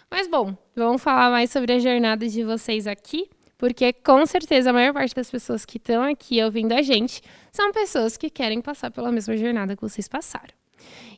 Mas 0.10 0.28
bom, 0.28 0.56
vamos 0.76 1.02
falar 1.02 1.30
mais 1.30 1.50
sobre 1.50 1.74
a 1.74 1.80
jornada 1.80 2.28
de 2.28 2.44
vocês 2.44 2.88
aqui, 2.88 3.30
porque 3.58 3.94
com 3.94 4.26
certeza 4.26 4.70
a 4.70 4.74
maior 4.74 4.94
parte 4.94 5.15
das 5.15 5.30
pessoas 5.30 5.65
que 5.65 5.78
estão 5.78 6.04
aqui 6.04 6.44
ouvindo 6.44 6.74
a 6.74 6.82
gente 6.82 7.22
são 7.52 7.72
pessoas 7.72 8.18
que 8.18 8.30
querem 8.30 8.62
passar 8.62 8.91
pela 8.91 9.12
mesma 9.12 9.36
jornada 9.38 9.76
que 9.76 9.82
vocês 9.82 10.08
passaram. 10.08 10.54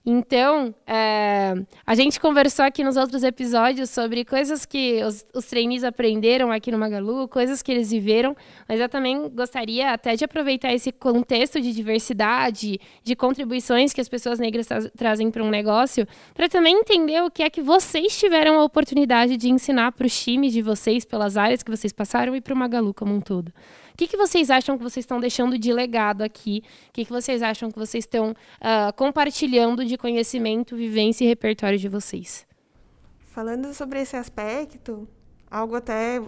Então, 0.10 0.74
é, 0.88 1.54
a 1.86 1.94
gente 1.94 2.18
conversou 2.18 2.64
aqui 2.64 2.82
nos 2.82 2.96
outros 2.96 3.24
episódios 3.24 3.90
sobre 3.90 4.24
coisas 4.24 4.66
que 4.66 5.04
os, 5.04 5.26
os 5.34 5.46
trainees 5.48 5.84
aprenderam 5.84 6.50
aqui 6.50 6.72
no 6.72 6.78
Magalu, 6.78 7.28
coisas 7.28 7.62
que 7.62 7.70
eles 7.74 7.92
viveram, 7.92 8.34
mas 8.70 8.80
eu 8.80 8.88
também 8.88 9.28
gostaria 9.28 9.92
até 9.92 10.16
de 10.16 10.24
aproveitar 10.24 10.74
esse 10.74 10.94
contexto 10.94 11.60
de 11.60 11.74
diversidade, 11.74 12.80
de 13.04 13.16
contribuições 13.18 13.92
que 13.92 14.00
as 14.00 14.08
pessoas 14.08 14.40
negras 14.40 14.68
tra 14.68 14.90
trazem 14.92 15.30
para 15.30 15.44
um 15.44 15.50
negócio, 15.50 16.08
para 16.34 16.48
também 16.48 16.80
entender 16.80 17.22
o 17.22 17.30
que 17.30 17.44
é 17.44 17.50
que 17.50 17.62
vocês 17.62 18.18
tiveram 18.18 18.60
a 18.62 18.64
oportunidade 18.64 19.36
de 19.36 19.50
ensinar 19.50 19.92
para 19.92 20.08
os 20.08 20.18
times 20.18 20.54
de 20.54 20.62
vocês, 20.62 21.04
pelas 21.04 21.36
áreas 21.36 21.62
que 21.62 21.70
vocês 21.70 21.92
passaram 21.92 22.34
e 22.34 22.40
para 22.40 22.54
o 22.54 22.58
Magalu 22.58 22.94
como 22.94 23.14
um 23.14 23.20
todo. 23.20 23.50
O 23.50 23.98
que, 23.98 24.06
que 24.06 24.16
vocês 24.16 24.52
acham 24.52 24.78
que 24.78 24.84
vocês 24.84 25.04
estão 25.04 25.20
deixando 25.20 25.58
de 25.58 25.74
legado 25.74 26.22
aqui? 26.22 26.62
O 26.90 26.94
que, 26.94 27.04
que 27.04 27.12
vocês 27.12 27.42
acham 27.42 27.72
que 27.72 27.80
vocês 27.80 28.04
estão 28.04 28.30
uh, 28.30 28.94
compartilhando 28.96 29.47
de 29.86 29.98
conhecimento, 29.98 30.76
vivência 30.76 31.24
e 31.24 31.28
repertório 31.28 31.78
de 31.78 31.88
vocês? 31.88 32.46
Falando 33.32 33.74
sobre 33.74 34.02
esse 34.02 34.16
aspecto, 34.16 35.08
algo 35.50 35.76
até 35.76 36.22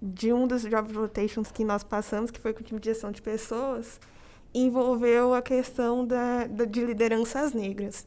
de 0.00 0.32
um 0.32 0.46
dos 0.46 0.62
job 0.62 0.92
rotations 0.92 1.50
que 1.50 1.64
nós 1.64 1.82
passamos, 1.82 2.30
que 2.30 2.40
foi 2.40 2.52
com 2.52 2.60
o 2.60 2.62
time 2.62 2.78
de 2.78 2.86
gestão 2.86 3.10
de 3.10 3.22
pessoas, 3.22 4.00
envolveu 4.54 5.34
a 5.34 5.42
questão 5.42 6.06
da, 6.06 6.46
da 6.46 6.64
de 6.64 6.84
lideranças 6.84 7.52
negras. 7.52 8.06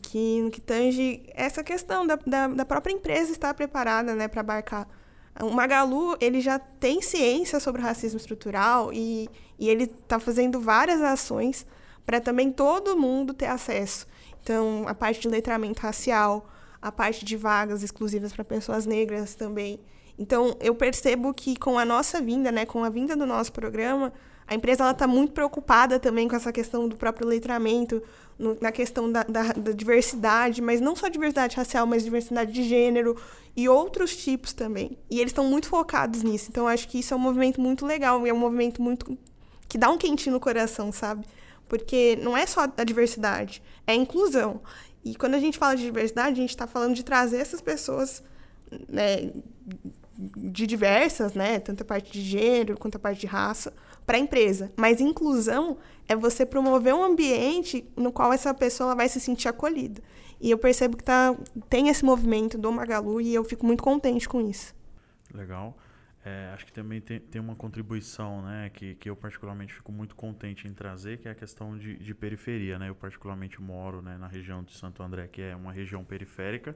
Que, 0.00 0.40
no 0.40 0.50
que 0.50 0.60
tange 0.60 1.22
essa 1.34 1.62
questão 1.62 2.06
da, 2.06 2.16
da, 2.16 2.48
da 2.48 2.64
própria 2.64 2.92
empresa 2.92 3.32
estar 3.32 3.52
preparada 3.52 4.14
né, 4.14 4.28
para 4.28 4.40
abarcar 4.40 4.88
o 5.42 5.50
Magalu, 5.50 6.16
ele 6.20 6.40
já 6.40 6.58
tem 6.58 7.02
ciência 7.02 7.58
sobre 7.58 7.82
o 7.82 7.84
racismo 7.84 8.16
estrutural 8.16 8.92
e, 8.92 9.28
e 9.58 9.68
ele 9.68 9.84
está 9.84 10.18
fazendo 10.18 10.60
várias 10.60 11.02
ações 11.02 11.66
para 12.04 12.20
também 12.20 12.52
todo 12.52 12.96
mundo 12.96 13.32
ter 13.32 13.46
acesso. 13.46 14.06
Então, 14.42 14.84
a 14.86 14.94
parte 14.94 15.20
de 15.20 15.28
letramento 15.28 15.80
racial, 15.80 16.48
a 16.80 16.92
parte 16.92 17.24
de 17.24 17.36
vagas 17.36 17.82
exclusivas 17.82 18.32
para 18.32 18.44
pessoas 18.44 18.84
negras 18.84 19.34
também. 19.34 19.80
Então, 20.18 20.54
eu 20.60 20.74
percebo 20.74 21.32
que 21.32 21.56
com 21.56 21.78
a 21.78 21.84
nossa 21.84 22.20
vinda, 22.20 22.52
né, 22.52 22.66
com 22.66 22.84
a 22.84 22.90
vinda 22.90 23.16
do 23.16 23.26
nosso 23.26 23.52
programa, 23.52 24.12
a 24.46 24.54
empresa 24.54 24.90
está 24.90 25.06
muito 25.06 25.32
preocupada 25.32 25.98
também 25.98 26.28
com 26.28 26.36
essa 26.36 26.52
questão 26.52 26.86
do 26.86 26.96
próprio 26.96 27.26
letramento, 27.26 28.02
no, 28.38 28.56
na 28.60 28.70
questão 28.70 29.10
da, 29.10 29.22
da, 29.22 29.52
da, 29.52 29.72
diversidade, 29.72 30.60
mas 30.60 30.80
não 30.80 30.94
só 30.94 31.08
diversidade 31.08 31.56
racial, 31.56 31.86
mas 31.86 32.04
diversidade 32.04 32.52
de 32.52 32.62
gênero 32.62 33.16
e 33.56 33.68
outros 33.68 34.16
tipos 34.16 34.52
também. 34.52 34.98
E 35.10 35.20
eles 35.20 35.30
estão 35.30 35.44
muito 35.44 35.68
focados 35.68 36.22
nisso. 36.22 36.48
Então, 36.50 36.68
acho 36.68 36.86
que 36.88 36.98
isso 36.98 37.14
é 37.14 37.16
um 37.16 37.20
movimento 37.20 37.60
muito 37.60 37.86
legal 37.86 38.26
e 38.26 38.30
é 38.30 38.34
um 38.34 38.38
movimento 38.38 38.82
muito 38.82 39.16
que 39.68 39.78
dá 39.78 39.88
um 39.88 39.96
quentinho 39.96 40.34
no 40.34 40.40
coração, 40.40 40.92
sabe? 40.92 41.24
Porque 41.74 42.16
não 42.22 42.36
é 42.36 42.46
só 42.46 42.68
a 42.76 42.84
diversidade, 42.84 43.60
é 43.84 43.92
a 43.92 43.96
inclusão. 43.96 44.60
E 45.04 45.16
quando 45.16 45.34
a 45.34 45.40
gente 45.40 45.58
fala 45.58 45.74
de 45.74 45.82
diversidade, 45.82 46.38
a 46.38 46.40
gente 46.40 46.50
está 46.50 46.68
falando 46.68 46.94
de 46.94 47.04
trazer 47.04 47.38
essas 47.38 47.60
pessoas 47.60 48.22
né, 48.88 49.32
de 50.16 50.68
diversas, 50.68 51.34
né, 51.34 51.58
tanto 51.58 51.82
a 51.82 51.84
parte 51.84 52.12
de 52.12 52.22
gênero 52.22 52.78
quanto 52.78 52.94
a 52.94 52.98
parte 53.00 53.22
de 53.22 53.26
raça, 53.26 53.72
para 54.06 54.16
a 54.16 54.20
empresa. 54.20 54.72
Mas 54.76 55.00
inclusão 55.00 55.78
é 56.08 56.14
você 56.14 56.46
promover 56.46 56.94
um 56.94 57.02
ambiente 57.02 57.84
no 57.96 58.12
qual 58.12 58.32
essa 58.32 58.54
pessoa 58.54 58.94
vai 58.94 59.08
se 59.08 59.18
sentir 59.18 59.48
acolhida. 59.48 60.00
E 60.40 60.52
eu 60.52 60.58
percebo 60.58 60.96
que 60.96 61.02
tá, 61.02 61.36
tem 61.68 61.88
esse 61.88 62.04
movimento 62.04 62.56
do 62.56 62.70
Magalu 62.70 63.20
e 63.20 63.34
eu 63.34 63.42
fico 63.42 63.66
muito 63.66 63.82
contente 63.82 64.28
com 64.28 64.40
isso. 64.40 64.72
Legal. 65.34 65.76
É, 66.24 66.50
acho 66.54 66.64
que 66.64 66.72
também 66.72 67.00
tem, 67.00 67.20
tem 67.20 67.40
uma 67.40 67.54
contribuição 67.54 68.42
né, 68.42 68.70
que, 68.70 68.94
que 68.94 69.10
eu 69.10 69.14
particularmente 69.14 69.74
fico 69.74 69.92
muito 69.92 70.16
contente 70.16 70.66
em 70.66 70.72
trazer, 70.72 71.18
que 71.18 71.28
é 71.28 71.30
a 71.30 71.34
questão 71.34 71.76
de, 71.76 71.98
de 71.98 72.14
periferia. 72.14 72.78
Né? 72.78 72.88
Eu 72.88 72.94
particularmente 72.94 73.60
moro 73.60 74.00
né, 74.00 74.16
na 74.16 74.26
região 74.26 74.62
de 74.62 74.72
Santo 74.72 75.02
André, 75.02 75.28
que 75.28 75.42
é 75.42 75.54
uma 75.54 75.72
região 75.72 76.02
periférica, 76.02 76.74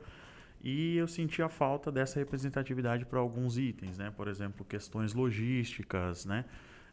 e 0.61 0.97
eu 0.97 1.09
senti 1.09 1.41
a 1.41 1.49
falta 1.49 1.91
dessa 1.91 2.19
representatividade 2.19 3.07
para 3.07 3.21
alguns 3.21 3.57
itens, 3.57 3.97
né? 3.97 4.13
por 4.15 4.29
exemplo, 4.29 4.67
questões 4.67 5.15
logísticas, 5.15 6.27
né? 6.27 6.45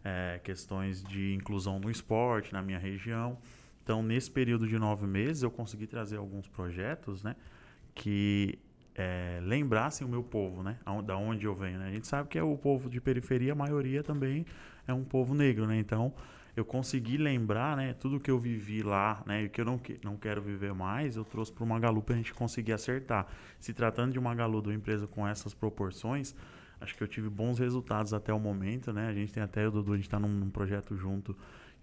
é, 0.05 0.39
questões 0.43 1.03
de 1.03 1.33
inclusão 1.33 1.79
no 1.79 1.89
esporte 1.89 2.53
na 2.53 2.61
minha 2.61 2.77
região. 2.77 3.39
Então, 3.83 4.03
nesse 4.03 4.29
período 4.29 4.67
de 4.67 4.77
nove 4.77 5.07
meses, 5.07 5.41
eu 5.41 5.49
consegui 5.49 5.87
trazer 5.87 6.17
alguns 6.17 6.47
projetos, 6.47 7.23
né, 7.23 7.35
que 7.93 8.59
é, 8.95 9.39
lembrassem 9.43 10.07
o 10.07 10.09
meu 10.09 10.23
povo, 10.23 10.63
né, 10.63 10.77
da 11.03 11.17
onde 11.17 11.45
eu 11.45 11.53
venho. 11.53 11.79
Né? 11.79 11.89
A 11.89 11.91
gente 11.91 12.07
sabe 12.07 12.29
que 12.29 12.39
é 12.39 12.43
o 12.43 12.57
povo 12.57 12.89
de 12.89 13.01
periferia, 13.01 13.51
a 13.51 13.55
maioria 13.55 14.01
também 14.01 14.45
é 14.87 14.93
um 14.93 15.03
povo 15.03 15.33
negro, 15.33 15.65
né? 15.65 15.77
Então, 15.77 16.13
eu 16.55 16.63
consegui 16.63 17.17
lembrar, 17.17 17.75
né, 17.75 17.93
tudo 17.93 18.19
que 18.19 18.31
eu 18.31 18.39
vivi 18.39 18.81
lá, 18.81 19.21
né, 19.25 19.43
e 19.43 19.49
que 19.49 19.59
eu 19.59 19.65
não, 19.65 19.77
que, 19.77 19.99
não 20.01 20.15
quero 20.15 20.41
viver 20.41 20.73
mais, 20.73 21.17
eu 21.17 21.25
trouxe 21.25 21.51
para 21.51 21.63
uma 21.65 21.75
Magalu 21.75 22.01
para 22.01 22.15
a 22.15 22.17
gente 22.17 22.33
conseguir 22.33 22.71
acertar. 22.71 23.27
Se 23.59 23.73
tratando 23.73 24.13
de 24.13 24.19
uma 24.19 24.29
Magalu, 24.29 24.61
de 24.61 24.69
uma 24.69 24.75
empresa 24.75 25.05
com 25.05 25.27
essas 25.27 25.53
proporções, 25.53 26.33
acho 26.79 26.95
que 26.95 27.03
eu 27.03 27.07
tive 27.07 27.29
bons 27.29 27.59
resultados 27.59 28.13
até 28.13 28.33
o 28.33 28.39
momento, 28.39 28.93
né? 28.93 29.09
A 29.09 29.13
gente 29.13 29.33
tem 29.33 29.43
até 29.43 29.67
o 29.67 29.71
Dudu, 29.71 29.93
a 29.93 29.95
gente 29.97 30.05
está 30.05 30.19
num, 30.19 30.29
num, 30.29 30.49
projeto 30.49 30.95
junto 30.95 31.35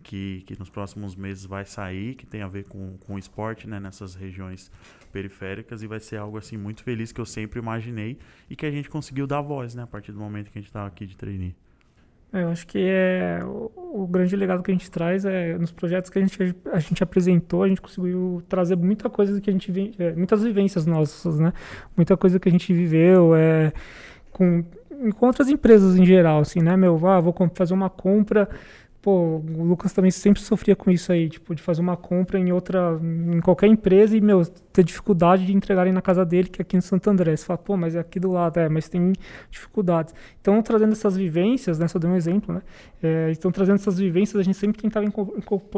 que, 0.02 0.42
que 0.46 0.58
nos 0.58 0.68
próximos 0.68 1.14
meses 1.14 1.46
vai 1.46 1.64
sair, 1.64 2.14
que 2.14 2.26
tem 2.26 2.42
a 2.42 2.48
ver 2.48 2.64
com, 2.64 2.96
com 2.98 3.18
esporte, 3.18 3.68
né, 3.68 3.80
nessas 3.80 4.14
regiões 4.14 4.70
periféricas 5.12 5.82
e 5.82 5.86
vai 5.86 6.00
ser 6.00 6.16
algo 6.16 6.36
assim 6.38 6.56
muito 6.56 6.82
feliz 6.82 7.12
que 7.12 7.20
eu 7.20 7.26
sempre 7.26 7.58
imaginei 7.58 8.18
e 8.50 8.56
que 8.56 8.66
a 8.66 8.70
gente 8.70 8.90
conseguiu 8.90 9.26
dar 9.26 9.40
voz, 9.40 9.74
né, 9.74 9.82
a 9.82 9.86
partir 9.86 10.12
do 10.12 10.18
momento 10.18 10.50
que 10.50 10.58
a 10.58 10.60
gente 10.60 10.68
estava 10.68 10.86
aqui 10.86 11.06
de 11.06 11.16
trainee. 11.16 11.54
É, 12.32 12.44
eu 12.44 12.48
acho 12.48 12.66
que 12.66 12.78
é 12.78 13.40
o, 13.44 13.70
o, 13.76 14.06
grande 14.06 14.34
legado 14.34 14.62
que 14.62 14.70
a 14.70 14.74
gente 14.74 14.90
traz 14.90 15.26
é 15.26 15.58
nos 15.58 15.70
projetos 15.70 16.08
que 16.08 16.18
a 16.18 16.22
gente, 16.22 16.56
a 16.72 16.78
gente 16.78 17.02
apresentou, 17.02 17.62
a 17.62 17.68
gente 17.68 17.82
conseguiu 17.82 18.42
trazer 18.48 18.74
muita 18.74 19.10
coisa 19.10 19.38
que 19.38 19.50
a 19.50 19.52
gente 19.52 19.94
é, 19.98 20.14
muitas 20.14 20.42
vivências 20.42 20.86
nossas, 20.86 21.38
né? 21.38 21.52
Muita 21.94 22.16
coisa 22.16 22.40
que 22.40 22.48
a 22.48 22.52
gente 22.52 22.72
viveu 22.72 23.34
é, 23.34 23.70
com, 24.30 24.64
com 25.18 25.26
outras 25.26 25.48
empresas 25.50 25.94
em 25.98 26.06
geral, 26.06 26.40
assim, 26.40 26.60
né, 26.60 26.74
meu? 26.74 27.06
Ah, 27.06 27.20
vou 27.20 27.34
fazer 27.54 27.74
uma 27.74 27.90
compra 27.90 28.48
pô, 29.02 29.38
o 29.38 29.64
Lucas 29.64 29.92
também 29.92 30.12
sempre 30.12 30.40
sofria 30.40 30.76
com 30.76 30.88
isso 30.88 31.10
aí, 31.10 31.28
tipo, 31.28 31.52
de 31.56 31.60
fazer 31.60 31.80
uma 31.80 31.96
compra 31.96 32.38
em 32.38 32.52
outra, 32.52 32.98
em 33.02 33.40
qualquer 33.40 33.66
empresa 33.66 34.16
e, 34.16 34.20
meu, 34.20 34.46
ter 34.46 34.84
dificuldade 34.84 35.44
de 35.44 35.52
entregarem 35.52 35.92
na 35.92 36.00
casa 36.00 36.24
dele, 36.24 36.48
que 36.48 36.60
é 36.60 36.62
aqui 36.62 36.76
em 36.76 36.80
Santo 36.80 37.10
André. 37.10 37.36
Você 37.36 37.44
fala, 37.44 37.58
pô, 37.58 37.76
mas 37.76 37.96
é 37.96 37.98
aqui 37.98 38.20
do 38.20 38.30
lado, 38.30 38.58
é, 38.60 38.68
mas 38.68 38.88
tem 38.88 39.12
dificuldades. 39.50 40.14
Então, 40.40 40.62
trazendo 40.62 40.92
essas 40.92 41.16
vivências, 41.16 41.80
né, 41.80 41.88
só 41.88 41.98
dei 41.98 42.08
um 42.08 42.14
exemplo, 42.14 42.54
né, 42.54 42.62
é, 43.02 43.32
então, 43.32 43.50
trazendo 43.50 43.74
essas 43.74 43.98
vivências, 43.98 44.38
a 44.38 44.42
gente 44.44 44.56
sempre 44.56 44.80
tentava 44.80 45.04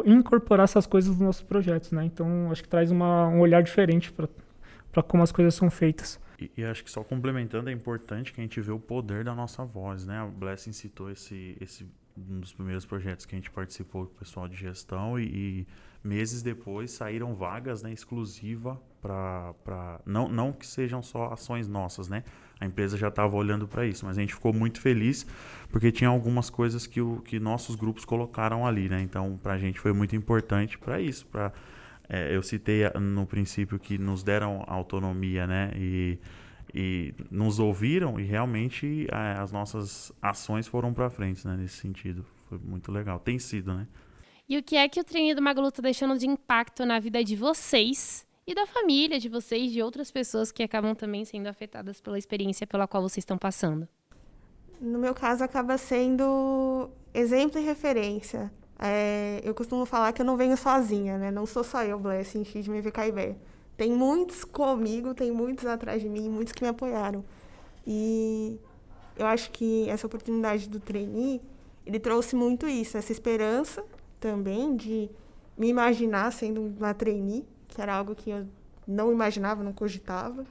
incorporar 0.04 0.64
essas 0.64 0.86
coisas 0.86 1.10
nos 1.12 1.20
nossos 1.20 1.42
projetos, 1.42 1.92
né, 1.92 2.04
então, 2.04 2.50
acho 2.52 2.62
que 2.62 2.68
traz 2.68 2.90
uma, 2.90 3.26
um 3.28 3.40
olhar 3.40 3.62
diferente 3.62 4.12
para 4.12 5.02
como 5.02 5.22
as 5.22 5.32
coisas 5.32 5.54
são 5.54 5.70
feitas. 5.70 6.20
E, 6.38 6.50
e, 6.58 6.64
acho 6.64 6.84
que 6.84 6.90
só 6.90 7.02
complementando, 7.02 7.70
é 7.70 7.72
importante 7.72 8.34
que 8.34 8.40
a 8.40 8.44
gente 8.44 8.60
vê 8.60 8.72
o 8.72 8.78
poder 8.78 9.24
da 9.24 9.34
nossa 9.34 9.64
voz, 9.64 10.04
né? 10.04 10.20
O 10.24 10.30
Blessing 10.30 10.72
citou 10.72 11.08
esse, 11.08 11.56
esse 11.60 11.86
um 12.16 12.40
dos 12.40 12.52
primeiros 12.52 12.84
projetos 12.84 13.26
que 13.26 13.34
a 13.34 13.38
gente 13.38 13.50
participou 13.50 14.06
com 14.06 14.12
o 14.12 14.18
pessoal 14.18 14.48
de 14.48 14.56
gestão 14.56 15.18
e, 15.18 15.24
e 15.24 15.66
meses 16.02 16.42
depois 16.42 16.90
saíram 16.90 17.34
vagas 17.34 17.82
né, 17.82 17.92
exclusiva 17.92 18.80
para 19.00 20.00
não, 20.06 20.28
não 20.28 20.52
que 20.52 20.66
sejam 20.66 21.02
só 21.02 21.32
ações 21.32 21.68
nossas, 21.68 22.08
né? 22.08 22.24
A 22.60 22.66
empresa 22.66 22.96
já 22.96 23.08
estava 23.08 23.36
olhando 23.36 23.66
para 23.66 23.84
isso, 23.84 24.06
mas 24.06 24.16
a 24.16 24.20
gente 24.20 24.34
ficou 24.34 24.52
muito 24.52 24.80
feliz 24.80 25.26
porque 25.70 25.90
tinha 25.90 26.08
algumas 26.08 26.48
coisas 26.48 26.86
que, 26.86 27.00
o, 27.00 27.20
que 27.20 27.40
nossos 27.40 27.74
grupos 27.74 28.04
colocaram 28.04 28.66
ali, 28.66 28.88
né? 28.88 29.02
Então, 29.02 29.38
para 29.42 29.54
a 29.54 29.58
gente 29.58 29.80
foi 29.80 29.92
muito 29.92 30.14
importante 30.14 30.78
para 30.78 31.00
isso, 31.00 31.26
para 31.26 31.52
é, 32.08 32.34
eu 32.34 32.42
citei 32.42 32.82
no 33.00 33.26
princípio 33.26 33.78
que 33.78 33.98
nos 33.98 34.22
deram 34.22 34.62
autonomia, 34.66 35.46
né? 35.46 35.72
E 35.74 36.18
e 36.74 37.14
nos 37.30 37.60
ouviram 37.60 38.18
e 38.18 38.24
realmente 38.24 39.06
é, 39.12 39.40
as 39.40 39.52
nossas 39.52 40.12
ações 40.20 40.66
foram 40.66 40.92
para 40.92 41.08
frente, 41.08 41.46
né, 41.46 41.56
nesse 41.56 41.76
sentido. 41.76 42.26
Foi 42.48 42.58
muito 42.58 42.90
legal. 42.90 43.20
Tem 43.20 43.38
sido, 43.38 43.72
né? 43.72 43.86
E 44.48 44.58
o 44.58 44.62
que 44.62 44.76
é 44.76 44.88
que 44.88 45.00
o 45.00 45.04
treino 45.04 45.34
do 45.36 45.40
Magalu 45.40 45.68
está 45.68 45.80
deixando 45.80 46.18
de 46.18 46.26
impacto 46.26 46.84
na 46.84 46.98
vida 46.98 47.22
de 47.22 47.36
vocês 47.36 48.26
e 48.46 48.54
da 48.54 48.66
família 48.66 49.18
de 49.18 49.28
vocês, 49.28 49.72
de 49.72 49.80
outras 49.80 50.10
pessoas 50.10 50.52
que 50.52 50.62
acabam 50.62 50.94
também 50.94 51.24
sendo 51.24 51.46
afetadas 51.46 52.00
pela 52.00 52.18
experiência 52.18 52.66
pela 52.66 52.86
qual 52.86 53.02
vocês 53.02 53.22
estão 53.22 53.38
passando? 53.38 53.88
No 54.80 54.98
meu 54.98 55.14
caso, 55.14 55.42
acaba 55.42 55.78
sendo 55.78 56.90
exemplo 57.14 57.58
e 57.58 57.64
referência. 57.64 58.52
É, 58.78 59.40
eu 59.44 59.54
costumo 59.54 59.86
falar 59.86 60.12
que 60.12 60.20
eu 60.20 60.26
não 60.26 60.36
venho 60.36 60.56
sozinha, 60.56 61.16
né? 61.16 61.30
Não 61.30 61.46
sou 61.46 61.64
só 61.64 61.82
eu, 61.84 61.98
Blessing 61.98 62.44
X 62.44 62.64
de 62.64 62.70
MVKIB. 62.70 63.36
Tem 63.76 63.90
muitos 63.92 64.44
comigo, 64.44 65.14
tem 65.14 65.32
muitos 65.32 65.66
atrás 65.66 66.00
de 66.00 66.08
mim, 66.08 66.28
muitos 66.28 66.52
que 66.52 66.62
me 66.62 66.68
apoiaram. 66.68 67.24
E 67.86 68.58
eu 69.16 69.26
acho 69.26 69.50
que 69.50 69.88
essa 69.88 70.06
oportunidade 70.06 70.68
do 70.68 70.80
trainee, 70.80 71.40
ele 71.84 71.98
trouxe 71.98 72.36
muito 72.36 72.66
isso, 72.66 72.96
essa 72.96 73.12
esperança 73.12 73.84
também 74.20 74.76
de 74.76 75.10
me 75.56 75.68
imaginar 75.68 76.32
sendo 76.32 76.62
uma 76.62 76.94
trainee, 76.94 77.46
que 77.68 77.80
era 77.80 77.94
algo 77.94 78.14
que 78.14 78.30
eu 78.30 78.46
não 78.86 79.12
imaginava, 79.12 79.62
não 79.62 79.72
cogitava. 79.72 80.44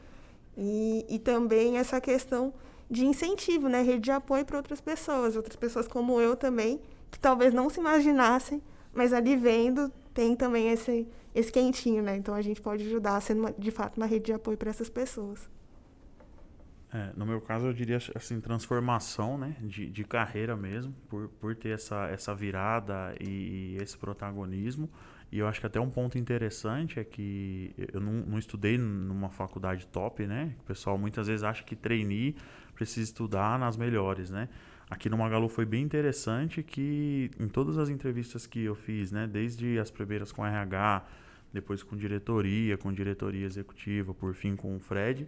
E, 0.57 1.05
e 1.09 1.19
também 1.19 1.77
essa 1.77 1.99
questão 1.99 2.53
de 2.89 3.05
incentivo, 3.05 3.67
né? 3.67 3.81
Rede 3.81 4.01
de 4.01 4.11
apoio 4.11 4.45
para 4.45 4.57
outras 4.57 4.79
pessoas, 4.79 5.35
outras 5.35 5.55
pessoas 5.55 5.87
como 5.87 6.21
eu 6.21 6.35
também, 6.35 6.79
que 7.09 7.19
talvez 7.19 7.53
não 7.53 7.69
se 7.69 7.79
imaginassem, 7.79 8.61
mas 8.93 9.13
ali 9.13 9.35
vendo 9.35 9.91
tem 10.13 10.35
também 10.35 10.69
esse, 10.69 11.07
esse 11.33 11.51
quentinho, 11.51 12.03
né? 12.03 12.15
Então 12.15 12.33
a 12.33 12.41
gente 12.41 12.61
pode 12.61 12.85
ajudar 12.85 13.19
sendo 13.21 13.39
uma, 13.39 13.51
de 13.51 13.71
fato 13.71 13.97
uma 13.97 14.05
rede 14.05 14.25
de 14.25 14.33
apoio 14.33 14.57
para 14.57 14.69
essas 14.69 14.89
pessoas. 14.89 15.49
É, 16.93 17.11
no 17.17 17.25
meu 17.25 17.41
caso, 17.41 17.65
eu 17.65 17.73
diria 17.73 17.97
assim, 18.13 18.39
transformação 18.39 19.35
né, 19.35 19.55
de, 19.61 19.89
de 19.89 20.03
carreira 20.03 20.55
mesmo, 20.55 20.93
por, 21.09 21.27
por 21.27 21.55
ter 21.55 21.69
essa, 21.69 22.07
essa 22.09 22.35
virada 22.35 23.15
e, 23.19 23.75
e 23.75 23.77
esse 23.81 23.97
protagonismo. 23.97 24.87
E 25.31 25.39
eu 25.39 25.47
acho 25.47 25.59
que 25.59 25.65
até 25.65 25.79
um 25.79 25.89
ponto 25.89 26.19
interessante 26.19 26.99
é 26.99 27.03
que 27.03 27.73
eu 27.91 27.99
não, 27.99 28.13
não 28.13 28.37
estudei 28.37 28.77
numa 28.77 29.31
faculdade 29.31 29.87
top, 29.87 30.27
né? 30.27 30.53
O 30.59 30.63
pessoal 30.65 30.95
muitas 30.95 31.25
vezes 31.25 31.43
acha 31.43 31.63
que 31.63 31.75
trainee 31.75 32.35
precisa 32.75 33.09
estudar 33.09 33.57
nas 33.57 33.75
melhores, 33.75 34.29
né? 34.29 34.47
Aqui 34.87 35.09
no 35.09 35.17
Magalu 35.17 35.49
foi 35.49 35.65
bem 35.65 35.81
interessante 35.81 36.61
que 36.61 37.31
em 37.39 37.47
todas 37.47 37.79
as 37.79 37.89
entrevistas 37.89 38.45
que 38.45 38.63
eu 38.63 38.75
fiz, 38.75 39.11
né, 39.11 39.25
desde 39.25 39.79
as 39.79 39.89
primeiras 39.89 40.31
com 40.31 40.45
RH, 40.45 41.03
depois 41.53 41.83
com 41.83 41.95
diretoria, 41.95 42.77
com 42.77 42.91
diretoria 42.91 43.45
executiva, 43.45 44.13
por 44.13 44.33
fim 44.33 44.55
com 44.55 44.75
o 44.75 44.79
Fred, 44.79 45.27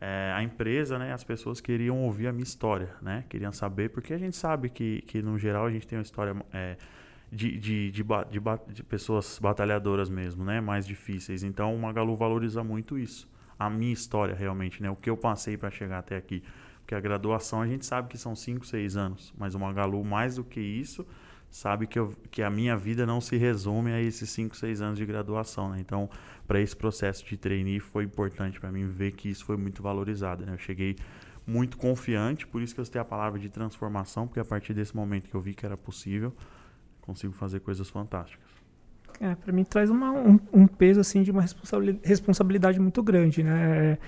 é, 0.00 0.32
a 0.34 0.42
empresa, 0.42 0.98
né, 0.98 1.12
as 1.12 1.22
pessoas 1.22 1.60
queriam 1.60 2.02
ouvir 2.02 2.26
a 2.26 2.32
minha 2.32 2.42
história, 2.42 2.90
né, 3.00 3.24
queriam 3.28 3.52
saber, 3.52 3.90
porque 3.90 4.12
a 4.12 4.18
gente 4.18 4.36
sabe 4.36 4.68
que, 4.68 5.00
que 5.02 5.22
no 5.22 5.38
geral 5.38 5.66
a 5.66 5.70
gente 5.70 5.86
tem 5.86 5.96
uma 5.96 6.02
história 6.02 6.34
é, 6.52 6.76
de, 7.30 7.56
de, 7.56 7.90
de, 7.92 8.04
de, 8.72 8.82
pessoas 8.82 9.38
batalhadoras 9.40 10.10
mesmo, 10.10 10.44
né, 10.44 10.60
mais 10.60 10.84
difíceis. 10.84 11.44
Então 11.44 11.72
o 11.72 11.78
Magalu 11.78 12.16
valoriza 12.16 12.64
muito 12.64 12.98
isso, 12.98 13.30
a 13.56 13.70
minha 13.70 13.92
história 13.92 14.34
realmente, 14.34 14.82
né, 14.82 14.90
o 14.90 14.96
que 14.96 15.08
eu 15.08 15.16
passei 15.16 15.56
para 15.56 15.70
chegar 15.70 16.00
até 16.00 16.16
aqui. 16.16 16.42
Porque 16.80 16.96
a 16.96 17.00
graduação 17.00 17.62
a 17.62 17.66
gente 17.66 17.86
sabe 17.86 18.08
que 18.08 18.18
são 18.18 18.34
5, 18.34 18.66
6 18.66 18.96
anos, 18.96 19.32
mas 19.38 19.54
o 19.54 19.60
Magalu, 19.60 20.04
mais 20.04 20.34
do 20.34 20.42
que 20.42 20.60
isso, 20.60 21.06
sabe 21.52 21.86
que, 21.86 21.98
eu, 21.98 22.16
que 22.30 22.42
a 22.42 22.48
minha 22.48 22.74
vida 22.76 23.04
não 23.04 23.20
se 23.20 23.36
resume 23.36 23.92
a 23.92 24.00
esses 24.00 24.28
5, 24.30 24.56
6 24.56 24.80
anos 24.80 24.98
de 24.98 25.04
graduação. 25.04 25.68
Né? 25.68 25.76
Então, 25.80 26.08
para 26.48 26.58
esse 26.58 26.74
processo 26.74 27.24
de 27.26 27.36
trainee, 27.36 27.78
foi 27.78 28.04
importante 28.04 28.58
para 28.58 28.72
mim 28.72 28.88
ver 28.88 29.12
que 29.12 29.28
isso 29.28 29.44
foi 29.44 29.58
muito 29.58 29.82
valorizado. 29.82 30.46
Né? 30.46 30.54
Eu 30.54 30.58
cheguei 30.58 30.96
muito 31.46 31.76
confiante, 31.76 32.46
por 32.46 32.62
isso 32.62 32.74
que 32.74 32.80
eu 32.80 32.84
citei 32.84 33.00
a 33.00 33.04
palavra 33.04 33.38
de 33.38 33.50
transformação, 33.50 34.26
porque 34.26 34.40
a 34.40 34.44
partir 34.44 34.72
desse 34.72 34.96
momento 34.96 35.28
que 35.28 35.34
eu 35.34 35.40
vi 35.40 35.52
que 35.52 35.66
era 35.66 35.76
possível, 35.76 36.32
consigo 37.02 37.34
fazer 37.34 37.60
coisas 37.60 37.90
fantásticas. 37.90 38.50
É, 39.20 39.34
para 39.34 39.52
mim 39.52 39.62
traz 39.62 39.90
uma, 39.90 40.10
um, 40.10 40.40
um, 40.52 40.66
peso 40.66 40.98
assim 41.00 41.22
de 41.22 41.30
uma 41.30 41.44
responsabilidade 42.02 42.80
muito 42.80 43.02
grande, 43.02 43.42
né? 43.42 43.98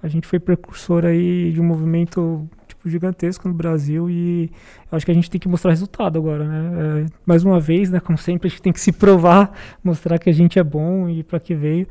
A 0.00 0.08
gente 0.08 0.26
foi 0.26 0.38
precursor 0.38 1.04
aí 1.04 1.52
de 1.52 1.60
um 1.60 1.64
movimento 1.64 2.48
gigantesco 2.88 3.48
no 3.48 3.54
Brasil 3.54 4.10
e 4.10 4.50
acho 4.90 5.04
que 5.04 5.12
a 5.12 5.14
gente 5.14 5.30
tem 5.30 5.40
que 5.40 5.48
mostrar 5.48 5.70
resultado 5.70 6.18
agora, 6.18 6.44
né? 6.46 7.02
É, 7.02 7.06
mais 7.24 7.44
uma 7.44 7.60
vez, 7.60 7.90
né? 7.90 8.00
Como 8.00 8.18
sempre, 8.18 8.48
a 8.48 8.50
gente 8.50 8.62
tem 8.62 8.72
que 8.72 8.80
se 8.80 8.92
provar, 8.92 9.52
mostrar 9.82 10.18
que 10.18 10.28
a 10.28 10.32
gente 10.32 10.58
é 10.58 10.64
bom 10.64 11.08
e 11.08 11.22
para 11.22 11.40
que 11.40 11.54
veio 11.54 11.86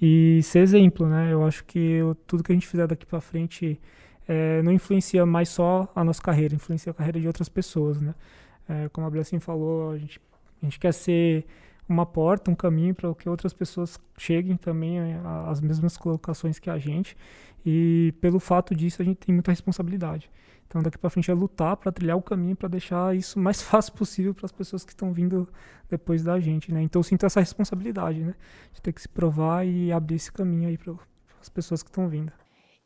e 0.00 0.40
ser 0.42 0.60
exemplo, 0.60 1.08
né? 1.08 1.32
Eu 1.32 1.44
acho 1.46 1.64
que 1.64 1.78
eu, 1.78 2.14
tudo 2.26 2.42
que 2.42 2.52
a 2.52 2.54
gente 2.54 2.66
fizer 2.66 2.86
daqui 2.86 3.06
para 3.06 3.20
frente 3.20 3.80
é, 4.28 4.62
não 4.62 4.72
influencia 4.72 5.24
mais 5.24 5.48
só 5.48 5.90
a 5.94 6.04
nossa 6.04 6.20
carreira, 6.20 6.54
influencia 6.54 6.90
a 6.90 6.94
carreira 6.94 7.20
de 7.20 7.26
outras 7.26 7.48
pessoas, 7.48 8.00
né? 8.00 8.14
É, 8.68 8.88
como 8.88 9.06
a 9.06 9.10
Blessing 9.10 9.38
falou, 9.38 9.92
a 9.92 9.98
gente, 9.98 10.20
a 10.62 10.64
gente 10.66 10.78
quer 10.78 10.92
ser 10.92 11.46
uma 11.88 12.04
porta, 12.04 12.50
um 12.50 12.54
caminho 12.54 12.94
para 12.94 13.14
que 13.14 13.28
outras 13.28 13.52
pessoas 13.52 13.98
cheguem 14.18 14.56
também 14.56 14.98
às 15.46 15.60
mesmas 15.60 15.96
colocações 15.96 16.58
que 16.58 16.68
a 16.68 16.78
gente. 16.78 17.16
E 17.66 18.14
pelo 18.20 18.38
fato 18.38 18.76
disso, 18.76 19.02
a 19.02 19.04
gente 19.04 19.16
tem 19.16 19.34
muita 19.34 19.50
responsabilidade. 19.50 20.30
Então, 20.68 20.80
daqui 20.80 20.96
para 20.96 21.10
frente 21.10 21.30
é 21.30 21.34
lutar 21.34 21.76
para 21.76 21.90
trilhar 21.90 22.16
o 22.16 22.22
caminho 22.22 22.54
para 22.54 22.68
deixar 22.68 23.14
isso 23.16 23.40
mais 23.40 23.60
fácil 23.62 23.92
possível 23.94 24.32
para 24.32 24.46
as 24.46 24.52
pessoas 24.52 24.84
que 24.84 24.92
estão 24.92 25.12
vindo 25.12 25.48
depois 25.88 26.22
da 26.22 26.38
gente, 26.38 26.72
né? 26.72 26.80
Então, 26.80 27.00
eu 27.00 27.04
sinto 27.04 27.26
essa 27.26 27.40
responsabilidade, 27.40 28.20
né? 28.20 28.34
De 28.72 28.80
ter 28.80 28.92
que 28.92 29.02
se 29.02 29.08
provar 29.08 29.66
e 29.66 29.90
abrir 29.90 30.14
esse 30.14 30.32
caminho 30.32 30.68
aí 30.68 30.78
para 30.78 30.94
as 31.40 31.48
pessoas 31.48 31.82
que 31.82 31.90
estão 31.90 32.08
vindo. 32.08 32.32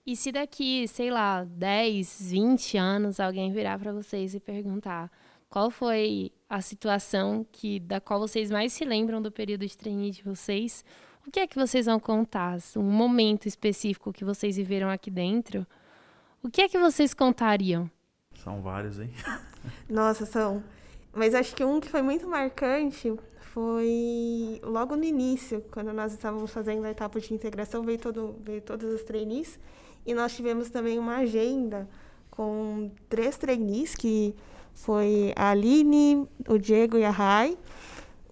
E 0.07 0.17
se 0.17 0.33
daqui, 0.33 0.89
sei 0.89 1.11
lá, 1.11 1.45
10, 1.45 2.31
20 2.31 2.79
anos 2.79 3.21
alguém 3.21 3.53
virar 3.53 3.79
para 3.79 3.93
vocês 3.93 4.35
e 4.35 4.41
perguntar: 4.41 5.11
qual 5.49 5.71
foi 5.71 6.33
a 6.49 6.61
situação 6.61 7.47
que 7.53 7.81
da 7.81 8.01
qual 8.01 8.21
vocês 8.21 8.51
mais 8.51 8.73
se 8.73 8.85
lembram 8.85 9.21
do 9.21 9.31
período 9.31 9.67
de 9.67 9.77
trainee 9.77 10.11
de 10.11 10.23
vocês? 10.23 10.85
O 11.27 11.31
que 11.31 11.41
é 11.41 11.47
que 11.47 11.57
vocês 11.57 11.87
vão 11.87 12.01
contar? 12.01 12.59
Um 12.77 12.83
momento 12.83 13.47
específico 13.47 14.13
que 14.13 14.25
vocês 14.25 14.57
viveram 14.57 14.89
aqui 14.89 15.11
dentro? 15.11 15.67
O 16.43 16.51
que 16.51 16.63
é 16.63 16.69
que 16.69 16.79
vocês 16.79 17.13
contariam? 17.13 17.91
São 18.43 18.63
vários, 18.63 18.99
hein? 18.99 19.11
Nossa, 19.89 20.25
são. 20.25 20.63
Mas 21.13 21.35
acho 21.35 21.55
que 21.55 21.65
um 21.65 21.81
que 21.81 21.89
foi 21.89 22.03
muito 22.03 22.27
marcante 22.27 23.15
foi 23.53 24.61
logo 24.63 24.97
no 24.97 25.05
início, 25.05 25.63
quando 25.73 25.93
nós 25.93 26.13
estávamos 26.13 26.53
fazendo 26.53 26.85
a 26.85 26.91
etapa 26.91 27.21
de 27.21 27.35
integração, 27.35 27.83
veio, 27.83 27.99
todo, 27.99 28.37
veio 28.43 28.63
todos 28.63 28.93
os 28.93 29.03
trainees, 29.03 29.59
e 30.07 30.15
nós 30.15 30.35
tivemos 30.35 30.71
também 30.71 30.99
uma 30.99 31.17
agenda 31.17 31.89
com 32.31 32.91
três 33.09 33.37
trainees, 33.37 33.95
que 33.95 34.35
foi 34.73 35.33
a 35.37 35.51
Aline, 35.51 36.27
o 36.49 36.57
Diego 36.57 36.97
e 36.97 37.05
a 37.05 37.11
Rai. 37.11 37.59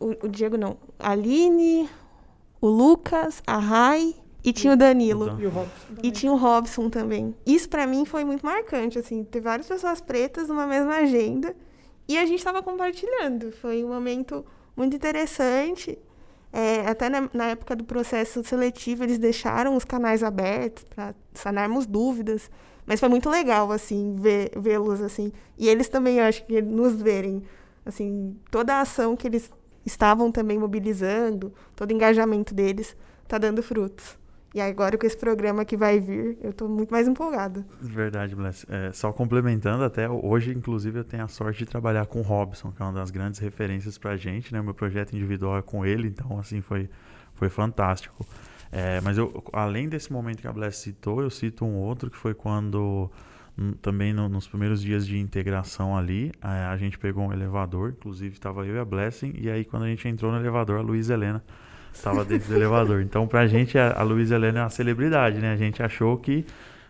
O, 0.00 0.26
o 0.26 0.28
Diego 0.28 0.56
não, 0.56 0.76
a 0.98 1.10
Aline, 1.10 1.88
o 2.60 2.68
Lucas, 2.68 3.42
a 3.46 3.58
Rai 3.58 4.14
e 4.44 4.52
tinha 4.52 4.72
o 4.72 4.76
Danilo. 4.76 5.38
E 5.40 5.46
o 5.46 5.50
Robson. 5.50 5.86
E 6.02 6.10
tinha 6.10 6.32
o 6.32 6.36
Robson 6.36 6.88
também. 6.88 7.34
Isso 7.44 7.68
para 7.68 7.86
mim 7.86 8.04
foi 8.04 8.24
muito 8.24 8.44
marcante, 8.44 8.98
assim, 8.98 9.24
ter 9.24 9.40
várias 9.40 9.66
pessoas 9.66 10.00
pretas 10.00 10.48
numa 10.48 10.66
mesma 10.66 10.96
agenda 10.96 11.54
e 12.08 12.16
a 12.16 12.24
gente 12.24 12.38
estava 12.38 12.62
compartilhando. 12.62 13.52
Foi 13.52 13.84
um 13.84 13.88
momento 13.88 14.44
muito 14.74 14.96
interessante. 14.96 15.98
É, 16.50 16.86
até 16.86 17.10
na, 17.10 17.28
na, 17.34 17.48
época 17.48 17.76
do 17.76 17.84
processo 17.84 18.42
seletivo, 18.42 19.04
eles 19.04 19.18
deixaram 19.18 19.76
os 19.76 19.84
canais 19.84 20.22
abertos 20.22 20.84
para 20.84 21.14
sanarmos 21.34 21.84
dúvidas. 21.84 22.50
Mas 22.86 23.00
foi 23.00 23.10
muito 23.10 23.28
legal, 23.28 23.70
assim, 23.70 24.16
vê-los, 24.56 25.02
assim. 25.02 25.30
E 25.58 25.68
eles 25.68 25.90
também, 25.90 26.18
eu 26.18 26.24
acho 26.24 26.46
que 26.46 26.62
nos 26.62 27.02
verem, 27.02 27.42
assim, 27.84 28.34
toda 28.50 28.76
a 28.76 28.80
ação 28.80 29.14
que 29.14 29.26
eles 29.26 29.50
estavam 29.88 30.30
também 30.30 30.58
mobilizando, 30.58 31.52
todo 31.74 31.90
o 31.90 31.94
engajamento 31.94 32.54
deles, 32.54 32.96
está 33.24 33.38
dando 33.38 33.62
frutos. 33.62 34.16
E 34.54 34.60
agora 34.60 34.96
com 34.96 35.06
esse 35.06 35.16
programa 35.16 35.64
que 35.64 35.76
vai 35.76 36.00
vir, 36.00 36.38
eu 36.42 36.50
estou 36.50 36.68
muito 36.68 36.90
mais 36.90 37.06
empolgada. 37.06 37.66
Verdade, 37.80 38.34
Bless. 38.34 38.66
É, 38.68 38.90
só 38.92 39.12
complementando, 39.12 39.84
até 39.84 40.08
hoje, 40.08 40.52
inclusive, 40.52 41.00
eu 41.00 41.04
tenho 41.04 41.24
a 41.24 41.28
sorte 41.28 41.58
de 41.58 41.66
trabalhar 41.66 42.06
com 42.06 42.20
o 42.20 42.22
Robson, 42.22 42.72
que 42.72 42.80
é 42.80 42.84
uma 42.84 42.94
das 42.94 43.10
grandes 43.10 43.38
referências 43.40 43.98
para 43.98 44.12
a 44.12 44.16
gente, 44.16 44.52
né? 44.52 44.62
Meu 44.62 44.72
projeto 44.72 45.14
individual 45.14 45.58
é 45.58 45.62
com 45.62 45.84
ele, 45.84 46.08
então, 46.08 46.38
assim, 46.38 46.62
foi, 46.62 46.88
foi 47.34 47.50
fantástico. 47.50 48.24
É, 48.72 49.00
mas 49.02 49.18
eu, 49.18 49.44
além 49.52 49.88
desse 49.88 50.10
momento 50.12 50.40
que 50.40 50.48
a 50.48 50.52
Bless 50.52 50.78
citou, 50.78 51.22
eu 51.22 51.30
cito 51.30 51.64
um 51.64 51.76
outro 51.76 52.10
que 52.10 52.16
foi 52.16 52.32
quando, 52.32 53.10
também 53.80 54.12
no, 54.12 54.28
nos 54.28 54.46
primeiros 54.46 54.80
dias 54.80 55.06
de 55.06 55.18
integração 55.18 55.96
ali, 55.96 56.32
a, 56.40 56.70
a 56.70 56.76
gente 56.76 56.98
pegou 56.98 57.26
um 57.26 57.32
elevador, 57.32 57.90
inclusive 57.90 58.34
estava 58.34 58.66
eu 58.66 58.76
e 58.76 58.78
a 58.78 58.84
Blessing, 58.84 59.34
e 59.38 59.50
aí 59.50 59.64
quando 59.64 59.84
a 59.84 59.88
gente 59.88 60.06
entrou 60.06 60.30
no 60.30 60.38
elevador, 60.38 60.78
a 60.78 60.82
Luísa 60.82 61.14
Helena 61.14 61.42
estava 61.92 62.24
dentro 62.24 62.48
do 62.48 62.54
elevador. 62.54 63.00
Então, 63.02 63.26
pra 63.26 63.46
gente, 63.46 63.78
a, 63.78 63.92
a 63.92 64.02
Luísa 64.02 64.36
Helena 64.36 64.60
é 64.60 64.62
uma 64.62 64.70
celebridade, 64.70 65.38
né? 65.38 65.52
A 65.52 65.56
gente 65.56 65.82
achou 65.82 66.16
que 66.16 66.44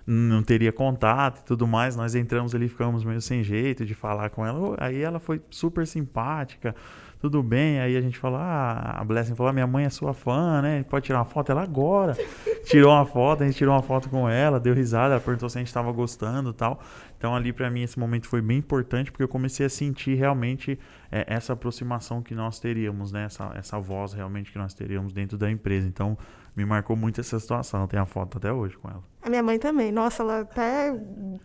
não 0.06 0.42
teria 0.42 0.72
contato 0.72 1.40
e 1.40 1.44
tudo 1.44 1.66
mais. 1.66 1.94
Nós 1.94 2.14
entramos 2.14 2.54
ali, 2.54 2.68
ficamos 2.68 3.04
meio 3.04 3.20
sem 3.20 3.42
jeito 3.42 3.84
de 3.84 3.94
falar 3.94 4.30
com 4.30 4.44
ela. 4.44 4.76
Aí 4.78 5.00
ela 5.00 5.18
foi 5.18 5.40
super 5.50 5.86
simpática, 5.86 6.74
tudo 7.20 7.42
bem. 7.42 7.80
Aí 7.80 7.96
a 7.96 8.00
gente 8.00 8.18
falou: 8.18 8.38
ah, 8.38 8.96
a 8.98 9.04
Blessing 9.04 9.34
falou: 9.34 9.50
ah, 9.50 9.52
minha 9.52 9.66
mãe 9.66 9.84
é 9.84 9.90
sua 9.90 10.14
fã, 10.14 10.62
né? 10.62 10.84
Pode 10.88 11.06
tirar 11.06 11.18
uma 11.18 11.24
foto? 11.24 11.50
Ela 11.50 11.62
agora. 11.62 12.16
Tirou 12.64 12.92
uma 12.92 13.06
foto, 13.06 13.42
a 13.42 13.46
gente 13.46 13.56
tirou 13.56 13.74
uma 13.74 13.82
foto 13.82 14.10
com 14.10 14.28
ela, 14.28 14.60
deu 14.60 14.74
risada, 14.74 15.14
ela 15.14 15.20
perguntou 15.20 15.48
se 15.48 15.56
a 15.56 15.60
gente 15.60 15.68
estava 15.68 15.90
gostando 15.90 16.50
e 16.50 16.52
tal. 16.52 16.80
Então 17.16 17.34
ali 17.34 17.50
para 17.50 17.70
mim 17.70 17.82
esse 17.82 17.98
momento 17.98 18.28
foi 18.28 18.42
bem 18.42 18.58
importante 18.58 19.10
porque 19.10 19.22
eu 19.22 19.28
comecei 19.28 19.64
a 19.64 19.70
sentir 19.70 20.16
realmente 20.16 20.78
é, 21.10 21.24
essa 21.26 21.52
aproximação 21.52 22.22
que 22.22 22.34
nós 22.34 22.58
teríamos, 22.58 23.12
né? 23.12 23.24
Essa, 23.24 23.52
essa 23.54 23.78
voz 23.78 24.12
realmente 24.12 24.52
que 24.52 24.58
nós 24.58 24.74
teríamos 24.74 25.12
dentro 25.12 25.38
da 25.38 25.50
empresa. 25.50 25.86
Então 25.86 26.16
me 26.56 26.64
marcou 26.64 26.96
muito 26.96 27.20
essa 27.20 27.38
situação. 27.38 27.82
Eu 27.82 27.88
tenho 27.88 28.02
a 28.02 28.06
foto 28.06 28.38
até 28.38 28.52
hoje 28.52 28.76
com 28.76 28.88
ela. 28.88 29.02
A 29.22 29.30
minha 29.30 29.42
mãe 29.42 29.58
também. 29.58 29.90
Nossa, 29.92 30.22
ela 30.22 30.40
até 30.40 30.94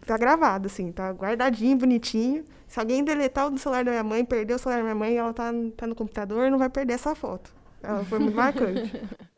tá 0.05 0.17
gravada, 0.17 0.67
assim, 0.67 0.91
tá 0.91 1.11
guardadinho, 1.11 1.77
bonitinho. 1.77 2.43
Se 2.67 2.79
alguém 2.79 3.03
deletar 3.03 3.47
o 3.47 3.57
celular 3.57 3.85
da 3.85 3.91
minha 3.91 4.03
mãe, 4.03 4.25
perder 4.25 4.55
o 4.55 4.59
celular 4.59 4.77
da 4.77 4.83
minha 4.83 4.95
mãe, 4.95 5.15
ela 5.15 5.33
tá, 5.33 5.51
tá 5.77 5.85
no 5.85 5.95
computador, 5.95 6.49
não 6.49 6.57
vai 6.57 6.69
perder 6.69 6.93
essa 6.93 7.13
foto. 7.13 7.53
Ela 7.81 8.03
foi 8.05 8.19
muito 8.19 8.35
marcante. 8.35 8.91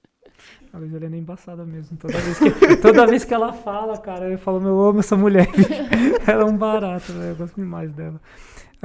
A 0.72 0.78
Luiz 0.78 0.94
Helena 0.94 1.16
é 1.16 1.20
embaçada 1.20 1.64
mesmo. 1.64 1.98
Toda 1.98 2.18
vez, 2.18 2.38
que, 2.38 2.78
toda 2.78 3.08
vez 3.08 3.24
que 3.24 3.34
ela 3.34 3.54
fala, 3.54 3.98
cara, 3.98 4.30
eu 4.30 4.38
falo, 4.38 4.62
eu 4.68 4.82
amo 4.82 5.00
essa 5.00 5.16
mulher. 5.16 5.48
ela 6.28 6.44
é 6.44 6.46
um 6.46 6.58
barato, 6.58 7.14
né? 7.14 7.32
Eu 7.32 7.36
gosto 7.38 7.56
demais 7.56 7.94
dela. 7.94 8.20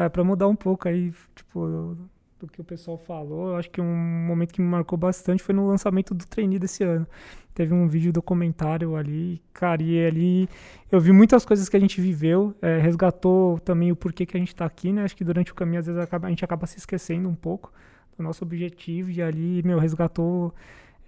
É, 0.07 0.23
mudar 0.23 0.49
um 0.49 0.57
pouco 0.57 0.89
aí, 0.89 1.13
tipo, 1.35 1.97
do 2.39 2.49
que 2.49 2.61
o 2.61 2.65
pessoal 2.65 2.97
falou, 2.97 3.49
eu 3.49 3.57
acho 3.57 3.71
que 3.71 3.81
um 3.81 4.27
momento 4.27 4.55
que 4.55 4.63
me 4.63 4.67
marcou 4.67 4.97
bastante 4.97 5.43
foi 5.43 5.55
no 5.55 5.69
lançamento 5.69 6.15
do 6.15 6.27
trainee 6.27 6.59
desse 6.59 6.83
ano. 6.83 7.07
Teve 7.55 7.75
um 7.75 7.87
vídeo 7.87 8.13
documentário 8.13 8.97
ali, 8.97 9.43
cara, 9.53 9.83
e 9.83 10.07
ali 10.07 10.49
eu 10.91 10.99
vi 10.99 11.13
muitas 11.13 11.45
coisas 11.45 11.69
que 11.69 11.77
a 11.77 11.81
gente 11.81 12.01
viveu, 12.01 12.55
é, 12.63 12.79
resgatou 12.79 13.59
também 13.59 13.93
o 13.93 13.97
porquê 13.97 14.25
que 14.25 14.37
a 14.37 14.41
gente 14.41 14.55
tá 14.55 14.65
aqui, 14.65 14.93
né? 14.93 15.05
Acho 15.05 15.17
que 15.17 15.25
durante 15.25 15.53
o 15.53 15.55
caminho, 15.55 15.81
às 15.81 15.87
vezes, 15.87 16.01
a 16.01 16.29
gente 16.29 16.45
acaba 16.45 16.67
se 16.67 16.79
esquecendo 16.79 17.29
um 17.29 17.35
pouco 17.35 17.71
do 18.17 18.23
nosso 18.23 18.43
objetivo, 18.43 19.11
e 19.11 19.21
ali, 19.21 19.63
meu, 19.63 19.79
resgatou 19.79 20.55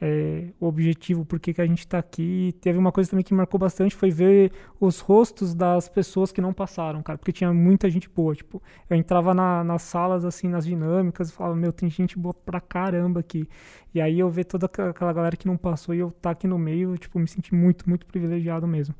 é, 0.05 0.49
o 0.59 0.67
objetivo, 0.67 1.25
por 1.25 1.39
que 1.39 1.55
a 1.61 1.65
gente 1.65 1.79
está 1.79 1.97
aqui. 1.97 2.53
Teve 2.61 2.77
uma 2.77 2.91
coisa 2.91 3.09
também 3.09 3.25
que 3.25 3.33
marcou 3.33 3.59
bastante, 3.59 3.95
foi 3.95 4.11
ver 4.11 4.51
os 4.81 4.99
rostos 4.99 5.55
das 5.55 5.89
pessoas 5.89 6.33
que 6.33 6.41
não 6.41 6.53
passaram, 6.53 7.01
cara, 7.05 7.17
porque 7.17 7.31
tinha 7.31 7.53
muita 7.55 7.89
gente 7.89 8.09
boa, 8.09 8.35
tipo, 8.35 8.61
eu 8.91 8.97
entrava 8.97 9.33
na, 9.33 9.63
nas 9.63 9.83
salas, 9.83 10.25
assim, 10.25 10.49
nas 10.49 10.67
dinâmicas, 10.67 11.31
e 11.31 11.33
falava, 11.33 11.55
meu, 11.55 11.73
tem 11.73 11.89
gente 11.89 12.19
boa 12.19 12.35
pra 12.35 12.61
caramba 12.61 13.21
aqui. 13.21 13.49
E 13.95 14.01
aí 14.01 14.19
eu 14.19 14.29
ver 14.29 14.45
toda 14.45 14.67
aquela 14.67 15.13
galera 15.13 15.37
que 15.37 15.47
não 15.47 15.57
passou 15.57 15.95
e 15.95 16.01
eu 16.01 16.09
estar 16.09 16.21
tá 16.21 16.31
aqui 16.31 16.49
no 16.49 16.59
meio, 16.59 16.99
tipo, 16.99 17.17
me 17.21 17.29
senti 17.29 17.55
muito, 17.55 17.89
muito 17.89 18.05
privilegiado 18.05 18.67
mesmo. 18.67 18.97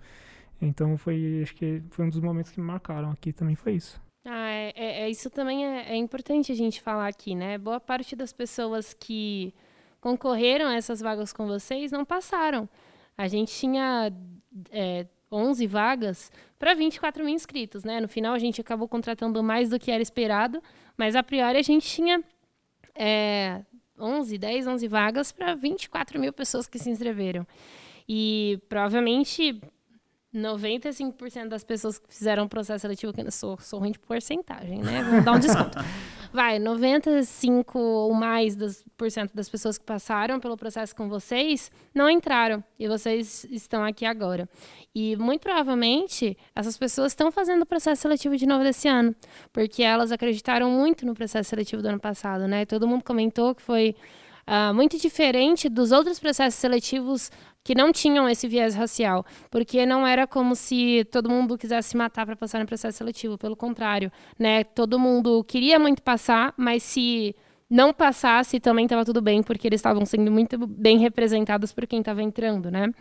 Então 0.61 0.97
foi, 0.97 1.41
acho 1.43 1.57
que 1.57 1.83
foi 1.91 2.05
um 2.05 2.11
dos 2.11 2.21
momentos 2.21 2.53
que 2.53 2.61
me 2.61 2.67
marcaram 2.67 3.11
aqui 3.11 3.33
também, 3.33 3.57
foi 3.57 3.73
isso. 3.73 4.01
Ah, 4.25 4.51
é, 4.51 4.73
é, 4.77 5.03
é 5.03 5.11
isso 5.11 5.29
também 5.29 5.67
é, 5.67 5.95
é 5.95 5.97
importante 5.97 6.53
a 6.53 6.55
gente 6.55 6.81
falar 6.81 7.09
aqui, 7.09 7.35
né? 7.35 7.59
Boa 7.59 7.81
parte 7.81 8.15
das 8.15 8.33
pessoas 8.33 8.95
que 8.95 9.53
concorreram 10.03 10.67
a 10.67 10.75
essas 10.75 11.01
vagas 11.01 11.33
com 11.33 11.47
vocês 11.47 11.93
não 11.93 12.05
passaram. 12.05 12.69
A 13.17 13.29
gente 13.29 13.55
tinha 13.55 14.13
é, 14.71 15.07
11 15.31 15.65
vagas 15.69 16.31
para 16.59 16.75
24 16.75 17.25
mil 17.25 17.33
inscritos, 17.33 17.85
né? 17.85 18.01
No 18.01 18.09
final 18.09 18.35
a 18.35 18.39
gente 18.39 18.61
acabou 18.61 18.89
contratando 18.89 19.41
mais 19.43 19.71
do 19.71 19.79
que 19.79 19.93
era 19.93 20.03
esperado, 20.03 20.61
mas 20.97 21.15
a 21.15 21.23
priori 21.23 21.57
a 21.57 21.63
gente 21.63 21.87
tinha 21.87 22.23
é, 22.97 23.63
11, 23.99 24.37
10, 24.37 24.67
11 24.67 24.89
vagas 24.89 25.31
para 25.31 25.55
24 25.55 26.19
mil 26.21 26.33
pessoas 26.33 26.67
que 26.67 26.81
se 26.81 26.91
inscreveram. 26.91 27.47
E 28.09 28.61
provavelmente 28.69 29.61
95% 30.35 31.47
das 31.47 31.63
pessoas 31.63 32.01
que 32.01 32.13
fizeram 32.13 32.47
o 32.47 32.49
processo 32.49 32.83
seletivo, 32.83 33.13
que 33.13 33.21
eu 33.21 33.31
sou, 33.31 33.57
sou 33.61 33.79
ruim 33.79 33.93
de 33.93 34.01
porcentagem, 34.01 34.81
né? 34.81 35.05
Vamos 35.05 35.25
dar 35.25 35.33
um 35.33 35.39
desconto. 35.39 35.79
Vai, 36.33 36.59
95 36.59 37.79
ou 37.79 38.15
mais 38.15 38.57
das, 38.57 38.83
por 38.97 39.11
cento 39.11 39.35
das 39.35 39.51
pessoas 39.51 39.77
que 39.77 39.85
passaram 39.85 40.41
pelo 40.41 40.57
processo 40.57 40.97
com 40.97 41.07
vocês 41.07 41.71
não 41.95 42.09
entraram. 42.09 42.65
E 42.79 42.89
vocês 42.89 43.45
estão 43.51 43.85
aqui 43.85 44.07
agora. 44.07 44.49
E 44.95 45.15
muito 45.17 45.43
provavelmente 45.43 46.35
essas 46.55 46.79
pessoas 46.79 47.13
estão 47.13 47.31
fazendo 47.31 47.63
o 47.63 47.67
processo 47.67 48.01
seletivo 48.01 48.35
de 48.35 48.47
novo 48.47 48.65
desse 48.65 48.89
ano. 48.89 49.15
Porque 49.53 49.83
elas 49.83 50.11
acreditaram 50.11 50.71
muito 50.71 51.05
no 51.05 51.13
processo 51.13 51.51
seletivo 51.51 51.83
do 51.83 51.89
ano 51.89 52.01
passado, 52.01 52.49
né? 52.49 52.65
Todo 52.65 52.89
mundo 52.89 53.05
comentou 53.05 53.55
que 53.55 53.61
foi 53.61 53.95
uh, 54.47 54.73
muito 54.73 54.97
diferente 54.97 55.69
dos 55.69 55.93
outros 55.93 56.19
processos 56.19 56.59
seletivos 56.59 57.31
que 57.65 57.75
não 57.75 57.93
tinham 57.93 58.29
esse 58.29 58.49
viés 58.49 58.75
racial, 58.75 59.25
porque 59.51 59.87
não 59.87 60.07
era 60.07 60.27
como 60.27 60.55
se 60.55 61.05
todo 61.11 61.31
mundo 61.31 61.57
quisesse 61.57 61.91
se 61.91 61.97
matar 61.97 62.27
para 62.27 62.37
passar 62.37 62.59
no 62.59 62.67
processo 62.67 62.99
seletivo, 62.99 63.39
pelo 63.39 63.57
contrário, 63.57 64.11
né? 64.39 64.65
Todo 64.65 64.99
mundo 64.99 65.45
queria 65.45 65.79
muito 65.79 66.03
passar, 66.03 66.53
mas 66.57 66.83
se 66.83 67.35
não 67.71 67.93
passasse 67.93 68.61
também 68.61 68.85
estava 68.85 69.05
tudo 69.05 69.23
bem, 69.23 69.43
porque 69.43 69.67
eles 69.67 69.79
estavam 69.79 70.05
sendo 70.05 70.31
muito 70.31 70.67
bem 70.67 70.99
representados 70.99 71.73
por 71.73 71.87
quem 71.87 72.01
estava 72.01 72.23
entrando, 72.23 72.71
né? 72.71 72.93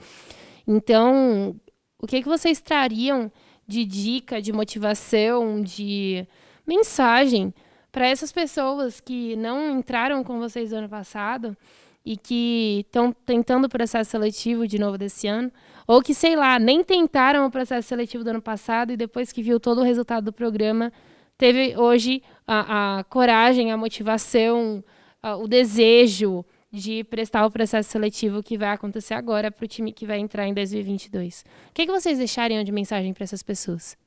Então, 0.68 1.56
o 2.00 2.08
que 2.08 2.22
que 2.22 2.28
vocês 2.30 2.62
trariam 2.62 3.32
de 3.68 3.84
dica, 3.86 4.42
de 4.42 4.54
motivação, 4.54 5.62
de 5.62 6.28
mensagem 6.66 7.54
para 7.92 8.08
essas 8.08 8.32
pessoas 8.32 9.02
que 9.02 9.36
não 9.36 9.78
entraram 9.78 10.24
com 10.24 10.40
vocês 10.40 10.72
no 10.72 10.78
ano 10.78 10.90
passado 10.90 11.58
e 12.06 12.18
que 12.18 12.84
estão 12.86 13.12
tentando 13.12 13.66
o 13.66 13.70
processo 13.70 14.12
seletivo 14.12 14.68
de 14.68 14.80
novo 14.80 14.98
desse 14.98 15.28
ano, 15.28 15.52
ou 15.88 16.02
que, 16.02 16.14
sei 16.14 16.36
lá, 16.36 16.58
nem 16.58 16.84
tentaram 16.84 17.46
o 17.46 17.52
processo 17.52 17.88
seletivo 17.88 18.24
do 18.24 18.30
ano 18.30 18.42
passado 18.42 18.92
e 18.92 18.98
depois 18.98 19.32
que 19.32 19.42
viu 19.44 19.60
todo 19.60 19.82
o 19.82 19.84
resultado 19.84 20.26
do 20.26 20.34
programa, 20.34 20.92
teve 21.38 21.78
hoje 21.78 22.24
a, 22.48 23.00
a 23.00 23.04
coragem, 23.04 23.72
a 23.72 23.78
motivação, 23.78 24.84
a, 25.22 25.36
o 25.36 25.48
desejo 25.48 26.46
de 26.72 27.04
prestar 27.04 27.46
o 27.46 27.52
processo 27.52 27.90
seletivo 27.90 28.42
que 28.42 28.58
vai 28.58 28.70
acontecer 28.70 29.14
agora 29.14 29.52
para 29.52 29.66
o 29.66 29.68
time 29.68 29.92
que 29.92 30.06
vai 30.06 30.20
entrar 30.20 30.48
em 30.48 30.54
2022. 30.54 31.44
O 31.70 31.74
que, 31.74 31.86
que 31.86 31.92
vocês 31.92 32.18
deixariam 32.18 32.64
de 32.64 32.72
mensagem 32.72 33.14
para 33.14 33.26
essas 33.26 33.44
pessoas? 33.44 33.98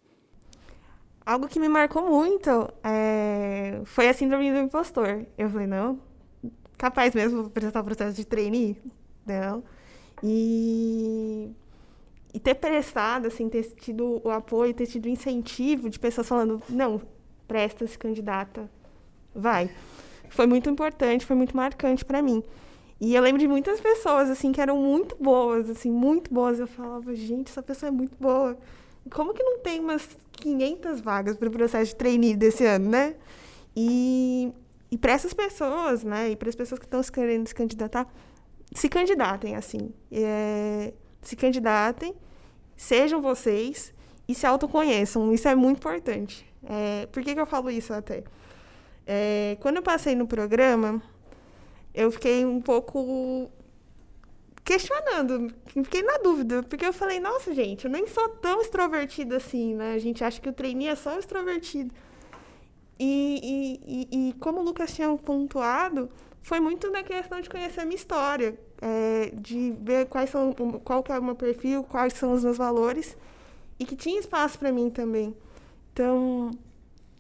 algo 1.25 1.49
que 1.49 1.59
me 1.59 1.69
marcou 1.69 2.07
muito 2.09 2.71
é, 2.83 3.81
foi 3.85 4.09
a 4.09 4.13
síndrome 4.13 4.53
do 4.53 4.59
impostor. 4.59 5.27
Eu 5.39 5.49
falei, 5.49 5.67
não, 5.67 5.99
capaz 6.77 7.15
mesmo 7.15 7.43
de 7.43 7.47
apresentar 7.49 7.81
o 7.81 7.85
processo 7.85 8.17
de 8.17 8.25
trainee? 8.25 8.77
Não. 9.27 9.63
E, 10.23 11.51
e 12.33 12.41
ter 12.41 12.55
prestado, 12.55 13.27
assim, 13.27 13.49
ter 13.49 13.63
tido 13.75 14.21
o 14.25 14.31
apoio, 14.31 14.75
ter 14.75 14.87
tido 14.87 15.07
o 15.07 15.09
incentivo 15.09 15.91
de 15.91 15.99
pessoas 15.99 16.29
falando, 16.29 16.63
não, 16.69 17.01
presta, 17.47 17.87
se 17.87 17.99
candidata, 17.99 18.71
vai. 19.35 19.71
Foi 20.31 20.47
muito 20.47 20.69
importante, 20.69 21.25
foi 21.25 21.37
muito 21.37 21.57
marcante 21.57 22.05
para 22.05 22.23
mim. 22.23 22.43
E 23.01 23.15
eu 23.15 23.23
lembro 23.23 23.41
de 23.41 23.49
muitas 23.49 23.81
pessoas, 23.81 24.31
assim, 24.31 24.53
que 24.53 24.61
eram 24.61 24.79
muito 24.79 25.17
boas, 25.21 25.69
assim, 25.69 25.91
muito 25.91 26.33
boas. 26.33 26.59
Eu 26.59 26.67
falava, 26.67 27.15
gente, 27.15 27.51
essa 27.51 27.63
pessoa 27.63 27.89
é 27.89 27.91
muito 27.91 28.17
boa. 28.19 28.57
Como 29.13 29.35
que 29.35 29.43
não 29.43 29.59
tem 29.59 29.81
umas 29.81 30.09
500 30.33 31.01
vagas 31.01 31.37
para 31.37 31.49
o 31.49 31.53
processo 31.53 31.91
de 31.91 31.97
trainee 31.97 32.35
desse 32.35 32.65
ano, 32.65 32.89
né? 32.89 33.15
E, 33.77 34.53
e 34.95 34.97
para 34.97 35.13
essas 35.13 35.35
pessoas, 35.35 36.05
né, 36.05 36.31
e 36.31 36.37
para 36.37 36.49
as 36.49 36.55
pessoas 36.55 36.79
que 36.79 36.87
estão 36.87 37.03
querendo 37.03 37.49
se 37.49 37.55
candidatar, 37.55 38.07
se 38.73 38.89
candidatem, 38.89 39.57
assim. 39.57 39.93
É, 40.13 40.93
se 41.21 41.35
candidatem, 41.35 42.15
sejam 42.77 43.21
vocês 43.21 43.93
e 44.29 44.37
se 44.37 44.47
autoconheçam. 44.47 45.33
Isso 45.33 45.49
é 45.49 45.55
muito 45.57 45.79
importante. 45.79 46.49
É, 46.63 47.07
por 47.07 47.25
que, 47.25 47.35
que 47.35 47.41
eu 47.41 47.47
falo 47.47 47.73
isso 47.73 47.93
até? 47.93 48.23
É, 49.05 49.57
quando 49.59 49.79
eu 49.79 49.83
passei 49.83 50.15
no 50.15 50.29
programa, 50.29 51.03
eu 51.93 52.09
fiquei 52.13 52.45
um 52.45 52.61
pouco 52.61 53.51
questionando, 54.63 55.53
fiquei 55.67 56.05
na 56.05 56.19
dúvida, 56.19 56.63
porque 56.63 56.87
eu 56.87 56.93
falei, 56.93 57.19
nossa, 57.19 57.53
gente, 57.53 57.87
eu 57.87 57.91
nem 57.91 58.07
sou 58.07 58.29
tão 58.29 58.61
extrovertida 58.61 59.39
assim, 59.39 59.75
né? 59.75 59.95
A 59.95 59.99
gente 59.99 60.23
acha 60.23 60.41
que 60.41 60.49
o 60.49 60.53
trainee 60.53 60.87
é 60.87 60.95
só 60.95 61.19
extrovertido. 61.19 61.93
E, 62.99 63.41
e, 63.43 64.09
e, 64.13 64.29
e 64.29 64.33
como 64.35 64.61
o 64.61 64.63
Lucas 64.63 64.95
tinha 64.95 65.15
pontuado, 65.17 66.09
foi 66.43 66.61
muito 66.61 66.91
na 66.91 67.03
questão 67.03 67.41
de 67.41 67.49
conhecer 67.49 67.81
a 67.81 67.85
minha 67.85 67.97
história, 67.97 68.59
é, 68.81 69.33
de 69.35 69.75
ver 69.81 70.07
quais 70.07 70.31
são, 70.31 70.53
qual 70.85 71.03
que 71.03 71.11
é 71.11 71.19
o 71.19 71.23
meu 71.23 71.35
perfil, 71.35 71.83
quais 71.85 72.13
são 72.13 72.33
os 72.33 72.45
meus 72.45 72.57
valores, 72.57 73.17
e 73.79 73.85
que 73.85 73.97
tinha 73.97 74.21
espaço 74.21 74.59
para 74.59 74.71
mim 74.71 74.91
também. 74.91 75.35
Então, 75.93 76.51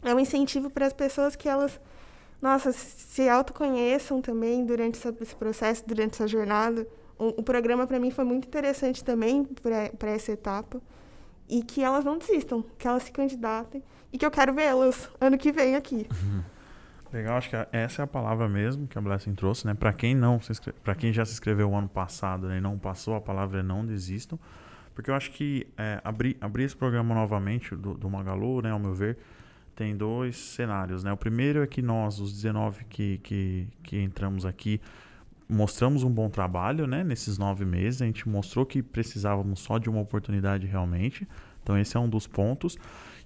é 0.03 0.15
um 0.15 0.21
incentivo 0.21 0.71
para 0.71 0.87
as 0.87 0.93
pessoas 0.93 1.35
que 1.35 1.49
elas 1.49 1.81
nossa, 2.45 2.73
se 2.73 3.27
autoconheçam 3.27 4.21
também 4.21 4.67
durante 4.67 4.99
esse 5.23 5.35
processo, 5.35 5.83
durante 5.87 6.17
essa 6.17 6.29
jornada. 6.29 6.87
O, 7.19 7.41
o 7.41 7.43
programa 7.43 7.87
para 7.87 7.99
mim 7.99 8.11
foi 8.11 8.25
muito 8.25 8.47
interessante 8.47 9.03
também 9.03 9.45
para 9.99 10.11
essa 10.11 10.33
etapa. 10.33 10.79
E 11.49 11.63
que 11.63 11.83
elas 11.83 12.05
não 12.05 12.19
desistam, 12.19 12.63
que 12.77 12.87
elas 12.87 13.05
se 13.05 13.13
candidatem 13.13 13.83
e 14.15 14.19
que 14.19 14.25
eu 14.25 14.31
quero 14.31 14.55
vê-las 14.55 15.11
ano 15.21 15.37
que 15.37 15.51
vem 15.51 15.75
aqui. 15.75 16.07
Uhum. 16.23 16.41
Legal, 17.13 17.37
acho 17.37 17.51
que 17.51 17.57
essa 17.73 18.03
é 18.03 18.05
a 18.05 18.07
palavra 18.07 18.49
mesmo 18.49 18.87
que 18.87 18.97
a 18.97 19.01
Blessing 19.01 19.35
trouxe, 19.35 19.67
né? 19.67 19.75
Para 19.75 19.93
quem 19.93 20.15
não, 20.15 20.41
para 20.85 20.95
quem 20.95 21.13
já 21.13 21.25
se 21.25 21.33
inscreveu 21.33 21.69
o 21.69 21.77
ano 21.77 21.89
passado 21.89 22.47
né, 22.47 22.59
e 22.59 22.61
não 22.61 22.79
passou, 22.79 23.17
a 23.17 23.21
palavra 23.21 23.59
é 23.59 23.63
não 23.63 23.85
desistam, 23.85 24.39
porque 24.95 25.11
eu 25.11 25.17
acho 25.17 25.33
que 25.33 25.67
é, 25.77 26.01
abrir, 26.05 26.37
abrir 26.41 26.63
esse 26.63 26.77
programa 26.77 27.13
novamente 27.13 27.75
do, 27.75 27.95
do 27.95 28.09
Magalu, 28.09 28.63
né, 28.63 28.71
ao 28.71 28.79
meu 28.79 28.95
ver, 28.95 29.19
tem 29.75 29.97
dois 29.97 30.37
cenários, 30.37 31.03
né? 31.03 31.13
O 31.13 31.17
primeiro 31.17 31.61
é 31.61 31.67
que 31.67 31.83
nós, 31.83 32.21
os 32.21 32.33
19 32.33 32.85
que, 32.85 33.19
que, 33.19 33.69
que 33.83 34.01
entramos 34.01 34.47
aqui, 34.47 34.81
mostramos 35.49 36.05
um 36.05 36.11
bom 36.11 36.31
trabalho, 36.31 36.87
né? 36.87 37.03
Nesses 37.03 37.37
nove 37.37 37.65
meses, 37.65 38.01
a 38.01 38.07
gente 38.07 38.29
mostrou 38.29 38.65
que 38.65 38.81
precisávamos 38.81 39.59
só 39.59 39.79
de 39.79 39.91
uma 39.91 40.01
oportunidade 40.01 40.69
realmente. 40.69 41.27
Então, 41.65 41.77
esse 41.77 41.97
é 41.97 42.01
um 42.01 42.09
dos 42.09 42.29
pontos. 42.29 42.79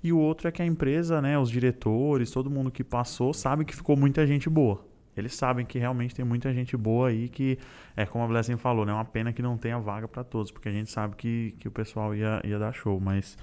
E 0.02 0.12
o 0.12 0.18
outro 0.18 0.48
é 0.48 0.52
que 0.52 0.62
a 0.62 0.66
empresa, 0.66 1.20
né? 1.20 1.38
Os 1.38 1.50
diretores, 1.50 2.30
todo 2.30 2.50
mundo 2.50 2.70
que 2.70 2.84
passou, 2.84 3.32
sabe 3.34 3.64
que 3.64 3.74
ficou 3.74 3.96
muita 3.96 4.26
gente 4.26 4.48
boa. 4.48 4.86
Eles 5.16 5.34
sabem 5.34 5.66
que 5.66 5.78
realmente 5.78 6.14
tem 6.14 6.24
muita 6.24 6.52
gente 6.54 6.76
boa 6.76 7.08
aí 7.08 7.28
que, 7.28 7.58
é 7.96 8.06
como 8.06 8.24
a 8.24 8.28
Blessing 8.28 8.56
falou, 8.56 8.86
né? 8.86 8.92
É 8.92 8.94
uma 8.94 9.04
pena 9.04 9.32
que 9.32 9.42
não 9.42 9.56
tenha 9.58 9.78
vaga 9.78 10.06
para 10.06 10.22
todos, 10.22 10.52
porque 10.52 10.68
a 10.68 10.72
gente 10.72 10.90
sabe 10.90 11.16
que, 11.16 11.56
que 11.58 11.66
o 11.66 11.70
pessoal 11.70 12.14
ia, 12.14 12.40
ia 12.44 12.58
dar 12.58 12.72
show, 12.72 13.00
mas 13.00 13.36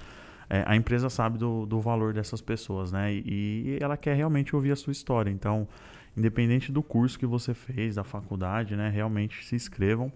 é, 0.50 0.64
a 0.66 0.76
empresa 0.76 1.10
sabe 1.10 1.38
do, 1.38 1.66
do 1.66 1.82
valor 1.82 2.14
dessas 2.14 2.42
pessoas, 2.42 2.92
né? 2.92 3.14
E, 3.14 3.22
e, 3.26 3.78
ela 3.82 3.98
quer 3.98 4.16
realmente 4.16 4.56
ouvir 4.56 4.72
a 4.72 4.76
sua 4.76 4.92
história. 4.92 5.30
Então, 5.30 5.68
independente 6.16 6.72
do 6.72 6.82
curso 6.82 7.20
que 7.20 7.26
você 7.26 7.54
fez, 7.54 7.96
da 7.96 8.06
faculdade, 8.06 8.76
né? 8.76 8.90
Realmente 8.90 9.44
se 9.44 9.56
inscrevam, 9.56 10.12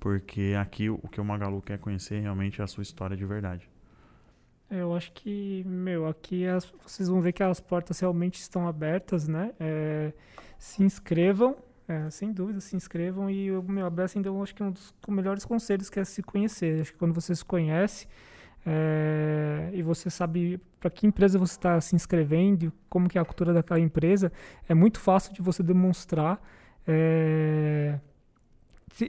porque 0.00 0.54
aqui 0.60 0.90
o 0.90 0.98
que 1.08 1.20
o 1.20 1.24
Magalu 1.24 1.62
quer 1.62 1.78
conhecer 1.78 2.20
realmente 2.20 2.60
é 2.60 2.64
a 2.64 2.66
sua 2.66 2.82
história 2.82 3.16
de 3.16 3.24
verdade. 3.24 3.68
É, 4.70 4.80
eu 4.80 4.94
acho 4.94 5.12
que, 5.12 5.62
meu, 5.66 6.06
aqui 6.06 6.46
as, 6.46 6.72
vocês 6.82 7.08
vão 7.08 7.20
ver 7.20 7.32
que 7.32 7.42
as 7.42 7.60
portas 7.60 8.00
realmente 8.00 8.40
estão 8.40 8.66
abertas, 8.66 9.28
né? 9.28 9.52
É, 9.60 10.12
se 10.58 10.82
inscrevam, 10.82 11.56
é, 11.86 12.08
sem 12.10 12.32
dúvida, 12.32 12.60
se 12.60 12.74
inscrevam. 12.74 13.30
E 13.30 13.50
o 13.50 13.62
meu, 13.62 13.86
a 13.86 13.90
Blessing 13.90 14.22
deu, 14.22 14.42
acho 14.42 14.54
que 14.54 14.62
um 14.62 14.70
dos 14.70 14.94
melhores 15.06 15.44
conselhos 15.44 15.90
que 15.90 16.00
é 16.00 16.04
se 16.04 16.22
conhecer. 16.22 16.80
Acho 16.80 16.92
que 16.92 16.98
quando 16.98 17.12
você 17.12 17.34
se 17.34 17.44
conhece 17.44 18.06
é, 18.66 19.70
e 19.72 19.82
você 19.82 20.08
sabe 20.08 20.58
para 20.80 20.90
que 20.90 21.06
empresa 21.06 21.38
você 21.38 21.52
está 21.52 21.80
se 21.80 21.94
inscrevendo, 21.94 22.72
como 22.88 23.08
que 23.08 23.18
é 23.18 23.20
a 23.20 23.24
cultura 23.24 23.52
daquela 23.52 23.80
empresa, 23.80 24.32
é 24.68 24.74
muito 24.74 24.98
fácil 24.98 25.32
de 25.34 25.42
você 25.42 25.62
demonstrar 25.62 26.40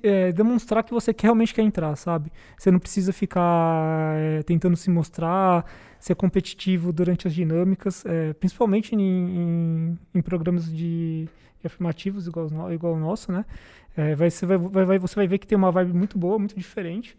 é, 0.03 0.31
demonstrar 0.31 0.83
que 0.83 0.91
você 0.91 1.13
realmente 1.17 1.53
quer 1.53 1.61
entrar, 1.61 1.95
sabe? 1.95 2.31
Você 2.57 2.71
não 2.71 2.79
precisa 2.79 3.13
ficar 3.13 4.15
é, 4.17 4.43
tentando 4.43 4.75
se 4.75 4.89
mostrar, 4.89 5.65
ser 5.99 6.15
competitivo 6.15 6.91
durante 6.91 7.27
as 7.27 7.33
dinâmicas, 7.33 8.05
é, 8.05 8.33
principalmente 8.33 8.95
em, 8.95 8.99
em, 9.01 9.99
em 10.13 10.21
programas 10.21 10.65
de, 10.65 11.27
de, 11.59 11.65
afirmativos 11.67 12.27
igual, 12.27 12.73
igual 12.73 12.93
o 12.93 12.99
nosso, 12.99 13.31
né? 13.31 13.45
É, 13.95 14.15
vai, 14.15 14.29
você, 14.29 14.45
vai, 14.45 14.57
vai, 14.57 14.99
você 14.99 15.15
vai 15.15 15.27
ver 15.27 15.37
que 15.37 15.47
tem 15.47 15.57
uma 15.57 15.71
vibe 15.71 15.93
muito 15.93 16.17
boa, 16.17 16.37
muito 16.37 16.57
diferente. 16.57 17.17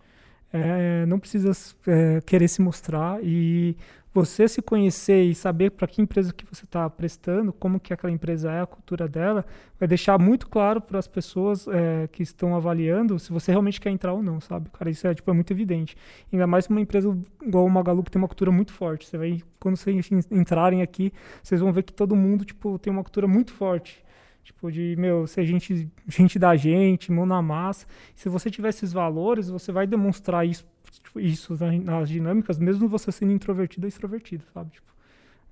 É, 0.53 1.05
não 1.07 1.19
precisa 1.19 1.53
é, 1.87 2.21
querer 2.21 2.49
se 2.49 2.63
mostrar 2.63 3.19
e 3.23 3.77
você 4.17 4.49
se 4.49 4.63
conhecer 4.63 5.25
e 5.25 5.35
saber 5.35 5.73
para 5.73 5.87
que 5.87 6.01
empresa 6.01 6.33
que 6.33 6.47
você 6.47 6.65
está 6.65 6.89
prestando, 6.89 7.53
como 7.53 7.79
que 7.79 7.93
aquela 7.93 8.11
empresa 8.11 8.51
é, 8.51 8.63
a 8.63 8.67
cultura 8.67 9.07
dela, 9.07 9.45
vai 9.79 9.87
deixar 9.87 10.19
muito 10.19 10.49
claro 10.49 10.81
para 10.81 10.99
as 10.99 11.07
pessoas 11.07 11.69
é, 11.69 12.09
que 12.11 12.23
estão 12.23 12.57
avaliando 12.57 13.19
se 13.19 13.31
você 13.31 13.51
realmente 13.51 13.79
quer 13.79 13.91
entrar 13.91 14.15
ou 14.15 14.23
não, 14.23 14.41
sabe? 14.41 14.71
Cara, 14.71 14.89
isso 14.89 15.07
é, 15.07 15.15
tipo, 15.15 15.31
é 15.31 15.35
muito 15.35 15.53
evidente. 15.53 15.95
Ainda 16.33 16.47
mais 16.47 16.67
uma 16.67 16.81
empresa 16.81 17.15
igual 17.43 17.67
o 17.67 17.71
Magalu, 17.71 18.03
que 18.03 18.11
tem 18.11 18.19
uma 18.19 18.27
cultura 18.27 18.51
muito 18.51 18.73
forte. 18.73 19.07
Você 19.07 19.19
vai, 19.19 19.43
quando 19.61 19.77
vocês 19.77 20.09
entrarem 20.31 20.81
aqui, 20.81 21.13
vocês 21.43 21.61
vão 21.61 21.71
ver 21.71 21.83
que 21.83 21.93
todo 21.93 22.17
mundo, 22.17 22.43
tipo, 22.43 22.79
tem 22.79 22.91
uma 22.91 23.03
cultura 23.03 23.29
muito 23.29 23.53
forte. 23.53 24.03
Tipo, 24.43 24.73
de, 24.73 24.95
meu, 24.97 25.27
ser 25.27 25.45
gente, 25.45 25.91
gente 26.09 26.39
da 26.39 26.57
gente, 26.57 27.13
mão 27.13 27.27
na 27.27 27.43
massa. 27.43 27.87
Se 28.15 28.31
você 28.31 28.51
tiver 28.51 28.71
esses 28.71 28.95
valores, 28.95 29.51
você 29.51 29.71
vai 29.71 29.87
demonstrar 29.87 30.47
isso, 30.47 30.65
tipo, 30.91 31.21
isso 31.21 31.57
nas 31.85 32.09
dinâmicas, 32.09 32.59
mesmo 32.59 32.89
você 32.89 33.11
sendo 33.13 33.33
introvertido 33.33 33.87
ou 33.87 33.89
extrovertido, 33.89 34.45
sabe? 34.53 34.71
Tipo, 34.71 34.93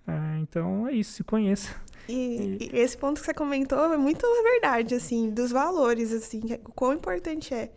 é, 0.07 0.39
então 0.41 0.89
é 0.89 0.93
isso, 0.93 1.13
se 1.13 1.25
conheça. 1.25 1.75
E, 2.09 2.59
e, 2.73 2.79
esse 2.79 2.97
ponto 2.97 3.21
que 3.21 3.27
você 3.27 3.35
comentou 3.35 3.93
é 3.93 3.97
muito 3.97 4.27
verdade, 4.43 4.95
assim, 4.95 5.31
dos 5.31 5.51
valores, 5.51 6.13
assim, 6.13 6.43
o 6.65 6.73
quão 6.73 6.93
importante 6.93 7.55
é. 7.55 7.71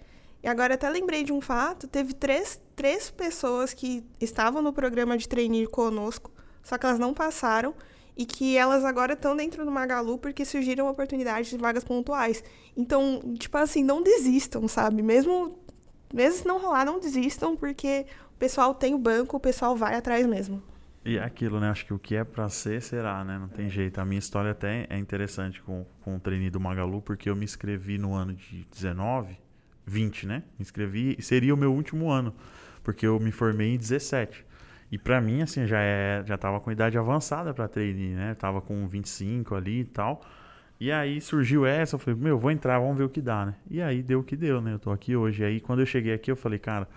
E 0.43 0.47
agora 0.47 0.75
até 0.75 0.89
lembrei 0.89 1.23
de 1.23 1.33
um 1.33 1.41
fato, 1.41 1.87
teve 1.87 2.13
três, 2.13 2.61
três 2.75 3.09
pessoas 3.09 3.73
que 3.73 4.03
estavam 4.19 4.61
no 4.61 4.71
programa 4.71 5.17
de 5.17 5.27
trainee 5.27 5.65
conosco, 5.65 6.31
só 6.61 6.77
que 6.77 6.85
elas 6.85 6.99
não 6.99 7.13
passaram, 7.13 7.73
e 8.17 8.25
que 8.25 8.57
elas 8.57 8.83
agora 8.83 9.13
estão 9.13 9.37
dentro 9.37 9.63
do 9.63 9.71
Magalu 9.71 10.17
porque 10.17 10.43
surgiram 10.43 10.89
oportunidades 10.89 11.51
de 11.51 11.57
vagas 11.57 11.83
pontuais. 11.83 12.43
Então, 12.75 13.21
tipo 13.37 13.55
assim, 13.57 13.83
não 13.83 14.01
desistam, 14.01 14.67
sabe? 14.67 15.03
Mesmo, 15.03 15.59
mesmo 16.13 16.39
se 16.39 16.47
não 16.47 16.59
rolar, 16.59 16.85
não 16.85 16.99
desistam, 16.99 17.55
porque 17.55 18.05
o 18.35 18.37
pessoal 18.37 18.73
tem 18.73 18.93
o 18.93 18.99
banco, 18.99 19.37
o 19.37 19.39
pessoal 19.39 19.75
vai 19.75 19.95
atrás 19.95 20.25
mesmo. 20.25 20.61
E 21.03 21.17
é 21.17 21.23
aquilo, 21.23 21.59
né? 21.59 21.69
Acho 21.69 21.85
que 21.85 21.93
o 21.93 21.99
que 21.99 22.15
é 22.15 22.23
para 22.23 22.49
ser, 22.49 22.81
será, 22.81 23.23
né? 23.23 23.39
Não 23.39 23.47
tem 23.47 23.69
jeito. 23.69 23.97
A 23.99 24.05
minha 24.05 24.19
história 24.19 24.51
até 24.51 24.85
é 24.89 24.97
interessante 24.97 25.61
com, 25.61 25.85
com 26.01 26.17
o 26.17 26.19
trainee 26.19 26.49
do 26.49 26.59
Magalu, 26.59 27.01
porque 27.01 27.29
eu 27.29 27.35
me 27.35 27.45
inscrevi 27.45 27.97
no 27.97 28.13
ano 28.13 28.33
de 28.33 28.67
19, 28.69 29.39
20, 29.85 30.27
né? 30.27 30.43
Me 30.59 30.63
inscrevi, 30.63 31.15
seria 31.21 31.53
o 31.53 31.57
meu 31.57 31.73
último 31.73 32.11
ano, 32.11 32.35
porque 32.83 33.07
eu 33.07 33.19
me 33.21 33.31
formei 33.31 33.73
em 33.73 33.77
17. 33.77 34.45
E 34.91 34.97
para 34.97 35.21
mim, 35.21 35.41
assim, 35.41 35.65
já, 35.65 35.79
é, 35.79 36.23
já 36.25 36.37
tava 36.37 36.59
com 36.59 36.71
idade 36.71 36.97
avançada 36.97 37.53
para 37.53 37.67
trainee, 37.67 38.13
né? 38.13 38.35
tava 38.35 38.61
com 38.61 38.87
25 38.87 39.55
ali 39.55 39.79
e 39.81 39.85
tal. 39.85 40.21
E 40.80 40.91
aí 40.91 41.19
surgiu 41.19 41.65
essa, 41.65 41.95
eu 41.95 41.99
falei, 41.99 42.19
meu, 42.19 42.38
vou 42.38 42.51
entrar, 42.51 42.80
vamos 42.80 42.97
ver 42.97 43.03
o 43.03 43.09
que 43.09 43.21
dá, 43.21 43.47
né? 43.47 43.55
E 43.69 43.82
aí 43.82 44.03
deu 44.03 44.19
o 44.19 44.23
que 44.23 44.36
deu, 44.36 44.61
né? 44.61 44.73
Eu 44.73 44.80
tô 44.80 44.91
aqui 44.91 45.15
hoje. 45.15 45.41
E 45.41 45.45
aí 45.45 45.59
quando 45.59 45.80
eu 45.80 45.86
cheguei 45.86 46.13
aqui, 46.13 46.30
eu 46.30 46.36
falei, 46.36 46.59
cara, 46.59 46.88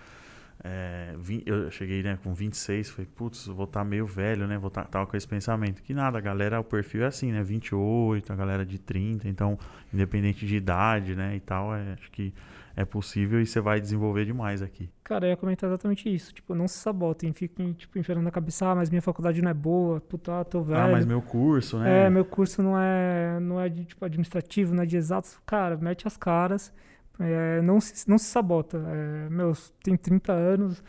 é, 0.63 1.15
eu 1.45 1.71
cheguei 1.71 2.03
né, 2.03 2.19
com 2.23 2.33
26, 2.33 2.91
falei, 2.91 3.09
putz, 3.15 3.47
vou 3.47 3.65
estar 3.65 3.79
tá 3.79 3.83
meio 3.83 4.05
velho, 4.05 4.45
né? 4.47 4.59
Vou 4.59 4.69
tá, 4.69 4.85
com 5.05 5.17
esse 5.17 5.27
pensamento. 5.27 5.81
Que 5.81 5.93
nada, 5.93 6.19
a 6.19 6.21
galera, 6.21 6.59
o 6.59 6.63
perfil 6.63 7.03
é 7.03 7.07
assim, 7.07 7.31
né? 7.31 7.41
28, 7.41 8.31
a 8.31 8.35
galera 8.35 8.63
de 8.63 8.77
30, 8.77 9.27
então, 9.27 9.57
independente 9.91 10.45
de 10.45 10.55
idade, 10.55 11.15
né? 11.15 11.35
E 11.35 11.39
tal, 11.39 11.73
é, 11.75 11.93
acho 11.93 12.11
que 12.11 12.31
é 12.75 12.85
possível 12.85 13.41
e 13.41 13.45
você 13.45 13.59
vai 13.59 13.79
desenvolver 13.79 14.25
demais 14.25 14.61
aqui. 14.61 14.89
Cara, 15.03 15.25
eu 15.25 15.31
ia 15.31 15.37
comentar 15.37 15.69
exatamente 15.69 16.13
isso. 16.13 16.33
Tipo, 16.33 16.55
não 16.55 16.67
se 16.67 16.77
sabotem, 16.77 17.33
fiquem, 17.33 17.73
tipo, 17.73 17.97
enfiando 17.99 18.21
na 18.21 18.31
cabeça, 18.31 18.67
ah, 18.67 18.75
mas 18.75 18.89
minha 18.89 19.01
faculdade 19.01 19.41
não 19.41 19.51
é 19.51 19.53
boa, 19.53 19.99
puta, 20.01 20.43
tô 20.45 20.61
velho. 20.61 20.79
Ah, 20.79 20.87
mas 20.87 21.05
meu 21.05 21.21
curso, 21.21 21.77
né? 21.77 22.05
É, 22.05 22.09
meu 22.09 22.25
curso 22.25 22.61
não 22.63 22.79
é, 22.79 23.39
não 23.39 23.59
é 23.59 23.69
de, 23.69 23.85
tipo, 23.85 24.03
administrativo, 24.05 24.73
não 24.73 24.83
é 24.83 24.85
de 24.85 24.97
exatos. 24.97 25.39
Cara, 25.45 25.77
mete 25.77 26.07
as 26.07 26.15
caras 26.17 26.73
é, 27.21 27.61
não, 27.61 27.79
se, 27.79 28.09
não 28.09 28.17
se 28.17 28.25
sabota. 28.25 28.77
É, 28.77 29.29
meu, 29.29 29.53
tem 29.83 29.95
30 29.95 30.33
anos, 30.33 30.83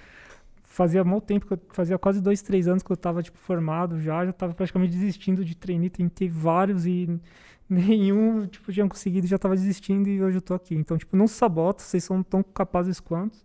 fazia 0.65 1.05
mal 1.05 1.21
tempo, 1.21 1.47
que 1.47 1.53
eu, 1.53 1.61
fazia 1.73 1.99
quase 1.99 2.21
dois, 2.21 2.43
três 2.43 2.67
anos 2.67 2.83
que 2.83 2.91
eu 2.91 2.95
estava 2.95 3.23
tipo, 3.23 3.39
formado 3.39 4.01
já, 4.01 4.25
já 4.25 4.31
estava 4.31 4.55
praticamente 4.55 4.93
desistindo 4.93 5.45
de 5.45 5.55
treinar, 5.55 5.91
tentei 5.91 6.29
vários 6.29 6.87
e 6.87 7.21
nenhum 7.89 8.47
tipo, 8.47 8.73
tinha 8.73 8.89
conseguido, 8.89 9.27
já 9.27 9.37
estava 9.37 9.55
desistindo 9.55 10.09
e 10.09 10.23
hoje 10.23 10.37
eu 10.37 10.41
estou 10.41 10.57
aqui. 10.57 10.75
Então, 10.75 10.97
tipo, 10.99 11.17
não 11.17 11.27
se 11.27 11.35
sabota, 11.35 11.83
vocês 11.83 12.05
são 12.05 12.23
tão 12.23 12.43
capazes 12.43 13.01
quanto. 13.01 13.37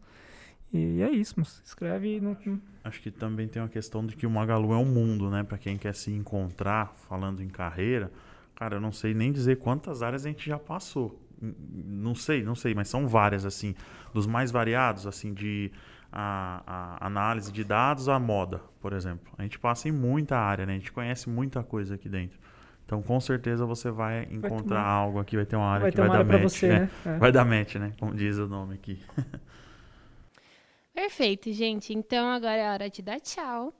E 0.74 1.02
é 1.02 1.10
isso, 1.10 1.36
mas 1.38 1.62
escreve. 1.66 2.20
Não... 2.20 2.38
Acho 2.84 3.02
que 3.02 3.10
também 3.10 3.48
tem 3.48 3.62
uma 3.62 3.70
questão 3.70 4.06
de 4.06 4.16
que 4.16 4.26
o 4.26 4.30
Magalu 4.30 4.74
é 4.74 4.78
um 4.78 4.86
mundo, 4.86 5.30
né? 5.30 5.44
Para 5.44 5.58
quem 5.58 5.78
quer 5.78 5.96
se 5.96 6.12
encontrar, 6.12 6.94
falando 7.08 7.42
em 7.42 7.48
carreira, 7.48 8.12
cara, 8.56 8.76
eu 8.76 8.82
não 8.82 8.92
sei 8.92 9.14
nem 9.14 9.32
dizer 9.32 9.58
quantas 9.58 10.02
áreas 10.02 10.26
a 10.26 10.30
gente 10.30 10.46
já 10.46 10.60
passou 10.60 11.18
não 11.40 12.16
sei, 12.16 12.44
não 12.44 12.56
sei, 12.56 12.74
mas 12.74 12.90
são 12.90 13.08
várias 13.08 13.46
assim, 13.46 13.76
dos 14.14 14.26
mais 14.26 14.52
variados, 14.52 15.06
assim 15.06 15.34
de 15.34 15.72
a, 16.12 16.64
a, 16.66 17.08
análise 17.08 17.52
de 17.52 17.64
dados 17.64 18.10
à 18.10 18.20
moda, 18.20 18.62
por 18.82 18.94
exemplo. 18.94 19.32
A 19.38 19.44
gente 19.44 19.60
passa 19.60 19.88
em 19.88 19.92
muita 19.92 20.38
área, 20.38 20.66
né? 20.66 20.74
A 20.74 20.78
gente 20.78 20.92
conhece 20.92 21.30
muita 21.30 21.64
coisa 21.64 21.96
aqui 21.96 22.10
dentro. 22.10 22.40
Então, 22.88 23.02
com 23.02 23.20
certeza 23.20 23.66
você 23.66 23.92
vai 23.92 24.30
encontrar 24.32 24.82
vai 24.82 24.92
algo 24.92 25.20
aqui, 25.20 25.36
vai 25.36 25.46
ter 25.46 25.58
uma 25.58 25.68
área 25.68 25.82
vai 25.82 25.92
que 25.92 25.98
vai 25.98 26.08
dar 26.08 26.24
match, 26.24 26.42
você, 26.42 26.68
né? 26.70 26.90
É. 27.06 27.18
Vai 27.18 27.32
dar 27.34 27.44
match, 27.44 27.76
né? 27.76 27.92
Como 28.00 28.16
diz 28.16 28.38
o 28.38 28.48
nome 28.48 28.76
aqui. 28.76 28.98
Perfeito, 30.96 31.52
gente. 31.52 31.94
Então 31.94 32.30
agora 32.30 32.56
é 32.56 32.72
hora 32.72 32.90
de 32.90 33.02
dar 33.02 33.20
tchau. 33.20 33.74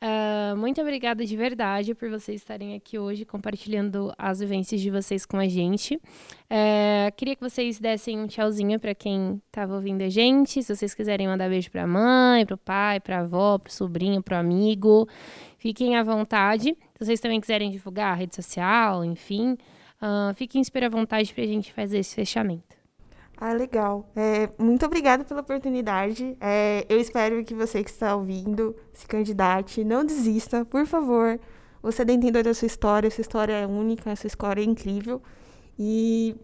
Uh, 0.00 0.56
muito 0.56 0.80
obrigada 0.80 1.24
de 1.24 1.36
verdade 1.36 1.94
por 1.94 2.10
vocês 2.10 2.40
estarem 2.42 2.74
aqui 2.74 2.98
hoje 2.98 3.24
compartilhando 3.24 4.12
as 4.18 4.38
vivências 4.38 4.80
de 4.80 4.90
vocês 4.90 5.26
com 5.26 5.38
a 5.38 5.48
gente. 5.48 5.96
Uh, 5.96 7.10
queria 7.16 7.34
que 7.34 7.40
vocês 7.40 7.80
dessem 7.80 8.20
um 8.20 8.26
tchauzinho 8.26 8.78
para 8.78 8.94
quem 8.94 9.40
estava 9.46 9.74
ouvindo 9.74 10.02
a 10.02 10.08
gente. 10.08 10.62
Se 10.62 10.76
vocês 10.76 10.94
quiserem 10.94 11.26
mandar 11.26 11.48
beijo 11.48 11.70
para 11.70 11.84
a 11.84 11.86
mãe, 11.86 12.46
para 12.46 12.54
o 12.54 12.58
pai, 12.58 13.00
para 13.00 13.16
a 13.16 13.20
avó, 13.20 13.58
para 13.58 13.70
o 13.70 13.72
sobrinho, 13.72 14.22
para 14.22 14.36
o 14.36 14.40
amigo, 14.40 15.08
fiquem 15.64 15.96
à 15.96 16.02
vontade. 16.02 16.76
Se 16.92 17.06
vocês 17.06 17.20
também 17.20 17.40
quiserem 17.40 17.70
divulgar 17.70 18.12
a 18.12 18.14
rede 18.14 18.34
social, 18.34 19.02
enfim, 19.02 19.56
uh, 20.02 20.34
fiquem 20.34 20.62
super 20.62 20.84
à 20.84 20.90
vontade 20.90 21.32
para 21.32 21.42
a 21.42 21.46
gente 21.46 21.72
fazer 21.72 22.00
esse 22.00 22.14
fechamento. 22.14 22.76
Ah, 23.34 23.54
legal. 23.54 24.06
É, 24.14 24.50
muito 24.58 24.84
obrigada 24.84 25.24
pela 25.24 25.40
oportunidade. 25.40 26.36
É, 26.38 26.84
eu 26.86 27.00
espero 27.00 27.42
que 27.42 27.54
você 27.54 27.82
que 27.82 27.88
está 27.88 28.14
ouvindo 28.14 28.76
se 28.92 29.06
candidate. 29.06 29.82
Não 29.82 30.04
desista, 30.04 30.66
por 30.66 30.86
favor. 30.86 31.40
Você 31.82 32.02
é 32.02 32.04
detendor 32.04 32.42
da 32.42 32.52
sua 32.52 32.66
história. 32.66 33.10
Sua 33.10 33.22
história 33.22 33.54
é 33.54 33.66
única, 33.66 34.14
sua 34.16 34.28
história 34.28 34.60
é 34.60 34.64
incrível. 34.64 35.22
E, 35.78 36.36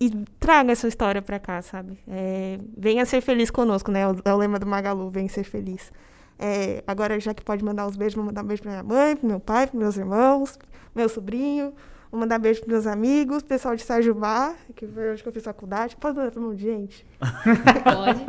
e 0.00 0.10
traga 0.40 0.72
a 0.72 0.76
sua 0.76 0.88
história 0.88 1.22
para 1.22 1.38
cá, 1.38 1.62
sabe? 1.62 1.98
É, 2.08 2.58
venha 2.76 3.06
ser 3.06 3.20
feliz 3.20 3.48
conosco, 3.48 3.92
né? 3.92 4.00
É 4.24 4.34
o 4.34 4.36
lema 4.36 4.58
do 4.58 4.66
Magalu, 4.66 5.08
venha 5.08 5.28
ser 5.28 5.44
feliz. 5.44 5.92
É, 6.38 6.82
agora, 6.86 7.18
já 7.18 7.32
que 7.32 7.42
pode 7.42 7.64
mandar 7.64 7.86
os 7.86 7.96
beijos, 7.96 8.14
vou 8.14 8.24
mandar 8.24 8.42
um 8.42 8.46
beijo 8.46 8.62
para 8.62 8.72
minha 8.72 8.82
mãe, 8.82 9.16
para 9.16 9.28
meu 9.28 9.40
pai, 9.40 9.66
para 9.66 9.78
meus 9.78 9.96
irmãos, 9.96 10.58
meu 10.94 11.08
sobrinho. 11.08 11.72
Vou 12.10 12.20
mandar 12.20 12.38
beijo 12.38 12.60
pros 12.60 12.72
meus 12.72 12.86
amigos, 12.86 13.42
pessoal 13.42 13.74
de 13.74 13.82
Sajubá, 13.82 14.54
que 14.74 14.86
foi 14.86 15.12
onde 15.12 15.26
eu 15.26 15.32
fiz 15.32 15.44
faculdade. 15.44 15.96
Pode 15.96 16.16
mandar 16.16 16.38
um 16.38 16.48
monte 16.48 16.58
de 16.58 16.64
gente? 16.64 17.06
Pode. 17.18 18.24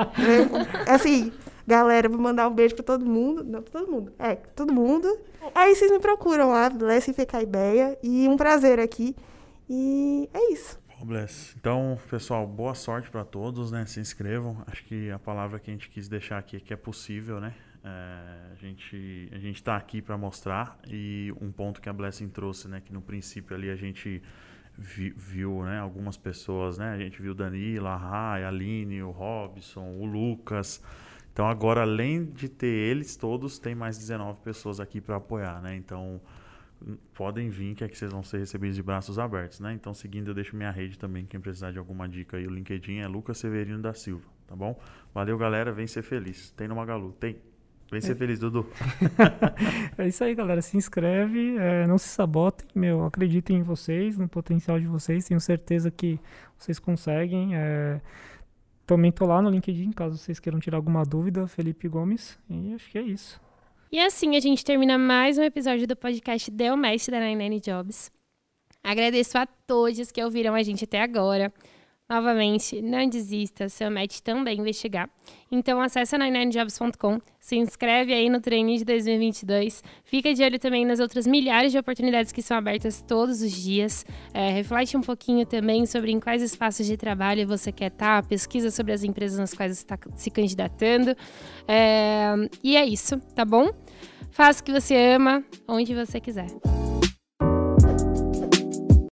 É, 0.87 0.91
assim, 0.91 1.31
galera, 1.65 2.09
vou 2.09 2.17
mandar 2.19 2.47
um 2.47 2.53
beijo 2.53 2.75
pra 2.75 2.83
todo 2.83 3.05
mundo. 3.05 3.43
Não, 3.43 3.61
pra 3.61 3.79
todo 3.79 3.91
mundo. 3.91 4.11
É, 4.17 4.35
todo 4.35 4.73
mundo. 4.73 5.07
Aí 5.53 5.75
vocês 5.75 5.91
me 5.91 5.99
procuram 5.99 6.49
lá, 6.49 6.69
Bless 6.69 7.09
e 7.09 7.43
Ideia. 7.43 7.97
E 8.01 8.27
um 8.27 8.35
prazer 8.35 8.79
aqui. 8.79 9.15
E 9.69 10.27
é 10.33 10.51
isso. 10.51 10.79
Bom, 10.99 11.05
Bless. 11.05 11.53
Então, 11.59 11.99
pessoal, 12.09 12.47
boa 12.47 12.73
sorte 12.73 13.09
para 13.09 13.23
todos, 13.23 13.71
né? 13.71 13.85
Se 13.85 13.99
inscrevam. 13.99 14.63
Acho 14.65 14.83
que 14.85 15.11
a 15.11 15.19
palavra 15.19 15.59
que 15.59 15.69
a 15.69 15.73
gente 15.73 15.89
quis 15.89 16.09
deixar 16.09 16.39
aqui 16.39 16.57
é 16.57 16.59
que 16.59 16.73
é 16.73 16.77
possível, 16.77 17.39
né? 17.39 17.53
É, 17.87 18.51
a 18.51 18.55
gente 18.55 19.29
a 19.31 19.37
gente 19.37 19.55
está 19.55 19.77
aqui 19.77 20.01
para 20.01 20.17
mostrar 20.17 20.77
e 20.85 21.33
um 21.39 21.51
ponto 21.51 21.79
que 21.79 21.87
a 21.87 21.93
Blessing 21.93 22.27
trouxe, 22.27 22.67
né, 22.67 22.81
que 22.83 22.91
no 22.91 23.01
princípio 23.01 23.55
ali 23.55 23.69
a 23.69 23.77
gente 23.77 24.21
vi, 24.77 25.11
viu, 25.11 25.63
né, 25.63 25.79
algumas 25.79 26.17
pessoas, 26.17 26.77
né, 26.77 26.91
a 26.91 26.97
gente 26.97 27.21
viu 27.21 27.33
Danila, 27.33 27.91
a 27.91 27.95
Rai, 27.95 28.43
a 28.43 28.49
Aline, 28.49 29.01
o 29.01 29.11
Robson, 29.11 29.85
o 29.97 30.05
Lucas. 30.05 30.83
Então 31.31 31.47
agora 31.47 31.83
além 31.83 32.25
de 32.25 32.49
ter 32.49 32.67
eles 32.67 33.15
todos, 33.15 33.57
tem 33.57 33.73
mais 33.73 33.97
19 33.97 34.41
pessoas 34.41 34.81
aqui 34.81 34.99
para 34.99 35.15
apoiar, 35.15 35.61
né? 35.61 35.75
Então 35.75 36.19
podem 37.13 37.49
vir 37.49 37.73
que 37.73 37.83
é 37.83 37.87
que 37.87 37.97
vocês 37.97 38.11
vão 38.11 38.21
ser 38.21 38.39
recebidos 38.39 38.75
de 38.75 38.83
braços 38.83 39.17
abertos, 39.17 39.61
né? 39.61 39.71
Então 39.71 39.93
seguindo 39.93 40.31
eu 40.31 40.33
deixo 40.33 40.57
minha 40.57 40.71
rede 40.71 40.99
também, 40.99 41.25
quem 41.25 41.39
precisar 41.39 41.71
de 41.71 41.79
alguma 41.79 42.09
dica 42.09 42.35
aí, 42.35 42.45
o 42.45 42.49
LinkedIn 42.49 42.97
é 42.97 43.07
Lucas 43.07 43.37
Severino 43.37 43.81
da 43.81 43.93
Silva, 43.93 44.27
tá 44.45 44.55
bom? 44.55 44.77
Valeu 45.13 45.37
galera, 45.37 45.71
vem 45.71 45.87
ser 45.87 46.01
feliz. 46.01 46.51
Tem 46.51 46.67
no 46.67 46.75
Magalu, 46.75 47.13
tem. 47.13 47.37
Vem 47.91 48.01
ser 48.01 48.15
feliz, 48.15 48.37
Dudu. 48.37 48.65
é 49.97 50.07
isso 50.07 50.23
aí, 50.23 50.35
galera. 50.35 50.61
Se 50.61 50.75
inscreve, 50.75 51.57
é, 51.57 51.87
não 51.87 51.97
se 51.97 52.09
sabotem, 52.09 52.67
meu. 52.75 53.05
Acreditem 53.05 53.57
em 53.57 53.63
vocês, 53.63 54.17
no 54.17 54.27
potencial 54.27 54.79
de 54.79 54.85
vocês. 54.87 55.25
Tenho 55.25 55.39
certeza 55.39 55.89
que 55.89 56.19
vocês 56.57 56.79
conseguem. 56.79 57.55
É, 57.55 58.01
também 58.85 59.11
tô 59.11 59.25
lá 59.25 59.41
no 59.41 59.49
LinkedIn, 59.49 59.91
caso 59.91 60.17
vocês 60.17 60.39
queiram 60.39 60.59
tirar 60.59 60.77
alguma 60.77 61.03
dúvida, 61.03 61.47
Felipe 61.47 61.87
Gomes. 61.87 62.37
E 62.49 62.73
acho 62.73 62.89
que 62.89 62.97
é 62.97 63.01
isso. 63.01 63.39
E 63.89 63.99
assim 63.99 64.35
a 64.35 64.39
gente 64.39 64.65
termina 64.65 64.97
mais 64.97 65.37
um 65.37 65.43
episódio 65.43 65.87
do 65.87 65.95
podcast 65.95 66.51
Deu 66.51 66.75
Mestre 66.75 67.11
da 67.11 67.21
Nine 67.21 67.61
Jobs. 67.61 68.11
Agradeço 68.83 69.37
a 69.37 69.45
todos 69.45 70.11
que 70.11 70.23
ouviram 70.23 70.53
a 70.55 70.63
gente 70.63 70.83
até 70.83 71.01
agora. 71.01 71.53
Novamente, 72.09 72.81
não 72.81 73.05
desista, 73.09 73.67
seu 73.67 73.91
match 73.91 74.19
também 74.21 74.59
investigar. 74.59 75.09
Então 75.51 75.81
acesse 75.81 76.15
99jobs.com, 76.15 77.19
se 77.37 77.57
inscreve 77.57 78.13
aí 78.13 78.29
no 78.29 78.39
treino 78.39 78.73
de 78.77 78.85
2022, 78.85 79.83
fica 80.05 80.33
de 80.33 80.41
olho 80.41 80.57
também 80.57 80.85
nas 80.85 81.01
outras 81.01 81.27
milhares 81.27 81.73
de 81.73 81.77
oportunidades 81.77 82.31
que 82.31 82.41
são 82.41 82.55
abertas 82.55 83.01
todos 83.01 83.41
os 83.41 83.51
dias, 83.51 84.05
é, 84.33 84.51
reflete 84.51 84.95
um 84.95 85.01
pouquinho 85.01 85.45
também 85.45 85.85
sobre 85.85 86.11
em 86.11 86.19
quais 86.19 86.41
espaços 86.41 86.85
de 86.85 86.95
trabalho 86.95 87.45
você 87.45 87.73
quer 87.73 87.91
estar, 87.91 88.25
pesquisa 88.25 88.71
sobre 88.71 88.93
as 88.93 89.03
empresas 89.03 89.37
nas 89.37 89.53
quais 89.53 89.77
você 89.77 89.83
está 89.83 89.99
se 90.15 90.31
candidatando. 90.31 91.13
É, 91.67 92.33
e 92.63 92.77
é 92.77 92.85
isso, 92.85 93.19
tá 93.35 93.43
bom? 93.43 93.69
Faça 94.31 94.61
o 94.61 94.63
que 94.63 94.71
você 94.71 94.95
ama, 94.95 95.43
onde 95.67 95.93
você 95.93 96.21
quiser. 96.21 96.47